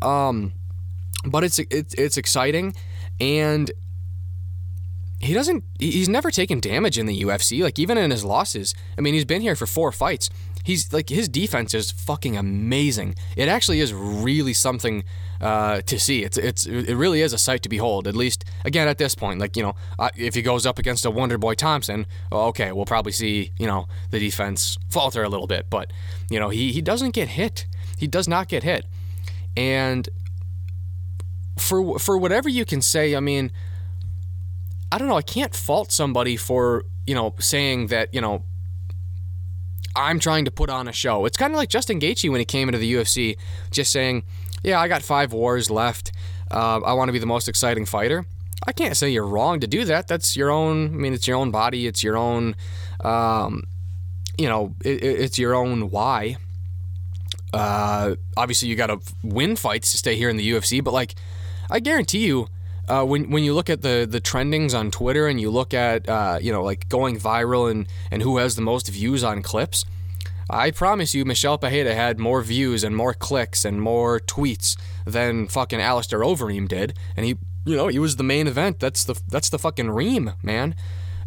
Um, 0.00 0.52
but 1.24 1.44
it's 1.44 1.58
it's 1.58 1.94
it's 1.94 2.16
exciting, 2.16 2.74
and 3.20 3.70
he 5.20 5.34
doesn't. 5.34 5.64
He's 5.78 6.08
never 6.08 6.30
taken 6.30 6.60
damage 6.60 6.98
in 6.98 7.06
the 7.06 7.22
UFC. 7.22 7.62
Like 7.62 7.78
even 7.78 7.98
in 7.98 8.10
his 8.10 8.24
losses. 8.24 8.74
I 8.96 9.00
mean, 9.00 9.14
he's 9.14 9.24
been 9.24 9.42
here 9.42 9.56
for 9.56 9.66
four 9.66 9.90
fights. 9.92 10.30
He's 10.62 10.92
like 10.92 11.08
his 11.08 11.28
defense 11.28 11.74
is 11.74 11.90
fucking 11.90 12.36
amazing. 12.36 13.16
It 13.36 13.48
actually 13.48 13.80
is 13.80 13.92
really 13.92 14.54
something 14.54 15.04
uh, 15.40 15.80
to 15.82 15.98
see. 15.98 16.24
It's 16.24 16.36
it's 16.38 16.66
it 16.66 16.94
really 16.94 17.20
is 17.20 17.32
a 17.32 17.38
sight 17.38 17.62
to 17.62 17.68
behold. 17.68 18.06
At 18.06 18.16
least 18.16 18.44
again 18.64 18.88
at 18.88 18.98
this 18.98 19.14
point, 19.14 19.40
like 19.40 19.56
you 19.56 19.62
know, 19.62 19.74
uh, 19.98 20.10
if 20.16 20.34
he 20.34 20.42
goes 20.42 20.66
up 20.66 20.78
against 20.78 21.04
a 21.04 21.10
Wonder 21.10 21.38
Boy 21.38 21.54
Thompson, 21.54 22.06
okay, 22.32 22.72
we'll 22.72 22.84
probably 22.84 23.12
see 23.12 23.52
you 23.58 23.66
know 23.66 23.86
the 24.10 24.18
defense 24.18 24.78
falter 24.90 25.22
a 25.22 25.28
little 25.28 25.46
bit. 25.46 25.66
But 25.70 25.92
you 26.30 26.38
know, 26.38 26.48
he 26.48 26.72
he 26.72 26.82
doesn't 26.82 27.10
get 27.10 27.28
hit. 27.28 27.66
He 27.96 28.06
does 28.06 28.28
not 28.28 28.48
get 28.48 28.62
hit, 28.62 28.86
and 29.56 30.08
for 31.58 31.98
for 31.98 32.18
whatever 32.18 32.48
you 32.48 32.64
can 32.64 32.82
say, 32.82 33.14
I 33.14 33.20
mean, 33.20 33.52
I 34.90 34.98
don't 34.98 35.08
know. 35.08 35.16
I 35.16 35.22
can't 35.22 35.54
fault 35.54 35.92
somebody 35.92 36.36
for 36.36 36.84
you 37.06 37.14
know 37.14 37.34
saying 37.38 37.88
that 37.88 38.12
you 38.14 38.20
know 38.20 38.44
I'm 39.96 40.18
trying 40.18 40.44
to 40.46 40.50
put 40.50 40.70
on 40.70 40.88
a 40.88 40.92
show. 40.92 41.24
It's 41.24 41.36
kind 41.36 41.52
of 41.52 41.56
like 41.56 41.68
Justin 41.68 42.00
Gaethje 42.00 42.28
when 42.30 42.40
he 42.40 42.44
came 42.44 42.68
into 42.68 42.78
the 42.78 42.94
UFC, 42.94 43.36
just 43.70 43.92
saying 43.92 44.24
yeah, 44.64 44.80
I 44.80 44.88
got 44.88 45.02
five 45.02 45.32
wars 45.32 45.70
left. 45.70 46.12
Uh, 46.50 46.80
I 46.80 46.94
want 46.94 47.08
to 47.08 47.12
be 47.12 47.18
the 47.18 47.26
most 47.26 47.48
exciting 47.48 47.84
fighter. 47.84 48.26
I 48.66 48.72
can't 48.72 48.96
say 48.96 49.10
you're 49.10 49.26
wrong 49.26 49.60
to 49.60 49.66
do 49.66 49.84
that. 49.84 50.08
That's 50.08 50.36
your 50.36 50.50
own. 50.50 50.86
I 50.86 50.96
mean, 50.96 51.12
it's 51.12 51.28
your 51.28 51.36
own 51.36 51.50
body. 51.50 51.86
It's 51.86 52.02
your 52.02 52.16
own. 52.16 52.56
Um, 53.00 53.64
you 54.38 54.48
know, 54.48 54.74
it, 54.82 55.02
it's 55.02 55.38
your 55.38 55.54
own 55.54 55.90
why. 55.90 56.36
Uh, 57.52 58.16
obviously, 58.36 58.68
you 58.68 58.74
got 58.74 58.86
to 58.86 58.98
win 59.22 59.54
fights 59.54 59.92
to 59.92 59.98
stay 59.98 60.16
here 60.16 60.28
in 60.28 60.36
the 60.36 60.50
UFC. 60.50 60.82
But 60.82 60.94
like, 60.94 61.14
I 61.70 61.80
guarantee 61.80 62.26
you, 62.26 62.48
uh, 62.88 63.04
when 63.04 63.30
when 63.30 63.44
you 63.44 63.54
look 63.54 63.70
at 63.70 63.82
the 63.82 64.06
the 64.08 64.20
trendings 64.20 64.78
on 64.78 64.90
Twitter 64.90 65.26
and 65.26 65.40
you 65.40 65.50
look 65.50 65.72
at 65.74 66.08
uh, 66.08 66.38
you 66.40 66.52
know 66.52 66.62
like 66.62 66.88
going 66.88 67.18
viral 67.18 67.70
and 67.70 67.86
and 68.10 68.22
who 68.22 68.38
has 68.38 68.56
the 68.56 68.62
most 68.62 68.88
views 68.88 69.22
on 69.22 69.42
clips, 69.42 69.84
I 70.50 70.70
promise 70.70 71.14
you, 71.14 71.24
Michel 71.24 71.58
Pereira 71.58 71.94
had 71.94 72.18
more 72.18 72.42
views 72.42 72.84
and 72.84 72.96
more 72.96 73.14
clicks 73.14 73.64
and 73.64 73.80
more 73.80 74.20
tweets 74.20 74.76
than 75.06 75.48
fucking 75.48 75.80
Alistair 75.80 76.20
Overeem 76.20 76.68
did, 76.68 76.98
and 77.16 77.24
he, 77.24 77.36
you 77.64 77.76
know, 77.76 77.88
he 77.88 77.98
was 77.98 78.16
the 78.16 78.22
main 78.22 78.46
event. 78.46 78.80
That's 78.80 79.04
the 79.04 79.20
that's 79.28 79.48
the 79.48 79.58
fucking 79.58 79.90
Reem, 79.90 80.32
man. 80.42 80.74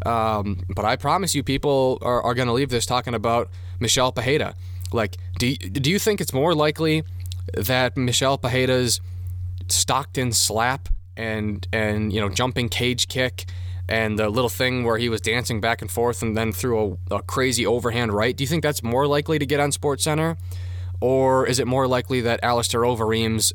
Um, 0.06 0.62
but 0.74 0.84
I 0.84 0.96
promise 0.96 1.34
you, 1.34 1.42
people 1.42 1.98
are, 2.02 2.22
are 2.22 2.34
gonna 2.34 2.52
leave 2.52 2.70
this 2.70 2.86
talking 2.86 3.14
about 3.14 3.50
Michel 3.80 4.12
Pereira. 4.12 4.54
Like, 4.92 5.16
do 5.38 5.54
do 5.56 5.90
you 5.90 5.98
think 5.98 6.20
it's 6.20 6.32
more 6.32 6.54
likely 6.54 7.02
that 7.54 7.96
Michel 7.96 8.38
Pereira's 8.38 9.00
Stockton 9.68 10.32
slap 10.32 10.88
and 11.16 11.66
and 11.72 12.12
you 12.12 12.20
know 12.20 12.28
jumping 12.28 12.68
cage 12.68 13.08
kick 13.08 13.46
and 13.88 14.18
the 14.18 14.28
little 14.28 14.50
thing 14.50 14.84
where 14.84 14.98
he 14.98 15.08
was 15.08 15.20
dancing 15.20 15.60
back 15.60 15.80
and 15.80 15.90
forth 15.90 16.22
and 16.22 16.36
then 16.36 16.52
threw 16.52 16.98
a, 17.10 17.16
a 17.16 17.22
crazy 17.22 17.64
overhand 17.64 18.12
right. 18.12 18.36
Do 18.36 18.44
you 18.44 18.48
think 18.48 18.62
that's 18.62 18.82
more 18.82 19.06
likely 19.06 19.38
to 19.38 19.46
get 19.46 19.60
on 19.60 19.72
Sports 19.72 20.04
Center, 20.04 20.36
or 21.00 21.46
is 21.46 21.58
it 21.58 21.66
more 21.66 21.88
likely 21.88 22.20
that 22.20 22.40
Alistair 22.42 22.82
Overeem's 22.82 23.52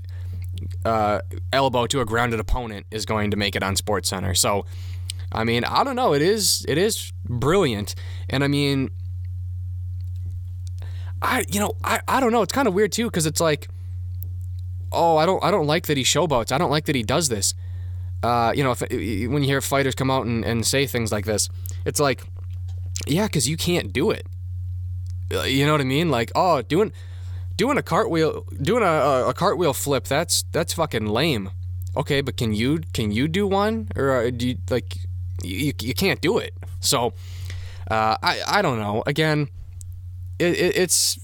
uh, 0.84 1.20
elbow 1.52 1.86
to 1.88 2.02
a 2.02 2.06
grounded 2.06 2.40
opponent 2.40 2.88
is 2.90 3.06
going 3.06 3.32
to 3.32 3.38
make 3.38 3.56
it 3.56 3.62
on 3.62 3.76
Sports 3.76 4.10
Center? 4.10 4.34
So, 4.34 4.66
I 5.32 5.44
mean, 5.44 5.64
I 5.64 5.84
don't 5.84 5.96
know. 5.96 6.14
It 6.14 6.24
is 6.24 6.66
it 6.68 6.78
is 6.78 7.14
brilliant, 7.26 7.94
and 8.28 8.44
I 8.44 8.48
mean, 8.48 8.90
I 11.22 11.46
you 11.48 11.60
know 11.60 11.74
I, 11.84 12.02
I 12.08 12.20
don't 12.20 12.32
know. 12.32 12.42
It's 12.42 12.54
kind 12.54 12.68
of 12.68 12.74
weird 12.74 12.92
too 12.92 13.06
because 13.06 13.28
it's 13.28 13.42
like, 13.42 13.68
oh, 14.92 15.18
I 15.18 15.28
don't 15.28 15.44
I 15.44 15.52
don't 15.52 15.68
like 15.68 15.86
that 15.88 15.98
he 15.98 16.04
showboats. 16.04 16.52
I 16.52 16.58
don't 16.58 16.72
like 16.72 16.86
that 16.86 16.96
he 16.96 17.04
does 17.04 17.30
this. 17.30 17.54
Uh, 18.24 18.54
you 18.56 18.64
know, 18.64 18.72
if, 18.72 18.82
when 18.82 19.44
you 19.44 19.50
hear 19.50 19.62
fighters 19.62 19.96
come 19.96 20.10
out 20.10 20.26
and, 20.26 20.46
and 20.46 20.66
say 20.66 20.88
things 20.88 21.12
like 21.12 21.26
this, 21.26 21.50
it's 21.86 22.00
like, 22.00 22.24
yeah, 23.06 23.26
because 23.26 23.50
you 23.50 23.58
can't 23.58 23.92
do 23.92 24.12
it. 24.12 24.26
Uh, 25.34 25.44
you 25.44 25.66
know 25.66 25.74
what 25.74 25.82
I 25.82 25.86
mean? 25.86 26.10
Like, 26.10 26.32
oh, 26.36 26.62
doing 26.62 26.94
doing 27.56 27.78
a 27.78 27.84
cartwheel, 27.84 28.46
doing 28.62 28.84
a, 28.84 29.26
a 29.28 29.34
cartwheel 29.34 29.74
flip, 29.74 30.06
that's 30.06 30.44
that's 30.52 30.74
fucking 30.74 31.08
lame. 31.08 31.52
Okay, 31.96 32.22
but 32.22 32.38
can 32.38 32.54
you 32.54 32.80
can 32.94 33.12
you 33.12 33.28
do 33.28 33.46
one 33.46 33.90
or 33.96 34.12
uh, 34.12 34.30
do 34.30 34.50
you 34.50 34.58
like 34.70 34.96
you, 35.44 35.74
you 35.82 35.94
can't 35.94 36.22
do 36.22 36.38
it? 36.38 36.54
So, 36.80 37.14
uh, 37.92 38.18
I 38.24 38.42
I 38.48 38.62
don't 38.62 38.80
know. 38.80 39.04
Again, 39.06 39.50
it, 40.40 40.58
it, 40.58 40.78
it's 40.78 41.20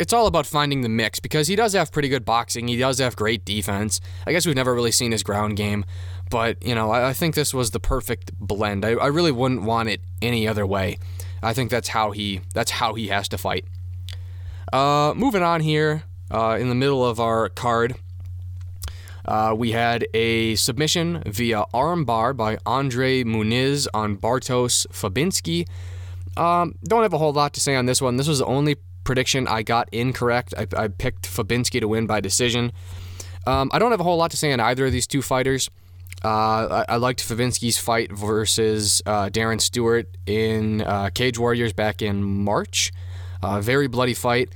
it's 0.00 0.12
all 0.12 0.26
about 0.26 0.46
finding 0.46 0.80
the 0.80 0.88
mix 0.88 1.20
because 1.20 1.46
he 1.48 1.56
does 1.56 1.72
have 1.72 1.92
pretty 1.92 2.08
good 2.08 2.24
boxing. 2.24 2.68
He 2.68 2.76
does 2.76 2.98
have 2.98 3.14
great 3.16 3.44
defense. 3.44 4.00
I 4.26 4.32
guess 4.32 4.46
we've 4.46 4.56
never 4.56 4.74
really 4.74 4.90
seen 4.90 5.12
his 5.12 5.22
ground 5.22 5.56
game, 5.56 5.84
but 6.34 6.60
you 6.66 6.74
know, 6.74 6.90
I, 6.90 7.10
I 7.10 7.12
think 7.12 7.36
this 7.36 7.54
was 7.54 7.70
the 7.70 7.78
perfect 7.78 8.36
blend. 8.40 8.84
I, 8.84 8.94
I 8.94 9.06
really 9.06 9.30
wouldn't 9.30 9.62
want 9.62 9.88
it 9.88 10.00
any 10.20 10.48
other 10.48 10.66
way. 10.66 10.98
I 11.44 11.52
think 11.54 11.70
that's 11.70 11.86
how 11.86 12.10
he 12.10 12.40
that's 12.52 12.72
how 12.72 12.94
he 12.94 13.06
has 13.06 13.28
to 13.28 13.38
fight. 13.38 13.66
Uh, 14.72 15.12
moving 15.14 15.44
on 15.44 15.60
here, 15.60 16.02
uh, 16.32 16.58
in 16.60 16.68
the 16.68 16.74
middle 16.74 17.06
of 17.06 17.20
our 17.20 17.48
card, 17.50 17.94
uh, 19.26 19.54
we 19.56 19.70
had 19.70 20.08
a 20.12 20.56
submission 20.56 21.22
via 21.24 21.66
armbar 21.72 22.36
by 22.36 22.58
Andre 22.66 23.22
Muniz 23.22 23.86
on 23.94 24.16
Bartosz 24.16 24.88
Fabinski. 24.88 25.68
Um, 26.36 26.74
don't 26.82 27.02
have 27.02 27.12
a 27.12 27.18
whole 27.18 27.32
lot 27.32 27.54
to 27.54 27.60
say 27.60 27.76
on 27.76 27.86
this 27.86 28.02
one. 28.02 28.16
This 28.16 28.26
was 28.26 28.40
the 28.40 28.46
only 28.46 28.74
prediction 29.04 29.46
I 29.46 29.62
got 29.62 29.88
incorrect. 29.92 30.52
I, 30.58 30.66
I 30.76 30.88
picked 30.88 31.28
Fabinski 31.28 31.78
to 31.78 31.86
win 31.86 32.08
by 32.08 32.20
decision. 32.20 32.72
Um, 33.46 33.70
I 33.72 33.78
don't 33.78 33.92
have 33.92 34.00
a 34.00 34.04
whole 34.04 34.16
lot 34.16 34.32
to 34.32 34.36
say 34.36 34.52
on 34.52 34.58
either 34.58 34.86
of 34.86 34.90
these 34.90 35.06
two 35.06 35.22
fighters. 35.22 35.70
Uh, 36.24 36.84
I, 36.88 36.94
I, 36.94 36.96
liked 36.96 37.20
Fabinski's 37.20 37.76
fight 37.76 38.10
versus 38.10 39.02
uh, 39.04 39.28
Darren 39.28 39.60
Stewart 39.60 40.06
in 40.26 40.80
uh, 40.80 41.10
Cage 41.10 41.38
Warriors 41.38 41.74
back 41.74 42.00
in 42.00 42.22
March. 42.22 42.92
very 43.60 43.88
bloody 43.88 44.14
fight. 44.14 44.48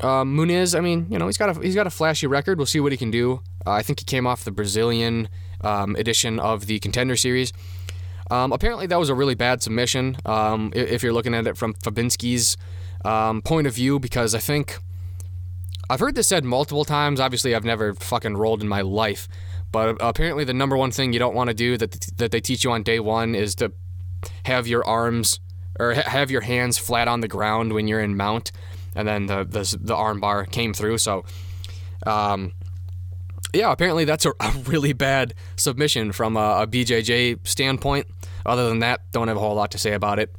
Um, 0.00 0.36
Muniz, 0.36 0.76
I 0.76 0.80
mean, 0.80 1.06
you 1.10 1.18
know, 1.18 1.26
he's 1.26 1.36
got 1.36 1.56
a 1.56 1.60
he's 1.60 1.74
got 1.74 1.86
a 1.86 1.90
flashy 1.90 2.26
record. 2.26 2.58
We'll 2.58 2.66
see 2.66 2.80
what 2.80 2.92
he 2.92 2.98
can 2.98 3.10
do. 3.10 3.42
Uh, 3.66 3.72
I 3.72 3.82
think 3.82 4.00
he 4.00 4.04
came 4.04 4.26
off 4.26 4.44
the 4.44 4.50
Brazilian 4.50 5.28
um, 5.60 5.94
edition 5.96 6.40
of 6.40 6.66
the 6.66 6.78
Contender 6.80 7.16
Series. 7.16 7.52
Um, 8.30 8.52
apparently, 8.52 8.86
that 8.86 8.98
was 8.98 9.08
a 9.08 9.14
really 9.14 9.34
bad 9.34 9.62
submission. 9.62 10.16
Um, 10.24 10.72
if 10.74 11.02
you're 11.02 11.12
looking 11.12 11.34
at 11.34 11.46
it 11.46 11.56
from 11.56 11.74
Fabinski's 11.74 12.56
um, 13.04 13.42
point 13.42 13.66
of 13.66 13.74
view, 13.74 13.98
because 13.98 14.34
I 14.34 14.38
think 14.38 14.78
I've 15.88 16.00
heard 16.00 16.14
this 16.14 16.28
said 16.28 16.44
multiple 16.44 16.84
times. 16.84 17.20
Obviously, 17.20 17.54
I've 17.54 17.64
never 17.64 17.94
fucking 17.94 18.36
rolled 18.36 18.62
in 18.62 18.68
my 18.68 18.80
life, 18.80 19.28
but 19.74 19.96
apparently, 19.98 20.44
the 20.44 20.54
number 20.54 20.76
one 20.76 20.92
thing 20.92 21.12
you 21.12 21.18
don't 21.18 21.34
want 21.34 21.48
to 21.48 21.54
do 21.54 21.76
that 21.76 21.90
that 22.18 22.30
they 22.30 22.40
teach 22.40 22.62
you 22.62 22.70
on 22.70 22.84
day 22.84 23.00
one 23.00 23.34
is 23.34 23.56
to 23.56 23.72
have 24.44 24.68
your 24.68 24.86
arms 24.86 25.40
or 25.80 25.94
ha- 25.94 26.08
have 26.08 26.30
your 26.30 26.42
hands 26.42 26.78
flat 26.78 27.08
on 27.08 27.22
the 27.22 27.26
ground 27.26 27.72
when 27.72 27.88
you're 27.88 28.00
in 28.00 28.16
mount, 28.16 28.52
and 28.94 29.08
then 29.08 29.26
the 29.26 29.42
the, 29.42 29.76
the 29.80 29.96
arm 29.96 30.20
bar 30.20 30.44
came 30.44 30.74
through. 30.74 30.98
So, 30.98 31.24
um, 32.06 32.52
yeah, 33.52 33.72
apparently 33.72 34.04
that's 34.04 34.24
a, 34.24 34.30
a, 34.40 34.52
really 34.64 34.92
bad 34.92 35.34
submission 35.56 36.12
from 36.12 36.36
a, 36.36 36.62
a, 36.62 36.66
BJJ 36.68 37.44
standpoint. 37.44 38.06
Other 38.46 38.68
than 38.68 38.78
that, 38.78 39.10
don't 39.10 39.26
have 39.26 39.36
a 39.36 39.40
whole 39.40 39.56
lot 39.56 39.72
to 39.72 39.78
say 39.78 39.94
about 39.94 40.20
it. 40.20 40.32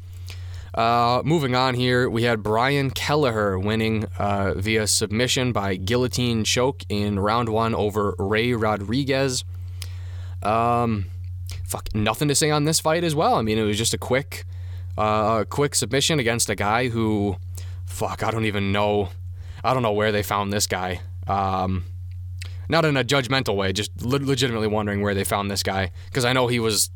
Uh, 0.76 1.22
moving 1.24 1.56
on 1.56 1.74
here, 1.74 2.10
we 2.10 2.24
had 2.24 2.44
Brian 2.44 2.92
Kelleher 2.92 3.58
winning 3.58 4.04
uh, 4.20 4.54
via 4.58 4.88
submission 4.88 5.54
by 5.54 5.78
guillotine 5.78 6.44
choke 6.44 6.84
in 6.90 7.18
round 7.18 7.48
one 7.48 7.74
over 7.74 8.14
Ray 8.20 8.52
Rodriguez. 8.52 9.46
Um, 10.44 11.06
fuck, 11.64 11.88
nothing 11.96 12.28
to 12.28 12.36
say 12.36 12.52
on 12.52 12.66
this 12.66 12.82
fight 12.82 13.06
as 13.06 13.16
well. 13.16 13.36
I 13.36 13.42
mean, 13.42 13.58
it 13.58 13.64
was 13.64 13.78
just 13.78 13.94
a 13.94 13.98
quick, 13.98 14.44
uh, 14.98 15.46
quick 15.46 15.76
submission 15.76 16.20
against 16.20 16.50
a 16.50 16.56
guy 16.56 16.90
who, 16.90 17.38
fuck, 17.86 18.22
I 18.22 18.30
don't 18.30 18.46
even 18.46 18.74
know, 18.74 19.12
I 19.64 19.74
don't 19.74 19.82
know 19.82 19.94
where 19.94 20.12
they 20.12 20.24
found 20.24 20.52
this 20.52 20.68
guy. 20.68 21.00
Um, 21.26 21.86
not 22.68 22.84
in 22.84 22.98
a 22.98 23.04
judgmental 23.06 23.56
way, 23.56 23.72
just 23.72 23.92
le- 24.02 24.18
legitimately 24.18 24.68
wondering 24.68 25.02
where 25.02 25.14
they 25.14 25.24
found 25.24 25.50
this 25.50 25.64
guy 25.64 25.92
because 26.08 26.26
I 26.26 26.34
know 26.34 26.48
he 26.48 26.60
was, 26.60 26.90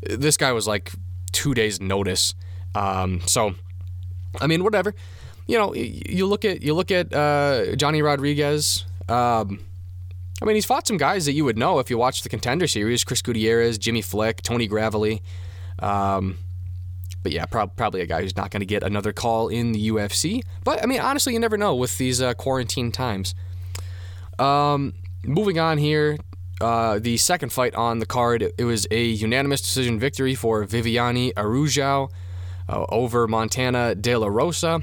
this 0.00 0.38
guy 0.38 0.52
was 0.52 0.66
like 0.66 0.92
two 1.32 1.52
days 1.52 1.78
notice 1.78 2.34
um, 2.78 3.20
so, 3.26 3.54
I 4.40 4.46
mean, 4.46 4.62
whatever. 4.62 4.94
You 5.46 5.58
know, 5.58 5.74
you 5.74 6.26
look 6.26 6.44
at 6.44 6.62
you 6.62 6.74
look 6.74 6.90
at 6.90 7.12
uh, 7.12 7.74
Johnny 7.76 8.02
Rodriguez. 8.02 8.84
Um, 9.08 9.60
I 10.40 10.44
mean, 10.44 10.54
he's 10.54 10.66
fought 10.66 10.86
some 10.86 10.98
guys 10.98 11.26
that 11.26 11.32
you 11.32 11.44
would 11.44 11.58
know 11.58 11.80
if 11.80 11.90
you 11.90 11.98
watched 11.98 12.22
the 12.22 12.28
Contender 12.28 12.68
Series: 12.68 13.02
Chris 13.02 13.22
Gutierrez, 13.22 13.78
Jimmy 13.78 14.02
Flick, 14.02 14.42
Tony 14.42 14.66
Gravely. 14.68 15.22
Um, 15.80 16.36
but 17.22 17.32
yeah, 17.32 17.46
prob- 17.46 17.74
probably 17.76 18.00
a 18.00 18.06
guy 18.06 18.22
who's 18.22 18.36
not 18.36 18.50
going 18.50 18.60
to 18.60 18.66
get 18.66 18.82
another 18.82 19.12
call 19.12 19.48
in 19.48 19.72
the 19.72 19.88
UFC. 19.90 20.42
But 20.62 20.82
I 20.82 20.86
mean, 20.86 21.00
honestly, 21.00 21.32
you 21.32 21.40
never 21.40 21.56
know 21.56 21.74
with 21.74 21.98
these 21.98 22.22
uh, 22.22 22.34
quarantine 22.34 22.92
times. 22.92 23.34
Um, 24.38 24.94
moving 25.24 25.58
on 25.58 25.78
here, 25.78 26.16
uh, 26.60 27.00
the 27.00 27.16
second 27.16 27.52
fight 27.52 27.74
on 27.74 27.98
the 27.98 28.06
card, 28.06 28.52
it 28.56 28.64
was 28.64 28.86
a 28.92 29.02
unanimous 29.02 29.62
decision 29.62 29.98
victory 29.98 30.36
for 30.36 30.64
Viviane 30.64 31.32
Araujo 31.36 32.10
uh, 32.68 32.84
over 32.88 33.26
Montana 33.26 33.94
De 33.94 34.16
La 34.16 34.26
Rosa. 34.26 34.82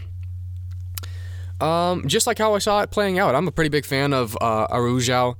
Um, 1.61 2.07
just 2.07 2.27
like 2.27 2.37
how 2.37 2.53
I 2.53 2.59
saw 2.59 2.81
it 2.81 2.91
playing 2.91 3.19
out, 3.19 3.35
I'm 3.35 3.47
a 3.47 3.51
pretty 3.51 3.69
big 3.69 3.85
fan 3.85 4.13
of 4.13 4.37
uh, 4.41 4.67
Araujo. 4.69 5.37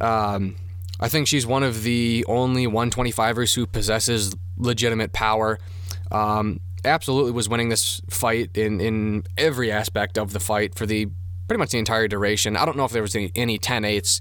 Um, 0.00 0.56
I 1.00 1.08
think 1.08 1.26
she's 1.26 1.46
one 1.46 1.62
of 1.62 1.82
the 1.82 2.24
only 2.28 2.66
125ers 2.66 3.54
who 3.54 3.66
possesses 3.66 4.34
legitimate 4.56 5.12
power. 5.12 5.58
Um, 6.10 6.60
absolutely 6.84 7.32
was 7.32 7.48
winning 7.48 7.68
this 7.68 8.00
fight 8.10 8.56
in, 8.56 8.80
in 8.80 9.24
every 9.36 9.72
aspect 9.72 10.18
of 10.18 10.32
the 10.32 10.40
fight 10.40 10.74
for 10.74 10.86
the 10.86 11.08
pretty 11.46 11.58
much 11.58 11.70
the 11.70 11.78
entire 11.78 12.08
duration. 12.08 12.56
I 12.56 12.64
don't 12.64 12.76
know 12.76 12.84
if 12.84 12.92
there 12.92 13.02
was 13.02 13.16
any, 13.16 13.32
any 13.34 13.58
10 13.58 13.82
8s 13.84 14.20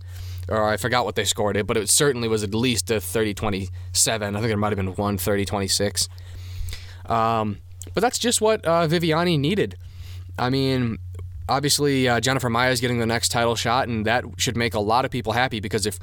or 0.49 0.63
I 0.63 0.77
forgot 0.77 1.05
what 1.05 1.15
they 1.15 1.25
scored 1.25 1.57
it, 1.57 1.67
but 1.67 1.77
it 1.77 1.89
certainly 1.89 2.27
was 2.27 2.43
at 2.43 2.53
least 2.53 2.89
a 2.89 3.01
30 3.01 3.33
27. 3.33 4.35
I 4.35 4.39
think 4.39 4.49
there 4.49 4.57
might 4.57 4.69
have 4.69 4.77
been 4.77 4.95
one 4.95 5.17
30 5.17 5.45
26. 5.45 6.07
Um, 7.07 7.59
but 7.93 8.01
that's 8.01 8.19
just 8.19 8.41
what 8.41 8.65
uh, 8.65 8.87
Viviane 8.87 9.39
needed. 9.39 9.77
I 10.37 10.49
mean, 10.49 10.99
obviously 11.49 12.07
uh, 12.07 12.19
Jennifer 12.19 12.49
Maia 12.49 12.71
is 12.71 12.81
getting 12.81 12.99
the 12.99 13.05
next 13.05 13.29
title 13.29 13.55
shot, 13.55 13.87
and 13.87 14.05
that 14.05 14.25
should 14.37 14.57
make 14.57 14.73
a 14.73 14.79
lot 14.79 15.05
of 15.05 15.11
people 15.11 15.33
happy 15.33 15.59
because 15.59 15.85
if 15.85 15.99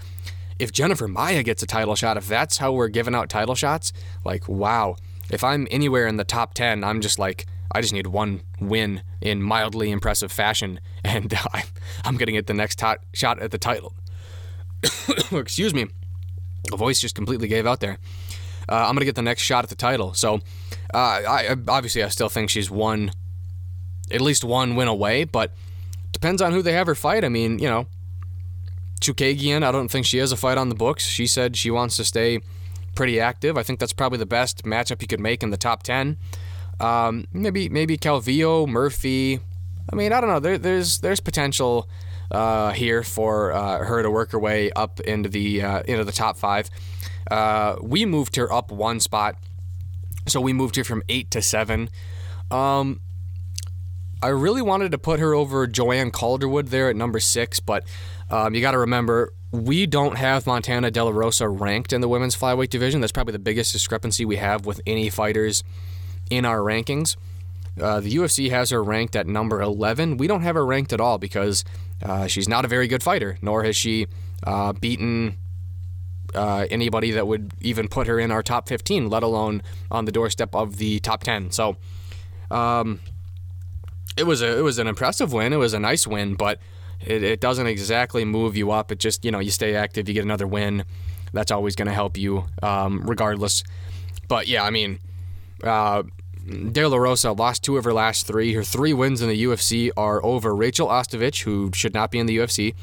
if 0.58 0.70
Jennifer 0.70 1.08
Maia 1.08 1.42
gets 1.42 1.64
a 1.64 1.66
title 1.66 1.96
shot, 1.96 2.16
if 2.16 2.28
that's 2.28 2.58
how 2.58 2.72
we're 2.72 2.88
giving 2.88 3.14
out 3.14 3.28
title 3.28 3.54
shots, 3.54 3.92
like 4.24 4.48
wow. 4.48 4.96
If 5.30 5.42
I'm 5.42 5.66
anywhere 5.70 6.06
in 6.06 6.16
the 6.16 6.24
top 6.24 6.54
ten, 6.54 6.84
I'm 6.84 7.00
just 7.00 7.18
like 7.18 7.46
I 7.72 7.80
just 7.80 7.92
need 7.92 8.06
one 8.06 8.42
win 8.60 9.02
in 9.20 9.42
mildly 9.42 9.90
impressive 9.90 10.30
fashion, 10.30 10.80
and 11.04 11.32
uh, 11.32 11.60
I'm 12.04 12.16
going 12.16 12.26
to 12.26 12.32
get 12.32 12.46
the 12.46 12.54
next 12.54 12.82
shot 13.12 13.40
at 13.40 13.50
the 13.50 13.58
title. 13.58 13.94
Excuse 15.32 15.74
me, 15.74 15.86
the 16.70 16.76
voice 16.76 17.00
just 17.00 17.14
completely 17.14 17.48
gave 17.48 17.66
out 17.66 17.80
there. 17.80 17.98
Uh, 18.68 18.76
I'm 18.76 18.94
going 18.94 19.00
to 19.00 19.04
get 19.06 19.14
the 19.14 19.22
next 19.22 19.42
shot 19.42 19.64
at 19.64 19.70
the 19.70 19.76
title. 19.76 20.14
So 20.14 20.40
uh, 20.94 21.22
I 21.28 21.56
obviously 21.68 22.02
I 22.02 22.08
still 22.08 22.28
think 22.28 22.50
she's 22.50 22.70
one, 22.70 23.10
at 24.10 24.20
least 24.20 24.44
one 24.44 24.76
win 24.76 24.88
away, 24.88 25.24
but 25.24 25.52
depends 26.12 26.40
on 26.40 26.52
who 26.52 26.62
they 26.62 26.72
have 26.72 26.86
her 26.86 26.94
fight. 26.94 27.24
I 27.24 27.28
mean, 27.28 27.58
you 27.58 27.68
know, 27.68 27.86
Chookagian, 29.00 29.64
I 29.64 29.72
don't 29.72 29.88
think 29.88 30.06
she 30.06 30.18
has 30.18 30.30
a 30.30 30.36
fight 30.36 30.56
on 30.56 30.68
the 30.68 30.74
books. 30.74 31.04
She 31.04 31.26
said 31.26 31.56
she 31.56 31.70
wants 31.70 31.96
to 31.96 32.04
stay 32.04 32.38
pretty 32.94 33.18
active. 33.18 33.58
I 33.58 33.64
think 33.64 33.80
that's 33.80 33.92
probably 33.92 34.18
the 34.18 34.26
best 34.26 34.62
matchup 34.64 35.02
you 35.02 35.08
could 35.08 35.20
make 35.20 35.42
in 35.42 35.50
the 35.50 35.56
top 35.56 35.82
ten. 35.82 36.16
Um, 36.78 37.26
maybe 37.32 37.68
maybe 37.68 37.98
Calvillo, 37.98 38.66
Murphy. 38.68 39.40
I 39.92 39.96
mean, 39.96 40.12
I 40.12 40.20
don't 40.20 40.30
know. 40.30 40.40
There, 40.40 40.58
there's 40.58 41.00
there's 41.00 41.20
potential 41.20 41.88
uh, 42.30 42.70
here 42.70 43.02
for 43.02 43.52
uh, 43.52 43.84
her 43.84 44.02
to 44.02 44.10
work 44.10 44.30
her 44.30 44.38
way 44.38 44.70
up 44.72 45.00
into 45.00 45.28
the 45.28 45.62
uh, 45.62 45.82
into 45.82 46.04
the 46.04 46.12
top 46.12 46.36
five. 46.36 46.70
Uh, 47.30 47.76
we 47.80 48.06
moved 48.06 48.36
her 48.36 48.52
up 48.52 48.70
one 48.70 49.00
spot 49.00 49.36
so 50.26 50.40
we 50.40 50.52
moved 50.52 50.76
her 50.76 50.84
from 50.84 51.02
eight 51.08 51.30
to 51.32 51.42
seven. 51.42 51.88
Um, 52.50 53.00
I 54.22 54.28
really 54.28 54.62
wanted 54.62 54.92
to 54.92 54.98
put 54.98 55.20
her 55.20 55.34
over 55.34 55.66
Joanne 55.66 56.10
Calderwood 56.10 56.68
there 56.68 56.88
at 56.88 56.96
number 56.96 57.20
six, 57.20 57.60
but 57.60 57.84
um, 58.30 58.54
you 58.54 58.60
got 58.60 58.72
to 58.72 58.78
remember 58.78 59.32
we 59.52 59.86
don't 59.86 60.16
have 60.16 60.46
Montana 60.46 60.90
De 60.90 61.04
La 61.04 61.10
Rosa 61.10 61.48
ranked 61.48 61.92
in 61.92 62.00
the 62.00 62.08
women's 62.08 62.36
flyweight 62.36 62.70
division. 62.70 63.00
That's 63.00 63.12
probably 63.12 63.32
the 63.32 63.38
biggest 63.38 63.72
discrepancy 63.72 64.24
we 64.24 64.36
have 64.36 64.66
with 64.66 64.80
any 64.86 65.10
fighters 65.10 65.62
in 66.30 66.44
our 66.44 66.58
rankings. 66.58 67.16
Uh, 67.80 68.00
the 68.00 68.14
UFC 68.14 68.50
has 68.50 68.70
her 68.70 68.82
ranked 68.82 69.14
at 69.14 69.26
number 69.26 69.60
11. 69.60 70.16
We 70.16 70.26
don't 70.26 70.42
have 70.42 70.54
her 70.54 70.64
ranked 70.64 70.92
at 70.92 71.00
all 71.00 71.18
because 71.18 71.64
uh, 72.02 72.26
she's 72.26 72.48
not 72.48 72.64
a 72.64 72.68
very 72.68 72.88
good 72.88 73.02
fighter, 73.02 73.38
nor 73.42 73.64
has 73.64 73.76
she 73.76 74.06
uh, 74.44 74.72
beaten 74.72 75.36
uh, 76.34 76.66
anybody 76.70 77.10
that 77.12 77.26
would 77.26 77.52
even 77.60 77.88
put 77.88 78.06
her 78.06 78.18
in 78.18 78.30
our 78.30 78.42
top 78.42 78.68
15, 78.68 79.08
let 79.08 79.22
alone 79.22 79.62
on 79.90 80.04
the 80.04 80.12
doorstep 80.12 80.54
of 80.54 80.76
the 80.76 80.98
top 81.00 81.22
10. 81.22 81.50
So, 81.50 81.76
um, 82.50 83.00
it 84.16 84.24
was 84.24 84.42
a 84.42 84.58
it 84.58 84.62
was 84.62 84.78
an 84.78 84.86
impressive 84.86 85.32
win. 85.32 85.52
It 85.52 85.56
was 85.56 85.74
a 85.74 85.80
nice 85.80 86.06
win, 86.06 86.34
but 86.34 86.58
it, 87.00 87.22
it 87.22 87.40
doesn't 87.40 87.66
exactly 87.66 88.24
move 88.24 88.56
you 88.56 88.70
up. 88.70 88.92
It 88.92 88.98
just 88.98 89.24
you 89.24 89.30
know 89.30 89.40
you 89.40 89.50
stay 89.50 89.74
active, 89.74 90.08
you 90.08 90.14
get 90.14 90.24
another 90.24 90.46
win. 90.46 90.84
That's 91.32 91.50
always 91.50 91.74
going 91.74 91.88
to 91.88 91.94
help 91.94 92.16
you, 92.16 92.44
um, 92.62 93.02
regardless. 93.04 93.64
But 94.28 94.46
yeah, 94.46 94.62
I 94.62 94.70
mean, 94.70 95.00
uh, 95.64 96.04
De 96.46 96.86
La 96.86 96.96
Rosa 96.96 97.32
lost 97.32 97.64
two 97.64 97.76
of 97.76 97.84
her 97.84 97.92
last 97.92 98.26
three. 98.26 98.54
Her 98.54 98.62
three 98.62 98.92
wins 98.92 99.20
in 99.20 99.28
the 99.28 99.44
UFC 99.44 99.90
are 99.96 100.24
over 100.24 100.54
Rachel 100.54 100.88
Ostovich, 100.88 101.42
who 101.42 101.70
should 101.74 101.92
not 101.92 102.12
be 102.12 102.20
in 102.20 102.26
the 102.26 102.38
UFC, 102.38 102.74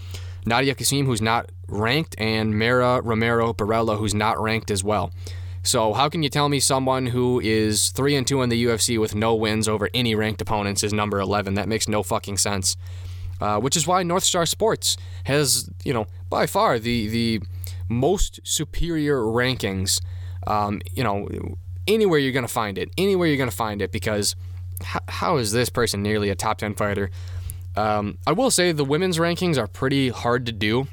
Nadia 0.46 0.76
Kassem, 0.76 1.06
who's 1.06 1.22
not 1.22 1.50
ranked, 1.72 2.16
and 2.18 2.58
Mara 2.58 3.02
Romero 3.02 3.54
Borella, 3.54 3.98
who's 3.98 4.14
not 4.14 4.40
ranked 4.42 4.72
as 4.72 4.84
well. 4.84 5.12
So 5.64 5.94
how 5.94 6.10
can 6.10 6.24
you 6.24 6.30
tell 6.30 6.50
me 6.50 6.60
someone 6.60 7.08
who 7.08 7.40
is 7.40 7.90
three 7.90 8.16
and 8.16 8.26
two 8.26 8.42
in 8.42 8.50
the 8.50 8.66
UFC 8.66 9.00
with 9.00 9.14
no 9.14 9.36
wins 9.36 9.68
over 9.68 9.90
any 9.94 10.16
ranked 10.16 10.42
opponents 10.42 10.84
is 10.84 10.92
number 10.92 11.20
11? 11.20 11.54
That 11.54 11.68
makes 11.68 11.88
no 11.88 12.02
fucking 12.02 12.38
sense. 12.38 12.76
Uh, 13.40 13.60
which 13.60 13.76
is 13.76 13.88
why 13.88 14.04
North 14.04 14.24
Star 14.24 14.46
Sports 14.46 14.98
has, 15.24 15.68
you 15.84 15.94
know, 15.94 16.06
by 16.30 16.46
far 16.46 16.78
the 16.78 17.08
the 17.08 17.42
most 17.90 18.40
superior 18.44 19.18
rankings. 19.18 20.00
Um, 20.46 20.80
you 20.94 21.04
know, 21.04 21.28
anywhere 21.88 22.20
you're 22.20 22.34
gonna 22.34 22.48
find 22.48 22.78
it, 22.78 22.92
anywhere 23.00 23.28
you're 23.28 23.38
gonna 23.38 23.50
find 23.50 23.82
it, 23.82 23.92
because 23.92 24.36
how, 24.84 25.00
how 25.08 25.38
is 25.38 25.52
this 25.52 25.70
person 25.70 26.04
nearly 26.04 26.30
a 26.30 26.36
top 26.36 26.60
ten 26.60 26.76
fighter? 26.76 27.10
Um, 27.76 28.20
I 28.28 28.32
will 28.34 28.52
say 28.52 28.72
the 28.74 28.86
women's 28.86 29.18
rankings 29.18 29.58
are 29.58 29.68
pretty 29.68 30.10
hard 30.10 30.46
to 30.46 30.52
do. 30.52 30.88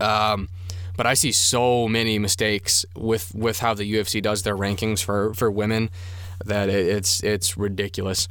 Um, 0.00 0.48
but 0.96 1.06
I 1.06 1.14
see 1.14 1.32
so 1.32 1.88
many 1.88 2.18
mistakes 2.18 2.84
with 2.94 3.34
with 3.34 3.60
how 3.60 3.74
the 3.74 3.90
UFC 3.90 4.20
does 4.20 4.42
their 4.42 4.56
rankings 4.56 5.02
for 5.02 5.32
for 5.34 5.50
women 5.50 5.90
that 6.44 6.68
it's 6.68 7.22
it's 7.22 7.56
ridiculous. 7.56 8.28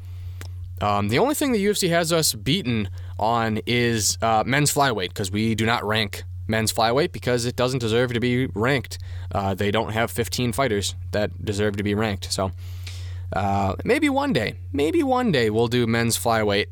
Um, 0.82 1.10
the 1.10 1.20
only 1.20 1.36
thing 1.36 1.52
the 1.52 1.66
UFC 1.66 1.90
has 1.90 2.14
us 2.14 2.34
beaten 2.34 2.90
on 3.18 3.60
is 3.66 4.18
uh, 4.22 4.44
men's 4.46 4.74
flyweight 4.74 5.10
because 5.10 5.32
we 5.32 5.56
do 5.56 5.66
not 5.66 5.84
rank 5.84 6.24
men's 6.48 6.74
flyweight 6.74 7.12
because 7.12 7.46
it 7.46 7.56
doesn't 7.56 7.80
deserve 7.80 8.14
to 8.14 8.20
be 8.20 8.48
ranked. 8.48 8.98
Uh, 9.32 9.54
they 9.54 9.72
don't 9.72 9.92
have 9.92 10.10
15 10.10 10.52
fighters 10.54 10.96
that 11.12 11.44
deserve 11.44 11.78
to 11.78 11.84
be 11.84 11.94
ranked. 11.94 12.32
So 12.32 12.52
uh, 13.34 13.76
maybe 13.84 14.10
one 14.10 14.34
day, 14.34 14.56
maybe 14.74 15.04
one 15.04 15.32
day 15.32 15.50
we'll 15.50 15.68
do 15.68 15.86
men's 15.86 16.18
flyweight 16.18 16.68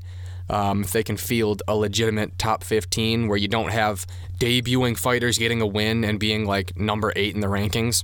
um, 0.49 0.83
if 0.83 0.91
they 0.91 1.03
can 1.03 1.17
field 1.17 1.61
a 1.67 1.75
legitimate 1.75 2.37
top 2.37 2.63
15 2.63 3.27
where 3.27 3.37
you 3.37 3.47
don't 3.47 3.69
have 3.69 4.05
debuting 4.39 4.97
fighters 4.97 5.37
getting 5.37 5.61
a 5.61 5.65
win 5.65 6.03
and 6.03 6.19
being 6.19 6.45
like 6.45 6.77
number 6.77 7.11
eight 7.15 7.35
in 7.35 7.41
the 7.41 7.47
rankings. 7.47 8.03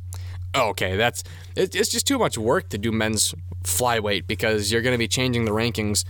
Okay, 0.56 0.96
that's 0.96 1.24
it's 1.56 1.89
just 1.89 2.06
too 2.06 2.20
much 2.20 2.38
work 2.38 2.70
to 2.70 2.78
do 2.78 2.91
men's 2.91 3.34
flyweight 3.64 4.28
because 4.28 4.72
you're 4.72 4.82
going 4.82 4.94
to 4.94 5.00
be 5.00 5.08
changing 5.08 5.46
the 5.46 5.52
rankings 5.52 6.06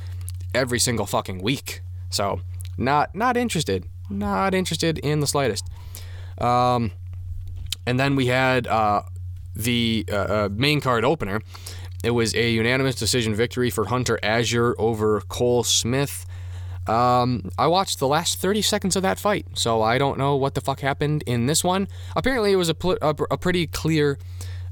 every 0.54 0.80
single 0.80 1.06
fucking 1.06 1.42
week. 1.42 1.82
So, 2.10 2.42
not 2.78 3.16
not 3.16 3.38
interested, 3.38 3.86
not 4.10 4.54
interested 4.54 4.98
in 5.00 5.22
the 5.22 5.28
slightest. 5.28 5.66
Um, 6.40 6.92
and 7.86 8.00
then 8.00 8.16
we 8.16 8.28
had 8.28 8.68
uh, 8.68 9.04
the 9.56 10.06
uh, 10.12 10.16
uh 10.16 10.50
main 10.52 10.82
card 10.82 11.06
opener, 11.06 11.42
it 12.04 12.12
was 12.12 12.36
a 12.36 12.52
unanimous 12.52 12.96
decision 12.96 13.34
victory 13.34 13.70
for 13.70 13.86
Hunter 13.86 14.20
Azure 14.22 14.76
over 14.78 15.22
Cole 15.22 15.64
Smith. 15.64 16.26
Um, 16.86 17.50
I 17.58 17.68
watched 17.68 18.00
the 18.00 18.08
last 18.08 18.40
30 18.40 18.62
seconds 18.62 18.96
of 18.98 19.04
that 19.04 19.18
fight, 19.18 19.48
so 19.54 19.82
I 19.82 19.98
don't 19.98 20.18
know 20.18 20.36
what 20.36 20.54
the 20.54 20.60
fuck 20.60 20.82
happened 20.82 21.24
in 21.26 21.46
this 21.46 21.64
one. 21.64 21.88
Apparently, 22.16 22.52
it 22.52 22.58
was 22.58 22.68
a, 22.68 22.74
pl- 22.74 22.98
a, 23.02 23.16
a 23.32 23.38
pretty 23.38 23.68
clear, 23.68 24.18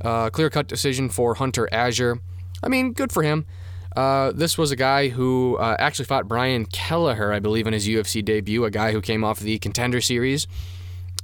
uh, 0.01 0.29
clear-cut 0.29 0.67
decision 0.67 1.07
for 1.07 1.35
Hunter 1.35 1.69
Azure. 1.71 2.19
I 2.61 2.67
mean, 2.67 2.91
good 2.91 3.13
for 3.13 3.23
him. 3.23 3.45
Uh, 3.95 4.31
this 4.33 4.57
was 4.57 4.71
a 4.71 4.75
guy 4.75 5.07
who 5.07 5.57
uh, 5.57 5.77
actually 5.79 6.05
fought 6.05 6.27
Brian 6.27 6.65
Kelleher, 6.65 7.31
I 7.31 7.39
believe, 7.39 7.65
in 7.65 7.73
his 7.73 7.87
UFC 7.87 8.23
debut. 8.23 8.65
A 8.65 8.71
guy 8.71 8.91
who 8.91 9.01
came 9.01 9.23
off 9.23 9.39
the 9.39 9.57
Contender 9.59 10.01
Series, 10.01 10.47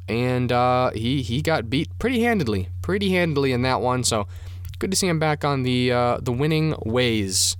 and 0.10 0.51
uh, 0.51 0.91
he 0.91 1.22
he 1.22 1.41
got 1.41 1.70
beat 1.70 1.89
pretty 1.99 2.24
handedly, 2.24 2.70
pretty 2.82 3.12
handedly 3.12 3.53
in 3.53 3.62
that 3.62 3.80
one. 3.80 4.03
So 4.03 4.28
good 4.80 4.91
to 4.91 4.97
see 4.97 5.07
him 5.07 5.19
back 5.19 5.43
on 5.43 5.63
the 5.63 5.91
uh, 5.91 6.17
the 6.21 6.32
winning 6.32 6.75
ways. 6.86 7.57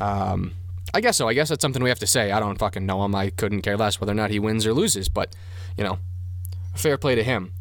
Um, 0.00 0.52
I 0.92 1.00
guess 1.00 1.16
so. 1.16 1.28
I 1.28 1.34
guess 1.34 1.48
that's 1.48 1.62
something 1.62 1.82
we 1.82 1.88
have 1.88 1.98
to 2.00 2.06
say. 2.06 2.30
I 2.30 2.40
don't 2.40 2.58
fucking 2.58 2.86
know 2.86 3.04
him. 3.04 3.14
I 3.14 3.30
couldn't 3.30 3.62
care 3.62 3.76
less 3.76 4.00
whether 4.00 4.12
or 4.12 4.16
not 4.16 4.30
he 4.30 4.38
wins 4.38 4.66
or 4.66 4.72
loses, 4.72 5.08
but 5.08 5.34
you 5.76 5.84
know, 5.84 5.98
fair 6.74 6.96
play 6.98 7.14
to 7.14 7.22
him. 7.22 7.52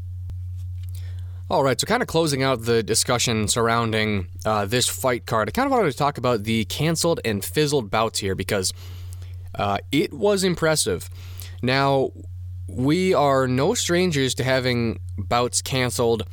All 1.50 1.64
right, 1.64 1.80
so 1.80 1.86
kind 1.86 2.02
of 2.02 2.08
closing 2.08 2.42
out 2.42 2.64
the 2.64 2.82
discussion 2.82 3.48
surrounding 3.48 4.28
uh, 4.46 4.66
this 4.66 4.88
fight 4.88 5.26
card, 5.26 5.50
I 5.50 5.52
kind 5.52 5.66
of 5.66 5.72
wanted 5.72 5.92
to 5.92 5.98
talk 5.98 6.18
about 6.18 6.46
the 6.46 6.66
canceled 6.66 7.20
and 7.26 7.44
fizzled 7.44 7.92
bouts 7.92 8.20
here 8.20 8.34
because 8.34 8.74
uh, 9.56 9.78
it 9.92 10.14
was 10.14 10.44
impressive. 10.44 11.10
Now, 11.62 12.12
we 12.68 13.14
are 13.14 13.48
no 13.48 13.74
strangers 13.74 14.34
to 14.36 14.44
having 14.44 15.00
bouts 15.18 15.62
canceled 15.62 16.24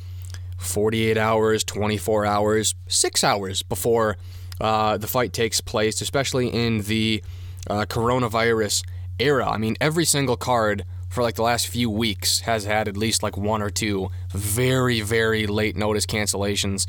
48 0.61 1.17
hours, 1.17 1.63
24 1.63 2.25
hours, 2.25 2.75
six 2.87 3.23
hours 3.23 3.63
before 3.63 4.17
uh, 4.59 4.97
the 4.97 5.07
fight 5.07 5.33
takes 5.33 5.59
place, 5.59 6.01
especially 6.01 6.47
in 6.47 6.83
the 6.83 7.23
uh, 7.69 7.85
coronavirus 7.85 8.83
era. 9.19 9.49
I 9.49 9.57
mean, 9.57 9.75
every 9.81 10.05
single 10.05 10.37
card 10.37 10.85
for 11.09 11.21
like 11.23 11.35
the 11.35 11.41
last 11.41 11.67
few 11.67 11.89
weeks 11.89 12.41
has 12.41 12.65
had 12.65 12.87
at 12.87 12.95
least 12.95 13.21
like 13.23 13.35
one 13.35 13.61
or 13.61 13.69
two 13.69 14.09
very, 14.29 15.01
very 15.01 15.47
late 15.47 15.75
notice 15.75 16.05
cancellations. 16.05 16.87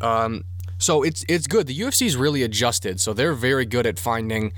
Um, 0.00 0.44
so 0.78 1.02
it's 1.02 1.24
it's 1.28 1.46
good. 1.46 1.68
The 1.68 1.78
UFC's 1.78 2.16
really 2.16 2.42
adjusted, 2.42 3.00
so 3.00 3.12
they're 3.12 3.34
very 3.34 3.66
good 3.66 3.86
at 3.86 4.00
finding 4.00 4.52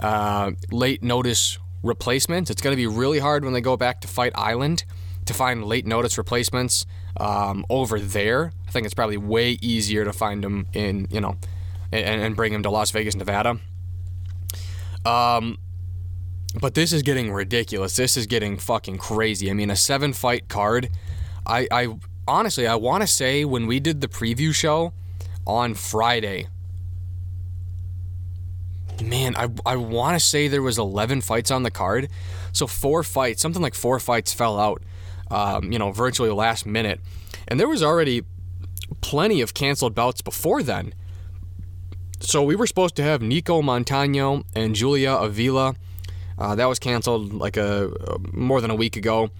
uh, 0.00 0.52
late 0.70 1.02
notice 1.02 1.58
replacements. 1.82 2.50
It's 2.50 2.60
going 2.60 2.72
to 2.72 2.76
be 2.76 2.86
really 2.86 3.20
hard 3.20 3.44
when 3.44 3.54
they 3.54 3.62
go 3.62 3.76
back 3.76 4.00
to 4.02 4.08
Fight 4.08 4.32
Island 4.34 4.84
to 5.24 5.32
find 5.32 5.64
late 5.64 5.86
notice 5.86 6.18
replacements 6.18 6.84
um, 7.22 7.64
over 7.70 8.00
there. 8.00 8.52
I 8.66 8.70
think 8.72 8.84
it's 8.84 8.94
probably 8.94 9.16
way 9.16 9.56
easier 9.62 10.04
to 10.04 10.12
find 10.12 10.42
them 10.42 10.66
in, 10.72 11.06
you 11.10 11.20
know, 11.20 11.36
and, 11.92 12.20
and 12.20 12.36
bring 12.36 12.52
them 12.52 12.64
to 12.64 12.70
Las 12.70 12.90
Vegas, 12.90 13.14
Nevada. 13.14 13.60
Um, 15.06 15.56
but 16.60 16.74
this 16.74 16.92
is 16.92 17.02
getting 17.02 17.32
ridiculous. 17.32 17.94
This 17.94 18.16
is 18.16 18.26
getting 18.26 18.58
fucking 18.58 18.98
crazy. 18.98 19.50
I 19.50 19.54
mean, 19.54 19.70
a 19.70 19.76
seven 19.76 20.12
fight 20.12 20.48
card. 20.48 20.90
I, 21.46 21.68
I 21.70 21.96
honestly, 22.26 22.66
I 22.66 22.74
want 22.74 23.02
to 23.02 23.06
say 23.06 23.44
when 23.44 23.68
we 23.68 23.78
did 23.78 24.00
the 24.00 24.08
preview 24.08 24.52
show 24.52 24.92
on 25.46 25.74
Friday, 25.74 26.48
man, 29.00 29.36
I, 29.36 29.48
I 29.64 29.76
want 29.76 30.18
to 30.18 30.24
say 30.24 30.48
there 30.48 30.60
was 30.60 30.78
11 30.78 31.20
fights 31.20 31.52
on 31.52 31.62
the 31.62 31.70
card. 31.70 32.08
So 32.50 32.66
four 32.66 33.04
fights, 33.04 33.40
something 33.40 33.62
like 33.62 33.74
four 33.74 34.00
fights 34.00 34.32
fell 34.32 34.58
out 34.58 34.82
um, 35.32 35.72
you 35.72 35.78
know, 35.78 35.90
virtually 35.90 36.30
last 36.30 36.66
minute. 36.66 37.00
And 37.48 37.58
there 37.58 37.68
was 37.68 37.82
already 37.82 38.22
plenty 39.00 39.40
of 39.40 39.54
canceled 39.54 39.94
bouts 39.94 40.20
before 40.20 40.62
then. 40.62 40.94
So 42.20 42.42
we 42.42 42.54
were 42.54 42.66
supposed 42.66 42.94
to 42.96 43.02
have 43.02 43.22
Nico 43.22 43.62
Montaño 43.62 44.44
and 44.54 44.74
Julia 44.74 45.12
Avila. 45.14 45.74
Uh, 46.38 46.54
that 46.54 46.66
was 46.66 46.78
canceled 46.78 47.32
like 47.32 47.56
a, 47.56 47.90
more 48.32 48.60
than 48.60 48.70
a 48.70 48.74
week 48.74 48.96
ago. 48.96 49.30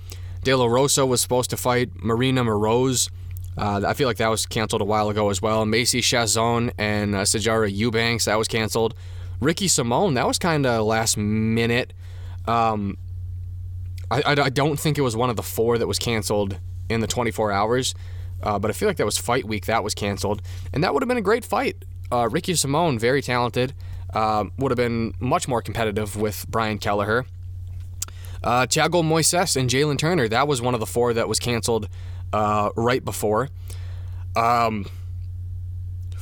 De 0.42 0.54
La 0.54 0.66
Rosa 0.66 1.06
was 1.06 1.20
supposed 1.20 1.50
to 1.50 1.56
fight 1.56 1.90
Marina 1.94 2.42
Moroz. 2.42 3.08
Uh, 3.56 3.82
I 3.86 3.94
feel 3.94 4.08
like 4.08 4.16
that 4.16 4.28
was 4.28 4.46
canceled 4.46 4.82
a 4.82 4.84
while 4.84 5.10
ago 5.10 5.28
as 5.30 5.42
well. 5.42 5.64
Macy 5.66 6.00
Chiasson 6.00 6.72
and 6.78 7.14
uh, 7.14 7.22
Sijara 7.22 7.72
Eubanks, 7.72 8.24
that 8.24 8.36
was 8.36 8.48
canceled. 8.48 8.94
Ricky 9.40 9.68
Simon, 9.68 10.14
that 10.14 10.26
was 10.26 10.38
kind 10.38 10.64
of 10.66 10.86
last 10.86 11.16
minute. 11.16 11.92
Um, 12.46 12.96
I, 14.12 14.42
I, 14.42 14.50
don't 14.50 14.78
think 14.78 14.98
it 14.98 15.02
was 15.02 15.16
one 15.16 15.30
of 15.30 15.36
the 15.36 15.42
four 15.42 15.78
that 15.78 15.86
was 15.86 15.98
canceled 15.98 16.58
in 16.90 17.00
the 17.00 17.06
24 17.06 17.50
hours, 17.50 17.94
uh, 18.42 18.58
but 18.58 18.70
I 18.70 18.74
feel 18.74 18.88
like 18.88 18.98
that 18.98 19.06
was 19.06 19.16
Fight 19.16 19.46
Week 19.46 19.66
that 19.66 19.82
was 19.82 19.94
canceled, 19.94 20.42
and 20.72 20.84
that 20.84 20.92
would 20.92 21.02
have 21.02 21.08
been 21.08 21.16
a 21.16 21.22
great 21.22 21.44
fight. 21.44 21.84
Uh, 22.10 22.28
Ricky 22.30 22.54
Simon, 22.54 22.98
very 22.98 23.22
talented, 23.22 23.72
uh, 24.12 24.44
would 24.58 24.70
have 24.70 24.76
been 24.76 25.14
much 25.18 25.48
more 25.48 25.62
competitive 25.62 26.14
with 26.16 26.44
Brian 26.48 26.78
Kelleher. 26.78 27.24
Uh, 28.44 28.66
Thiago 28.66 29.02
Moises 29.02 29.56
and 29.56 29.70
Jalen 29.70 29.96
Turner, 29.96 30.28
that 30.28 30.46
was 30.46 30.60
one 30.60 30.74
of 30.74 30.80
the 30.80 30.86
four 30.86 31.14
that 31.14 31.28
was 31.28 31.38
canceled 31.38 31.88
uh, 32.32 32.70
right 32.76 33.02
before. 33.02 33.48
Um, 34.36 34.86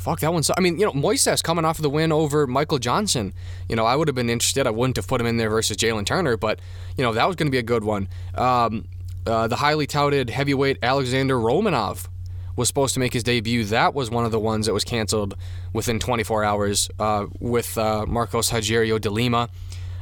fuck 0.00 0.20
that 0.20 0.32
one. 0.32 0.42
So, 0.42 0.54
I 0.56 0.60
mean, 0.60 0.78
you 0.78 0.86
know, 0.86 0.92
Moises 0.92 1.42
coming 1.42 1.64
off 1.64 1.78
of 1.78 1.82
the 1.82 1.90
win 1.90 2.10
over 2.10 2.46
Michael 2.46 2.78
Johnson. 2.78 3.32
You 3.68 3.76
know, 3.76 3.84
I 3.84 3.96
would 3.96 4.08
have 4.08 4.14
been 4.14 4.30
interested. 4.30 4.66
I 4.66 4.70
wouldn't 4.70 4.96
have 4.96 5.06
put 5.06 5.20
him 5.20 5.26
in 5.26 5.36
there 5.36 5.50
versus 5.50 5.76
Jalen 5.76 6.06
Turner, 6.06 6.36
but 6.36 6.60
you 6.96 7.04
know 7.04 7.12
that 7.12 7.26
was 7.26 7.36
going 7.36 7.46
to 7.46 7.52
be 7.52 7.58
a 7.58 7.62
good 7.62 7.84
one. 7.84 8.08
Um, 8.34 8.86
uh, 9.26 9.46
the 9.46 9.56
highly 9.56 9.86
touted 9.86 10.30
heavyweight 10.30 10.78
Alexander 10.82 11.36
Romanov 11.36 12.08
was 12.56 12.68
supposed 12.68 12.94
to 12.94 13.00
make 13.00 13.12
his 13.12 13.22
debut. 13.22 13.64
That 13.64 13.94
was 13.94 14.10
one 14.10 14.24
of 14.24 14.32
the 14.32 14.40
ones 14.40 14.66
that 14.66 14.72
was 14.72 14.84
canceled 14.84 15.36
within 15.72 15.98
24 15.98 16.44
hours 16.44 16.90
uh, 16.98 17.26
with 17.38 17.76
uh, 17.78 18.06
Marcos 18.06 18.50
Rogério 18.50 19.00
de 19.00 19.10
Lima. 19.10 19.48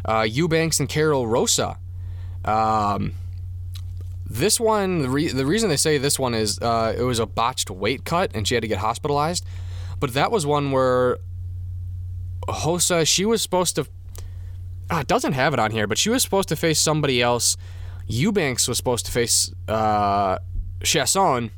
Uh, 0.05 0.27
Eubanks 0.29 0.81
and 0.81 0.89
Karol 0.89 1.27
Rosa. 1.27 1.79
Um, 2.45 3.13
this 4.29 4.59
one, 4.61 5.03
the, 5.03 5.09
re- 5.09 5.29
the, 5.29 5.45
reason 5.45 5.69
they 5.69 5.77
say 5.77 5.99
this 5.99 6.19
one 6.19 6.35
is 6.35 6.59
uh, 6.61 6.95
it 6.97 7.03
was 7.03 7.19
a 7.19 7.27
botched 7.27 7.71
weight 7.71 8.05
cut 8.05 8.31
and 8.35 8.47
she 8.47 8.55
had 8.55 8.63
to 8.63 8.69
get 8.69 8.79
hospitalized. 8.79 9.45
But 10.01 10.15
that 10.15 10.31
was 10.31 10.47
one 10.47 10.71
where 10.71 11.19
Hosa, 12.49 13.07
she 13.07 13.25
was 13.25 13.43
supposed 13.43 13.77
to. 13.77 13.87
Ah, 14.91 15.03
doesn't 15.03 15.35
have 15.35 15.53
it 15.53 15.59
on 15.59 15.71
here, 15.71 15.87
but 15.87 15.99
she 15.99 16.09
was 16.09 16.23
supposed 16.23 16.49
to 16.49 16.57
face 16.57 16.81
somebody 16.81 17.21
else. 17.21 17.57
Eubanks 18.07 18.67
was 18.67 18.79
supposed 18.79 19.05
to 19.07 19.13
face 19.13 19.53
uh, 19.69 20.39
Chiasson, 20.81 21.51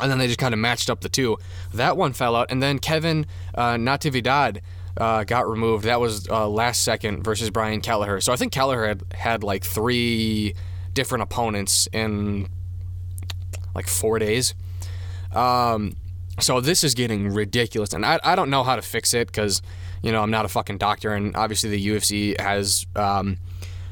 and 0.00 0.10
then 0.10 0.18
they 0.18 0.26
just 0.26 0.40
kind 0.40 0.52
of 0.52 0.58
matched 0.58 0.90
up 0.90 1.02
the 1.02 1.08
two. 1.08 1.38
That 1.72 1.96
one 1.96 2.12
fell 2.12 2.34
out, 2.34 2.50
and 2.50 2.60
then 2.60 2.80
Kevin 2.80 3.26
uh, 3.54 3.74
Natividad 3.74 4.60
uh, 4.96 5.22
got 5.24 5.48
removed. 5.48 5.84
That 5.84 6.00
was 6.00 6.28
uh, 6.28 6.48
last 6.48 6.82
second 6.82 7.22
versus 7.22 7.50
Brian 7.50 7.80
Kelleher. 7.80 8.20
So 8.20 8.32
I 8.32 8.36
think 8.36 8.52
Kelleher 8.52 8.86
had 8.86 9.04
had 9.14 9.44
like 9.44 9.64
three 9.64 10.54
different 10.94 11.22
opponents 11.22 11.88
in 11.92 12.48
like 13.74 13.86
four 13.86 14.18
days. 14.18 14.54
Um, 15.32 15.94
so 16.40 16.60
this 16.60 16.82
is 16.82 16.94
getting 16.94 17.28
ridiculous, 17.28 17.92
and 17.92 18.04
I, 18.06 18.18
I 18.24 18.34
don't 18.36 18.50
know 18.50 18.64
how 18.64 18.76
to 18.76 18.82
fix 18.82 19.14
it 19.14 19.26
because 19.28 19.62
you 20.02 20.12
know 20.12 20.22
I'm 20.22 20.30
not 20.30 20.44
a 20.44 20.48
fucking 20.48 20.78
doctor, 20.78 21.12
and 21.12 21.36
obviously 21.36 21.70
the 21.70 21.86
UFC 21.86 22.40
has 22.40 22.86
um, 22.96 23.38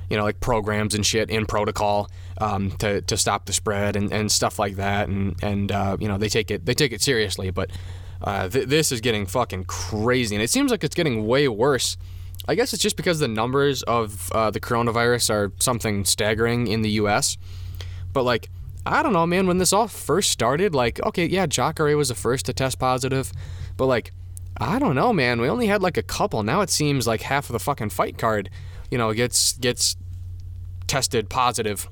you 0.09 0.17
know 0.17 0.25
like 0.25 0.41
programs 0.41 0.95
and 0.95 1.05
shit 1.05 1.31
in 1.31 1.47
protocol 1.47 2.11
um, 2.39 2.71
to, 2.79 3.03
to 3.03 3.17
stop 3.17 3.45
the 3.45 3.53
spread 3.53 3.97
and, 3.97 4.13
and 4.13 4.33
stuff 4.33 4.59
like 4.59 4.77
that, 4.77 5.09
and 5.09 5.37
and 5.43 5.71
uh, 5.71 5.97
you 6.01 6.09
know 6.09 6.19
they 6.19 6.29
take 6.29 6.51
it 6.51 6.67
they 6.67 6.75
take 6.75 6.93
it 6.93 7.03
seriously, 7.03 7.51
but 7.51 7.71
uh, 8.23 8.49
th- 8.49 8.69
this 8.69 8.93
is 8.93 9.01
getting 9.01 9.27
fucking 9.27 9.65
crazy, 9.65 10.35
and 10.35 10.43
it 10.43 10.51
seems 10.51 10.71
like 10.71 10.85
it's 10.85 10.95
getting 10.95 11.27
way 11.27 11.49
worse. 11.49 11.97
I 12.49 12.55
guess 12.55 12.73
it's 12.73 12.83
just 12.83 12.97
because 12.97 13.19
the 13.19 13.29
numbers 13.29 13.83
of 13.83 14.33
uh, 14.33 14.51
the 14.51 14.61
coronavirus 14.61 15.31
are 15.31 15.53
something 15.59 16.05
staggering 16.05 16.67
in 16.67 16.83
the 16.83 16.91
U.S. 16.93 17.37
But 18.13 18.25
like, 18.25 18.49
I 18.87 19.03
don't 19.03 19.13
know, 19.13 19.27
man. 19.27 19.47
When 19.47 19.59
this 19.59 19.73
all 19.73 19.89
first 19.89 20.31
started, 20.31 20.75
like, 20.75 21.01
okay, 21.05 21.27
yeah, 21.27 21.47
Jacare 21.47 21.97
was 21.97 22.09
the 22.09 22.15
first 22.15 22.47
to 22.47 22.53
test 22.53 22.79
positive, 22.79 23.33
but 23.77 23.87
like, 23.87 24.13
I 24.59 24.79
don't 24.79 24.95
know, 24.95 25.13
man. 25.13 25.41
We 25.41 25.49
only 25.49 25.67
had 25.67 25.83
like 25.83 25.97
a 25.97 26.03
couple. 26.03 26.43
Now 26.43 26.61
it 26.61 26.71
seems 26.71 27.07
like 27.07 27.23
half 27.23 27.49
of 27.49 27.53
the 27.53 27.59
fucking 27.59 27.91
fight 27.91 28.19
card, 28.19 28.51
you 28.91 28.99
know, 28.99 29.13
gets 29.13 29.55
gets 29.55 29.97
tested 30.87 31.31
positive, 31.31 31.89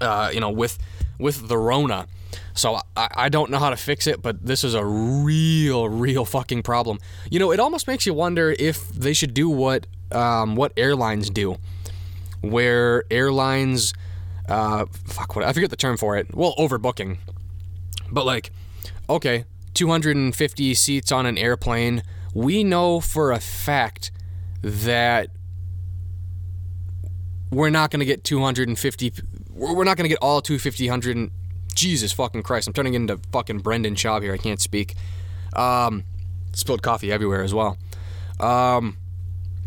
uh, 0.00 0.30
you 0.32 0.40
know, 0.40 0.50
with 0.50 0.78
with 1.18 1.48
the 1.48 1.58
Rona. 1.58 2.06
So 2.54 2.78
I, 2.96 3.08
I 3.14 3.28
don't 3.28 3.50
know 3.50 3.58
how 3.58 3.70
to 3.70 3.76
fix 3.76 4.06
it, 4.06 4.22
but 4.22 4.44
this 4.44 4.64
is 4.64 4.74
a 4.74 4.84
real, 4.84 5.88
real 5.88 6.24
fucking 6.24 6.62
problem. 6.62 6.98
You 7.30 7.38
know, 7.38 7.52
it 7.52 7.60
almost 7.60 7.86
makes 7.86 8.06
you 8.06 8.14
wonder 8.14 8.54
if 8.58 8.88
they 8.90 9.12
should 9.12 9.34
do 9.34 9.48
what 9.48 9.86
um, 10.10 10.56
what 10.56 10.72
airlines 10.76 11.30
do, 11.30 11.56
where 12.40 13.04
airlines, 13.10 13.94
uh, 14.52 14.86
fuck 15.04 15.34
what 15.34 15.44
I 15.44 15.52
forget 15.52 15.70
the 15.70 15.76
term 15.76 15.96
for 15.96 16.16
it. 16.16 16.34
Well, 16.34 16.54
overbooking, 16.58 17.16
but 18.10 18.26
like, 18.26 18.50
okay, 19.08 19.44
250 19.74 20.74
seats 20.74 21.10
on 21.10 21.24
an 21.24 21.38
airplane. 21.38 22.02
We 22.34 22.62
know 22.62 23.00
for 23.00 23.32
a 23.32 23.40
fact 23.40 24.10
that 24.60 25.30
we're 27.50 27.70
not 27.70 27.90
going 27.90 28.00
to 28.00 28.06
get 28.06 28.24
250 28.24 29.12
we're 29.50 29.84
not 29.84 29.96
going 29.96 30.04
to 30.04 30.08
get 30.08 30.18
all 30.22 30.40
250 30.40 30.88
100 30.88 31.30
Jesus 31.74 32.12
fucking 32.12 32.42
Christ, 32.42 32.68
I'm 32.68 32.74
turning 32.74 32.92
into 32.94 33.18
fucking 33.32 33.60
Brendan 33.60 33.94
Schaub 33.94 34.22
here. 34.22 34.34
I 34.34 34.38
can't 34.38 34.60
speak. 34.60 34.94
Um, 35.54 36.04
spilled 36.52 36.82
coffee 36.82 37.10
everywhere 37.10 37.42
as 37.42 37.54
well. 37.54 37.78
Um, 38.38 38.98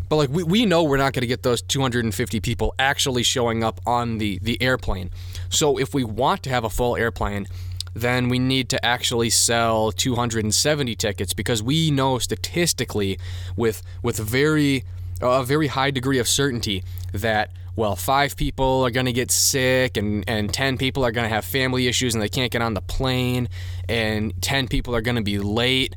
but 0.08 0.16
like 0.16 0.30
we, 0.30 0.42
we 0.42 0.66
know 0.66 0.82
we're 0.82 0.96
not 0.96 1.12
going 1.12 1.22
to 1.22 1.26
get 1.26 1.42
those 1.42 1.62
250 1.62 2.40
people 2.40 2.74
actually 2.78 3.22
showing 3.22 3.64
up 3.64 3.80
on 3.86 4.18
the 4.18 4.38
the 4.42 4.60
airplane. 4.62 5.10
So 5.48 5.78
if 5.78 5.94
we 5.94 6.04
want 6.04 6.42
to 6.44 6.50
have 6.50 6.64
a 6.64 6.70
full 6.70 6.96
airplane, 6.96 7.46
then 7.94 8.28
we 8.28 8.38
need 8.38 8.68
to 8.68 8.84
actually 8.84 9.30
sell 9.30 9.90
270 9.90 10.94
tickets 10.96 11.32
because 11.32 11.62
we 11.62 11.90
know 11.90 12.18
statistically 12.18 13.18
with 13.56 13.82
with 14.02 14.18
very 14.18 14.84
a 15.20 15.42
very 15.44 15.68
high 15.68 15.90
degree 15.90 16.18
of 16.18 16.28
certainty 16.28 16.84
that 17.12 17.50
well, 17.76 17.94
five 17.94 18.36
people 18.36 18.86
are 18.86 18.90
going 18.90 19.04
to 19.04 19.12
get 19.12 19.30
sick 19.30 19.98
and, 19.98 20.24
and 20.26 20.52
10 20.52 20.78
people 20.78 21.04
are 21.04 21.12
going 21.12 21.28
to 21.28 21.34
have 21.34 21.44
family 21.44 21.86
issues 21.86 22.14
and 22.14 22.22
they 22.22 22.28
can't 22.28 22.50
get 22.50 22.62
on 22.62 22.72
the 22.72 22.80
plane 22.80 23.50
and 23.86 24.32
10 24.40 24.66
people 24.66 24.96
are 24.96 25.02
going 25.02 25.16
to 25.16 25.22
be 25.22 25.38
late. 25.38 25.94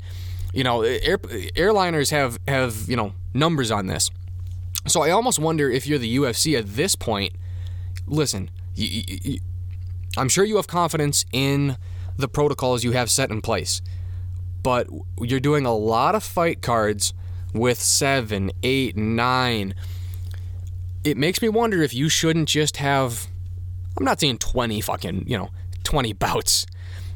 You 0.54 0.64
know, 0.64 0.82
air, 0.82 1.18
airliners 1.18 2.12
have, 2.12 2.39
have, 2.47 2.89
you 2.89 2.95
know, 2.95 3.14
numbers 3.34 3.72
on 3.72 3.88
this. 3.88 4.10
So 4.88 5.02
I 5.02 5.12
almost 5.12 5.39
wonder 5.39 5.70
if 5.70 5.86
you're 5.86 6.00
the 6.00 6.18
UFC 6.18 6.58
at 6.58 6.76
this 6.76 6.95
point, 6.95 7.34
listen, 8.08 8.50
you, 8.76 9.04
you, 9.08 9.39
I'm 10.18 10.30
sure 10.30 10.43
you 10.43 10.56
have 10.56 10.68
confidence 10.68 11.26
in 11.32 11.78
the 12.18 12.28
protocols 12.28 12.84
you 12.84 12.91
have 12.91 13.12
set 13.12 13.30
in 13.30 13.41
place, 13.41 13.82
but 14.64 14.88
you're 15.22 15.39
doing 15.39 15.66
a 15.66 15.76
lot 15.76 16.16
of 16.16 16.24
fight 16.24 16.62
cards 16.62 17.14
with 17.54 17.80
seven, 17.80 18.52
eight, 18.64 18.95
nine, 18.97 19.74
it 21.04 21.18
makes 21.18 21.41
me 21.41 21.50
wonder 21.50 21.82
if 21.82 21.93
you 21.93 22.10
shouldn't 22.10 22.50
just 22.50 22.78
have 22.78 23.28
I'm 23.97 24.06
not 24.06 24.20
saying 24.20 24.38
20 24.38 24.82
fucking, 24.82 25.26
you 25.28 25.38
know, 25.38 25.50
20 25.84 26.14
bouts. 26.14 26.66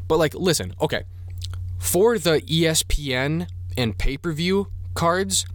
But 0.08 0.20
like 0.20 0.34
listen, 0.34 0.74
okay. 0.82 1.04
For 1.84 2.18
the 2.18 2.42
ESPN 2.42 3.48
and 3.78 3.98
pay-per-view 3.98 4.68
cards, 4.94 5.46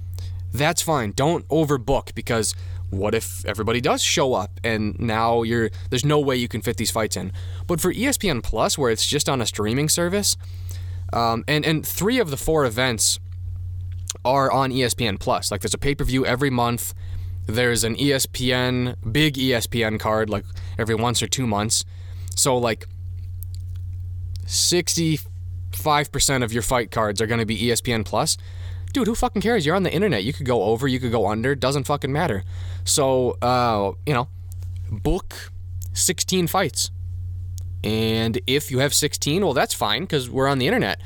that's 0.53 0.83
fine. 0.83 1.13
Don't 1.13 1.49
overbook 1.49 2.15
because 2.15 2.55
what 2.91 3.15
if 3.15 3.45
everybody 3.45 3.81
does 3.81 4.03
show 4.03 4.35
up 4.35 4.61
and 4.63 4.99
now 5.01 5.43
you're 5.43 5.71
there's 5.91 6.05
no 6.05 6.21
way 6.21 6.37
you 6.37 6.47
can 6.47 6.61
fit 6.61 6.77
these 6.77 6.91
fights 6.91 7.17
in. 7.17 7.33
But 7.67 7.81
for 7.81 7.93
ESPN 7.93 8.43
Plus 8.43 8.79
where 8.79 8.91
it's 8.91 9.07
just 9.07 9.29
on 9.29 9.41
a 9.41 9.47
streaming 9.47 9.89
service, 9.89 10.37
um, 11.13 11.45
and 11.49 11.65
and 11.65 11.85
three 11.85 12.21
of 12.21 12.31
the 12.31 12.37
four 12.37 12.65
events 12.65 13.19
are 14.25 14.53
on 14.53 14.71
ESPN 14.71 15.19
Plus. 15.19 15.51
Like 15.51 15.63
there's 15.63 15.75
a 15.75 15.79
pay-per-view 15.79 16.25
every 16.25 16.51
month 16.51 16.95
there's 17.49 17.83
an 17.83 17.97
ESPN, 17.97 18.95
big 19.11 19.35
ESPN 19.35 19.99
card, 19.99 20.29
like 20.29 20.45
every 20.79 20.95
once 20.95 21.23
or 21.23 21.27
two 21.27 21.47
months. 21.47 21.83
So, 22.37 22.59
like, 22.59 22.87
65% 25.79 26.43
of 26.43 26.53
your 26.53 26.63
fight 26.63 26.91
cards 26.91 27.21
are 27.21 27.27
going 27.27 27.41
to 27.41 27.47
be 27.47 27.59
ESPN 27.59 28.05
Plus. 28.05 28.37
Dude, 28.93 29.07
who 29.07 29.15
fucking 29.15 29.43
cares? 29.43 29.67
You're 29.67 29.77
on 29.77 29.83
the 29.83 29.93
internet. 29.93 30.25
You 30.25 30.33
could 30.33 30.47
go 30.47 30.63
over, 30.65 30.89
you 30.89 30.99
could 30.99 31.13
go 31.13 31.27
under, 31.27 31.55
doesn't 31.55 31.85
fucking 31.85 32.13
matter. 32.13 32.45
So, 32.85 33.33
uh, 33.43 33.93
you 34.07 34.15
know, 34.15 34.29
book 34.91 35.51
16 35.93 36.47
fights. 36.47 36.91
And 37.85 38.41
if 38.47 38.71
you 38.71 38.79
have 38.79 38.95
16, 38.95 39.45
well, 39.45 39.53
that's 39.55 39.75
fine 39.75 40.03
because 40.03 40.29
we're 40.31 40.49
on 40.49 40.59
the 40.59 40.67
internet. 40.67 41.01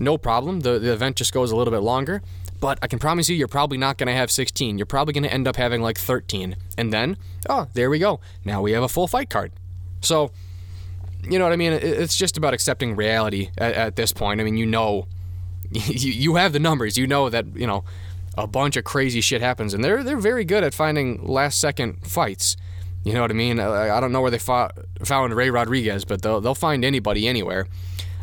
No 0.00 0.18
problem. 0.18 0.60
The, 0.60 0.78
the 0.78 0.92
event 0.92 1.16
just 1.16 1.32
goes 1.32 1.50
a 1.50 1.56
little 1.56 1.72
bit 1.72 1.82
longer. 1.82 2.22
But 2.60 2.78
I 2.82 2.88
can 2.88 2.98
promise 2.98 3.28
you, 3.28 3.36
you're 3.36 3.48
probably 3.48 3.78
not 3.78 3.96
going 3.96 4.08
to 4.08 4.12
have 4.12 4.30
16. 4.30 4.76
You're 4.76 4.86
probably 4.86 5.14
going 5.14 5.24
to 5.24 5.32
end 5.32 5.48
up 5.48 5.56
having 5.56 5.80
like 5.80 5.98
13. 5.98 6.56
And 6.76 6.92
then, 6.92 7.16
oh, 7.48 7.68
there 7.72 7.88
we 7.88 7.98
go. 7.98 8.20
Now 8.44 8.60
we 8.60 8.72
have 8.72 8.82
a 8.82 8.88
full 8.88 9.06
fight 9.06 9.30
card. 9.30 9.52
So, 10.02 10.30
you 11.28 11.38
know 11.38 11.44
what 11.44 11.52
I 11.52 11.56
mean? 11.56 11.72
It's 11.72 12.16
just 12.16 12.36
about 12.36 12.54
accepting 12.54 12.96
reality 12.96 13.50
at, 13.58 13.74
at 13.74 13.96
this 13.96 14.12
point. 14.12 14.40
I 14.40 14.44
mean, 14.44 14.56
you 14.56 14.66
know, 14.66 15.06
you, 15.70 16.12
you 16.12 16.34
have 16.36 16.52
the 16.52 16.60
numbers. 16.60 16.96
You 16.96 17.06
know 17.06 17.28
that, 17.30 17.46
you 17.56 17.66
know, 17.66 17.84
a 18.36 18.46
bunch 18.46 18.76
of 18.76 18.84
crazy 18.84 19.20
shit 19.20 19.40
happens. 19.40 19.74
And 19.74 19.84
they're, 19.84 20.02
they're 20.02 20.16
very 20.16 20.44
good 20.44 20.64
at 20.64 20.74
finding 20.74 21.24
last 21.26 21.60
second 21.60 22.06
fights. 22.06 22.56
You 23.04 23.14
know 23.14 23.22
what 23.22 23.30
I 23.30 23.34
mean? 23.34 23.58
I 23.58 23.98
don't 23.98 24.12
know 24.12 24.20
where 24.20 24.30
they 24.30 24.38
fought, 24.38 24.78
found 25.04 25.34
Ray 25.34 25.50
Rodriguez, 25.50 26.04
but 26.04 26.22
they'll, 26.22 26.40
they'll 26.40 26.54
find 26.54 26.84
anybody 26.84 27.26
anywhere. 27.26 27.66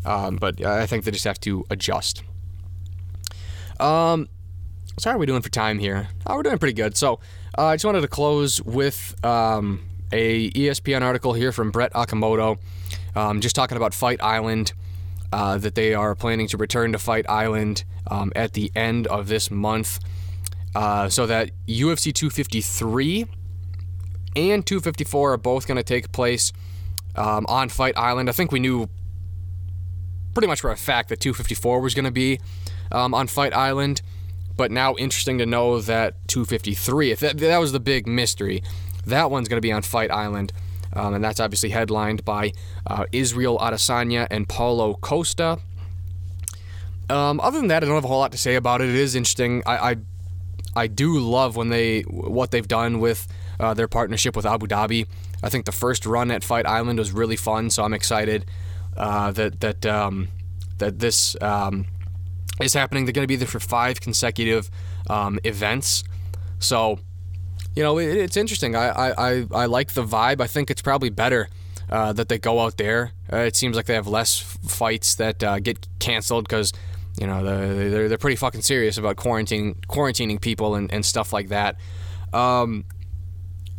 Um, 0.05 0.35
but 0.35 0.63
I 0.63 0.85
think 0.85 1.03
they 1.03 1.11
just 1.11 1.25
have 1.25 1.39
to 1.41 1.65
adjust. 1.69 2.23
Um, 3.79 4.29
so 4.99 5.09
how 5.09 5.15
are 5.15 5.19
we 5.19 5.25
doing 5.25 5.41
for 5.41 5.49
time 5.49 5.79
here? 5.79 6.07
Oh, 6.25 6.35
we're 6.35 6.43
doing 6.43 6.57
pretty 6.57 6.73
good. 6.73 6.95
So 6.95 7.19
uh, 7.57 7.65
I 7.65 7.75
just 7.75 7.85
wanted 7.85 8.01
to 8.01 8.07
close 8.07 8.61
with 8.61 9.15
um, 9.23 9.81
a 10.11 10.49
ESPN 10.51 11.01
article 11.01 11.33
here 11.33 11.51
from 11.51 11.71
Brett 11.71 11.93
Okamoto, 11.93 12.57
um, 13.17 13.41
just 13.41 13.55
talking 13.55 13.77
about 13.77 13.93
Fight 13.93 14.21
Island. 14.21 14.73
Uh, 15.33 15.57
that 15.57 15.75
they 15.75 15.93
are 15.93 16.15
planning 16.15 16.47
to 16.47 16.55
return 16.55 16.93
to 16.93 16.97
Fight 16.97 17.29
Island 17.29 17.83
um, 18.09 18.31
at 18.33 18.53
the 18.53 18.71
end 18.73 19.07
of 19.07 19.27
this 19.27 19.51
month. 19.51 19.99
Uh, 20.73 21.09
so 21.09 21.25
that 21.25 21.51
UFC 21.67 22.13
253 22.13 23.25
and 24.37 24.65
254 24.65 25.33
are 25.33 25.37
both 25.37 25.67
going 25.67 25.75
to 25.75 25.83
take 25.83 26.13
place 26.13 26.53
um, 27.17 27.45
on 27.49 27.67
Fight 27.67 27.97
Island. 27.97 28.29
I 28.29 28.31
think 28.31 28.53
we 28.53 28.59
knew 28.59 28.87
pretty 30.33 30.47
much 30.47 30.61
for 30.61 30.71
a 30.71 30.77
fact 30.77 31.09
that 31.09 31.19
254 31.19 31.81
was 31.81 31.93
going 31.93 32.05
to 32.05 32.11
be 32.11 32.39
um, 32.91 33.13
on 33.13 33.27
Fight 33.27 33.53
Island, 33.53 34.01
but 34.55 34.71
now 34.71 34.95
interesting 34.95 35.39
to 35.39 35.45
know 35.45 35.81
that 35.81 36.15
253. 36.29 37.11
If 37.11 37.19
that, 37.19 37.37
that 37.39 37.57
was 37.57 37.73
the 37.73 37.81
big 37.81 38.07
mystery, 38.07 38.63
that 39.05 39.29
one's 39.29 39.49
going 39.49 39.57
to 39.57 39.61
be 39.61 39.73
on 39.73 39.81
Fight 39.81 40.09
Island. 40.09 40.53
Um, 40.93 41.13
and 41.13 41.23
that's 41.23 41.39
obviously 41.39 41.69
headlined 41.69 42.23
by 42.25 42.53
uh, 42.85 43.05
Israel 43.11 43.57
Adesanya 43.59 44.27
and 44.31 44.47
Paulo 44.47 44.95
Costa. 44.95 45.59
Um, 47.09 47.39
other 47.39 47.59
than 47.59 47.67
that, 47.67 47.83
I 47.83 47.85
don't 47.85 47.95
have 47.95 48.03
a 48.03 48.07
whole 48.07 48.19
lot 48.19 48.31
to 48.33 48.37
say 48.37 48.55
about 48.55 48.81
it. 48.81 48.89
It 48.89 48.95
is 48.95 49.15
interesting. 49.15 49.63
I, 49.65 49.91
I, 49.91 49.95
I 50.75 50.87
do 50.87 51.19
love 51.19 51.55
when 51.55 51.69
they 51.69 52.01
what 52.01 52.51
they've 52.51 52.67
done 52.67 52.99
with 52.99 53.27
uh, 53.59 53.73
their 53.73 53.87
partnership 53.87 54.35
with 54.35 54.45
Abu 54.45 54.67
Dhabi. 54.67 55.07
I 55.41 55.49
think 55.49 55.65
the 55.65 55.71
first 55.71 56.05
run 56.05 56.31
at 56.31 56.43
Fight 56.43 56.65
Island 56.65 56.99
was 56.99 57.11
really 57.11 57.35
fun, 57.35 57.69
so 57.69 57.83
I'm 57.83 57.93
excited 57.93 58.45
uh, 58.97 59.31
that 59.31 59.59
that 59.61 59.85
um, 59.85 60.27
that 60.79 60.99
this 60.99 61.35
um, 61.41 61.85
is 62.61 62.73
happening. 62.73 63.05
They're 63.05 63.13
going 63.13 63.23
to 63.23 63.27
be 63.27 63.35
there 63.35 63.47
for 63.47 63.59
five 63.59 64.01
consecutive 64.01 64.69
um, 65.09 65.39
events, 65.43 66.03
so 66.59 66.99
you 67.77 67.83
know 67.83 67.99
it, 67.99 68.17
it's 68.17 68.35
interesting. 68.35 68.75
I, 68.75 69.11
I 69.11 69.45
I 69.51 69.65
like 69.67 69.93
the 69.93 70.03
vibe. 70.03 70.41
I 70.41 70.47
think 70.47 70.71
it's 70.71 70.81
probably 70.81 71.11
better. 71.11 71.47
Uh, 71.89 72.11
that 72.11 72.27
they 72.27 72.37
go 72.37 72.59
out 72.59 72.75
there. 72.75 73.13
Uh, 73.31 73.37
it 73.37 73.55
seems 73.55 73.77
like 73.77 73.85
they 73.85 73.93
have 73.93 74.07
less 74.07 74.41
fights 74.41 75.15
that 75.15 75.41
uh, 75.41 75.57
get 75.57 75.87
canceled 75.99 76.45
because 76.45 76.73
you 77.17 77.25
know 77.25 77.41
they're, 77.41 78.09
they're 78.09 78.17
pretty 78.17 78.35
fucking 78.35 78.61
serious 78.61 78.97
about 78.97 79.15
quarantining 79.15 79.75
quarantining 79.85 80.41
people 80.41 80.75
and, 80.75 80.91
and 80.91 81.05
stuff 81.05 81.31
like 81.31 81.47
that. 81.47 81.77
Um, 82.33 82.83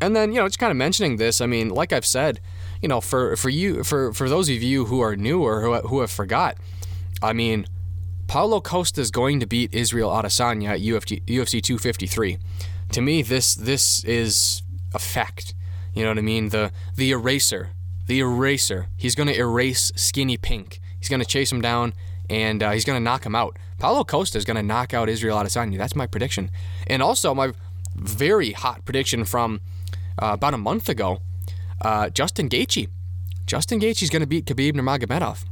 and 0.01 0.17
then 0.17 0.33
you 0.33 0.41
know 0.41 0.47
just 0.47 0.59
kind 0.59 0.71
of 0.71 0.79
mentioning 0.79 1.17
this. 1.17 1.43
I 1.43 1.47
mean, 1.47 1.69
like 1.69 1.93
I've 1.93 2.07
said, 2.07 2.41
you 2.81 2.89
know, 2.89 3.03
for 3.03 3.37
for 3.37 3.51
you 3.51 3.85
for 3.85 4.15
for 4.15 4.29
those 4.29 4.49
of 4.49 4.63
you 4.63 4.87
who 4.87 5.01
are 5.01 5.15
new 5.15 5.43
or 5.43 5.61
who, 5.61 5.75
who 5.89 6.01
have 6.01 6.11
forgot, 6.11 6.57
I 7.21 7.35
mean, 7.35 7.67
Paulo 8.27 8.63
Costa 8.63 9.03
is 9.03 9.11
going 9.11 9.41
to 9.41 9.47
beat 9.47 9.75
Israel 9.75 10.11
Adesanya 10.11 10.69
at 10.69 10.81
UFC, 10.81 11.23
UFC 11.27 11.61
253. 11.61 12.39
To 12.93 13.01
me, 13.01 13.23
this 13.23 13.55
this 13.55 14.05
is 14.05 14.63
a 14.95 14.99
fact. 14.99 15.55
You 15.95 16.03
know 16.03 16.11
what 16.11 16.19
I 16.19 16.23
mean? 16.23 16.51
The 16.51 16.73
the 16.97 17.11
eraser, 17.11 17.71
the 18.07 18.21
eraser. 18.21 18.89
He's 18.97 19.15
going 19.15 19.29
to 19.29 19.37
erase 19.37 19.93
Skinny 19.97 20.37
Pink. 20.37 20.81
He's 20.99 21.09
going 21.09 21.21
to 21.21 21.27
chase 21.27 21.53
him 21.53 21.61
down 21.61 21.95
and 22.31 22.63
uh, 22.63 22.73
he's 22.73 22.85
going 22.85 22.97
to 22.97 23.05
knock 23.05 23.25
him 23.25 23.35
out. 23.35 23.59
Paulo 23.79 24.05
Costa 24.05 24.39
is 24.39 24.45
going 24.45 24.57
to 24.57 24.63
knock 24.63 24.93
out 24.93 25.09
Israel 25.09 25.39
Adesanya. 25.39 25.79
That's 25.79 25.97
my 25.97 26.07
prediction. 26.07 26.51
And 26.87 27.03
also 27.03 27.35
my 27.35 27.53
very 27.95 28.53
hot 28.53 28.85
prediction 28.85 29.25
from 29.25 29.61
uh, 30.21 30.31
about 30.33 30.55
a 30.55 30.59
month 30.59 30.89
ago, 30.89 31.23
uh, 31.81 32.11
Justin 32.11 32.49
Gaethje. 32.49 32.89
Justin 33.47 33.81
Gaethje 33.81 34.03
is 34.03 34.11
going 34.11 34.21
to 34.21 34.27
beat 34.27 34.45
Khabib 34.47 34.75
Nurmagomedov. 34.75 35.45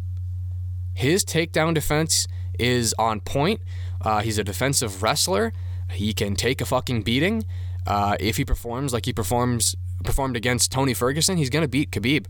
His 0.95 1.25
takedown 1.25 1.75
defense 1.75 2.27
is 2.59 2.95
on 2.99 3.21
point. 3.21 3.61
Uh, 4.01 4.21
he's 4.21 4.39
a 4.39 4.45
defensive 4.45 5.03
wrestler. 5.03 5.53
He 5.91 6.13
can 6.13 6.35
take 6.37 6.61
a 6.61 6.65
fucking 6.65 7.03
beating. 7.03 7.45
Uh, 7.87 8.17
if 8.19 8.37
he 8.37 8.45
performs 8.45 8.93
like 8.93 9.07
he 9.07 9.13
performs 9.13 9.77
performed 10.05 10.37
against 10.37 10.73
Tony 10.73 10.95
Ferguson, 10.95 11.37
he's 11.37 11.51
to 11.63 11.69
beat 11.69 11.91
Khabib. 11.91 12.27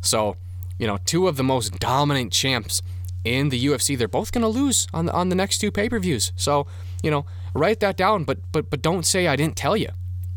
So, 0.00 0.36
you 0.78 0.86
know, 0.86 0.98
two 1.04 1.28
of 1.28 1.36
the 1.36 1.44
most 1.44 1.78
dominant 1.78 2.32
champs 2.32 2.82
in 3.24 3.48
the 3.48 3.66
UFC, 3.66 3.96
they're 3.98 4.08
both 4.08 4.32
to 4.42 4.48
lose 4.48 4.86
on 4.94 5.06
the, 5.06 5.12
on 5.12 5.28
the 5.28 5.34
next 5.34 5.58
two 5.58 5.70
pay-per-views. 5.70 6.32
So, 6.36 6.66
you 7.02 7.10
know, 7.10 7.26
write 7.54 7.80
that 7.80 7.96
down, 7.96 8.24
but 8.24 8.38
but 8.52 8.70
but 8.70 8.82
don't 8.82 9.04
say 9.04 9.26
I 9.26 9.36
didn't 9.36 9.56
tell 9.56 9.76
you. 9.76 9.88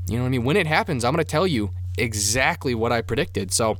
You 0.07 0.17
know 0.17 0.23
what 0.23 0.27
I 0.27 0.31
mean? 0.31 0.43
When 0.43 0.57
it 0.57 0.67
happens, 0.67 1.03
I'm 1.03 1.13
to 1.23 1.29
tell 1.29 1.47
you 1.47 1.71
exactly 1.97 2.73
what 2.75 2.91
I 2.91 3.01
predicted. 3.01 3.51
So, 3.53 3.77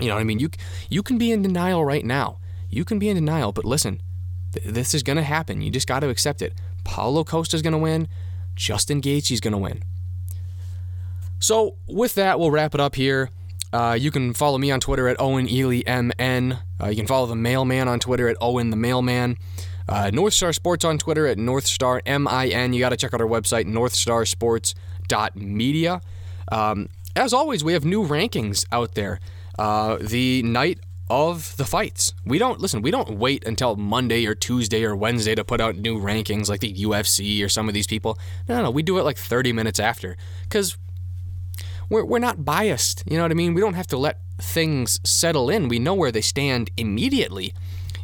you 0.00 0.08
know 0.08 0.14
what 0.14 0.20
I 0.20 0.24
mean? 0.24 0.38
You 0.38 0.50
you 0.90 1.02
can 1.02 1.18
be 1.18 1.32
in 1.32 1.42
denial 1.42 1.84
right 1.84 2.04
now. 2.04 2.38
You 2.68 2.84
can 2.84 2.98
be 2.98 3.08
in 3.08 3.14
denial, 3.14 3.52
but 3.52 3.64
listen, 3.64 4.00
th- 4.52 4.66
this 4.66 4.92
is 4.92 5.02
to 5.16 5.22
happen. 5.22 5.60
You 5.60 5.70
just 5.70 5.86
got 5.86 6.00
to 6.00 6.08
accept 6.08 6.42
it. 6.42 6.52
Paulo 6.86 7.24
Costa 7.24 7.56
is 7.56 7.62
going 7.62 7.72
to 7.72 7.78
win. 7.78 8.06
Justin 8.54 9.02
Gaethje 9.02 9.32
is 9.32 9.40
going 9.40 9.52
to 9.52 9.58
win. 9.58 9.82
So, 11.40 11.74
with 11.88 12.14
that, 12.14 12.38
we'll 12.38 12.52
wrap 12.52 12.74
it 12.74 12.80
up 12.80 12.94
here. 12.94 13.30
Uh, 13.72 13.96
you 13.98 14.12
can 14.12 14.32
follow 14.32 14.56
me 14.56 14.70
on 14.70 14.80
Twitter 14.80 15.06
at 15.08 15.20
Owen 15.20 15.50
Ely 15.50 15.82
MN. 15.86 16.58
Uh, 16.80 16.86
you 16.86 16.96
can 16.96 17.06
follow 17.06 17.26
the 17.26 17.36
Mailman 17.36 17.88
on 17.88 17.98
Twitter 17.98 18.28
at 18.28 18.36
Owen 18.40 18.70
the 18.70 18.76
Mailman. 18.76 19.36
Uh, 19.88 20.10
North 20.12 20.34
Star 20.34 20.52
Sports 20.52 20.84
on 20.84 20.98
Twitter 20.98 21.26
at 21.26 21.38
North 21.38 21.66
Star 21.66 22.00
MIN. 22.06 22.72
You 22.72 22.78
got 22.80 22.90
to 22.90 22.96
check 22.96 23.12
out 23.12 23.20
our 23.20 23.26
website, 23.26 23.66
northstarsports.media. 23.66 26.00
Um, 26.50 26.88
as 27.16 27.32
always, 27.32 27.64
we 27.64 27.72
have 27.72 27.84
new 27.84 28.06
rankings 28.06 28.64
out 28.72 28.94
there. 28.94 29.18
Uh, 29.58 29.96
the 30.00 30.44
night 30.44 30.78
of 31.08 31.56
the 31.56 31.64
fights. 31.64 32.12
We 32.24 32.38
don't 32.38 32.60
listen. 32.60 32.82
We 32.82 32.90
don't 32.90 33.18
wait 33.18 33.46
until 33.46 33.76
Monday 33.76 34.26
or 34.26 34.34
Tuesday 34.34 34.84
or 34.84 34.96
Wednesday 34.96 35.34
to 35.34 35.44
put 35.44 35.60
out 35.60 35.76
new 35.76 35.98
rankings 35.98 36.48
like 36.48 36.60
the 36.60 36.72
UFC 36.72 37.44
or 37.44 37.48
some 37.48 37.68
of 37.68 37.74
these 37.74 37.86
people. 37.86 38.18
No, 38.48 38.62
no, 38.62 38.70
we 38.70 38.82
do 38.82 38.98
it 38.98 39.02
like 39.02 39.16
30 39.16 39.52
minutes 39.52 39.78
after 39.78 40.16
because 40.42 40.76
we're 41.88 42.04
we're 42.04 42.18
not 42.18 42.44
biased. 42.44 43.04
You 43.06 43.16
know 43.16 43.22
what 43.22 43.30
I 43.30 43.34
mean? 43.34 43.54
We 43.54 43.60
don't 43.60 43.74
have 43.74 43.86
to 43.88 43.96
let 43.96 44.20
things 44.38 45.00
settle 45.04 45.48
in. 45.48 45.68
We 45.68 45.78
know 45.78 45.94
where 45.94 46.12
they 46.12 46.20
stand 46.20 46.70
immediately. 46.76 47.54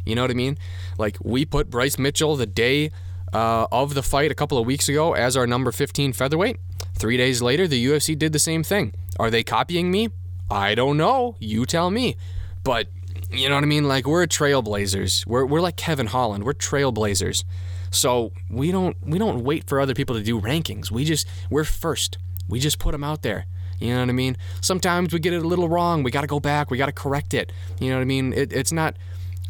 You 0.05 0.15
know 0.15 0.21
what 0.21 0.31
I 0.31 0.35
mean? 0.35 0.57
Like 0.97 1.17
we 1.21 1.45
put 1.45 1.69
Bryce 1.69 1.97
Mitchell 1.97 2.35
the 2.35 2.45
day 2.45 2.91
uh, 3.33 3.67
of 3.71 3.93
the 3.93 4.03
fight 4.03 4.31
a 4.31 4.35
couple 4.35 4.57
of 4.57 4.65
weeks 4.65 4.87
ago 4.87 5.13
as 5.13 5.35
our 5.35 5.47
number 5.47 5.71
15 5.71 6.13
featherweight. 6.13 6.57
Three 6.95 7.17
days 7.17 7.41
later, 7.41 7.67
the 7.67 7.85
UFC 7.85 8.17
did 8.17 8.33
the 8.33 8.39
same 8.39 8.63
thing. 8.63 8.93
Are 9.19 9.29
they 9.29 9.43
copying 9.43 9.91
me? 9.91 10.09
I 10.49 10.75
don't 10.75 10.97
know. 10.97 11.35
You 11.39 11.65
tell 11.65 11.89
me. 11.89 12.15
But 12.63 12.87
you 13.31 13.49
know 13.49 13.55
what 13.55 13.63
I 13.63 13.67
mean? 13.67 13.87
Like 13.87 14.05
we're 14.05 14.25
trailblazers. 14.25 15.25
We're 15.25 15.45
we're 15.45 15.61
like 15.61 15.75
Kevin 15.75 16.07
Holland. 16.07 16.43
We're 16.43 16.53
trailblazers. 16.53 17.43
So 17.91 18.31
we 18.49 18.71
don't 18.71 18.97
we 19.05 19.19
don't 19.19 19.43
wait 19.43 19.67
for 19.67 19.79
other 19.79 19.93
people 19.93 20.15
to 20.15 20.23
do 20.23 20.39
rankings. 20.39 20.91
We 20.91 21.05
just 21.05 21.27
we're 21.49 21.63
first. 21.63 22.17
We 22.47 22.59
just 22.59 22.79
put 22.79 22.91
them 22.91 23.03
out 23.03 23.21
there. 23.21 23.45
You 23.79 23.93
know 23.93 23.99
what 23.99 24.09
I 24.09 24.13
mean? 24.13 24.37
Sometimes 24.61 25.11
we 25.11 25.19
get 25.19 25.33
it 25.33 25.43
a 25.43 25.47
little 25.47 25.67
wrong. 25.67 26.03
We 26.03 26.11
got 26.11 26.21
to 26.21 26.27
go 26.27 26.39
back. 26.39 26.71
We 26.71 26.77
got 26.77 26.85
to 26.85 26.93
correct 26.93 27.33
it. 27.33 27.51
You 27.79 27.89
know 27.89 27.97
what 27.97 28.01
I 28.01 28.05
mean? 28.05 28.33
It, 28.33 28.53
it's 28.53 28.71
not 28.71 28.95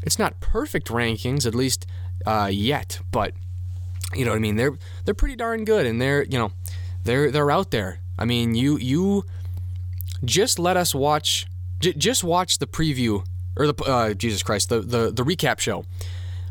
it's 0.01 0.19
not 0.19 0.39
perfect 0.39 0.87
rankings 0.87 1.45
at 1.45 1.55
least 1.55 1.85
uh, 2.25 2.49
yet, 2.51 2.99
but 3.11 3.33
you 4.13 4.25
know 4.25 4.31
what 4.31 4.37
I 4.37 4.39
mean. 4.39 4.55
They're 4.55 4.77
they're 5.05 5.13
pretty 5.13 5.35
darn 5.35 5.65
good, 5.65 5.85
and 5.85 6.01
they're 6.01 6.23
you 6.23 6.37
know 6.37 6.51
they're 7.03 7.31
they're 7.31 7.51
out 7.51 7.71
there. 7.71 7.99
I 8.17 8.25
mean, 8.25 8.55
you 8.55 8.77
you 8.77 9.25
just 10.25 10.59
let 10.59 10.77
us 10.77 10.93
watch. 10.93 11.47
J- 11.83 11.93
just 11.93 12.23
watch 12.23 12.59
the 12.59 12.67
preview 12.67 13.25
or 13.57 13.67
the 13.67 13.83
uh, 13.83 14.13
Jesus 14.13 14.41
Christ 14.41 14.69
the, 14.69 14.79
the 14.79 15.11
the 15.11 15.23
recap 15.23 15.59
show. 15.59 15.83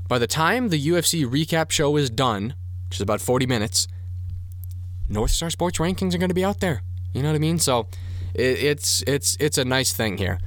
By 0.09 0.19
the 0.19 0.27
time 0.27 0.69
the 0.69 0.89
UFC 0.89 1.25
recap 1.27 1.71
show 1.71 1.97
is 1.97 2.11
done, 2.11 2.55
which 2.89 2.99
is 2.99 3.01
about 3.01 3.23
40 3.23 3.47
minutes, 3.47 3.89
North 5.09 5.31
Star 5.31 5.49
Sports 5.49 5.79
rankings 5.79 6.15
are 6.15 6.19
going 6.19 6.29
to 6.29 6.35
be 6.35 6.45
out 6.45 6.61
there. 6.61 6.83
You 7.15 7.23
know 7.23 7.31
what 7.31 7.37
I 7.37 7.39
mean? 7.39 7.59
So 7.59 7.89
it, 8.35 8.63
it's 8.63 9.03
it's 9.07 9.37
it's 9.41 9.57
a 9.57 9.65
nice 9.65 9.93
thing 9.95 10.19
here. 10.19 10.39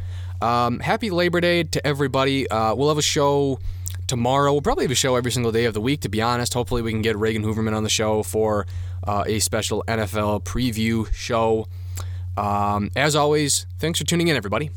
Um, 0.41 0.79
happy 0.81 1.09
Labor 1.09 1.41
Day 1.41 1.63
to 1.63 1.85
everybody. 1.85 2.47
Uh, 2.47 2.75
we'll 2.75 2.89
have 2.89 2.99
a 2.99 3.01
show 3.01 3.59
tomorrow. 4.05 4.51
We'll 4.51 4.61
probably 4.61 4.85
have 4.85 4.91
a 4.91 4.95
show 4.95 5.15
every 5.15 5.31
single 5.31 5.51
day 5.51 5.65
of 5.65 5.73
the 5.73 5.81
week, 5.81 6.01
to 6.01 6.09
be 6.09 6.21
honest. 6.21 6.53
Hopefully, 6.53 6.83
we 6.83 6.91
can 6.91 7.01
get 7.01 7.17
Reagan 7.17 7.43
Hooverman 7.43 7.75
on 7.75 7.81
the 7.81 7.89
show 7.89 8.21
for 8.21 8.67
uh, 9.07 9.23
a 9.25 9.39
special 9.39 9.83
NFL 9.87 10.43
preview 10.43 11.11
show. 11.11 11.67
Um, 12.37 12.91
as 12.95 13.15
always, 13.15 13.65
thanks 13.79 13.99
for 13.99 14.05
tuning 14.05 14.27
in, 14.27 14.35
everybody. 14.35 14.71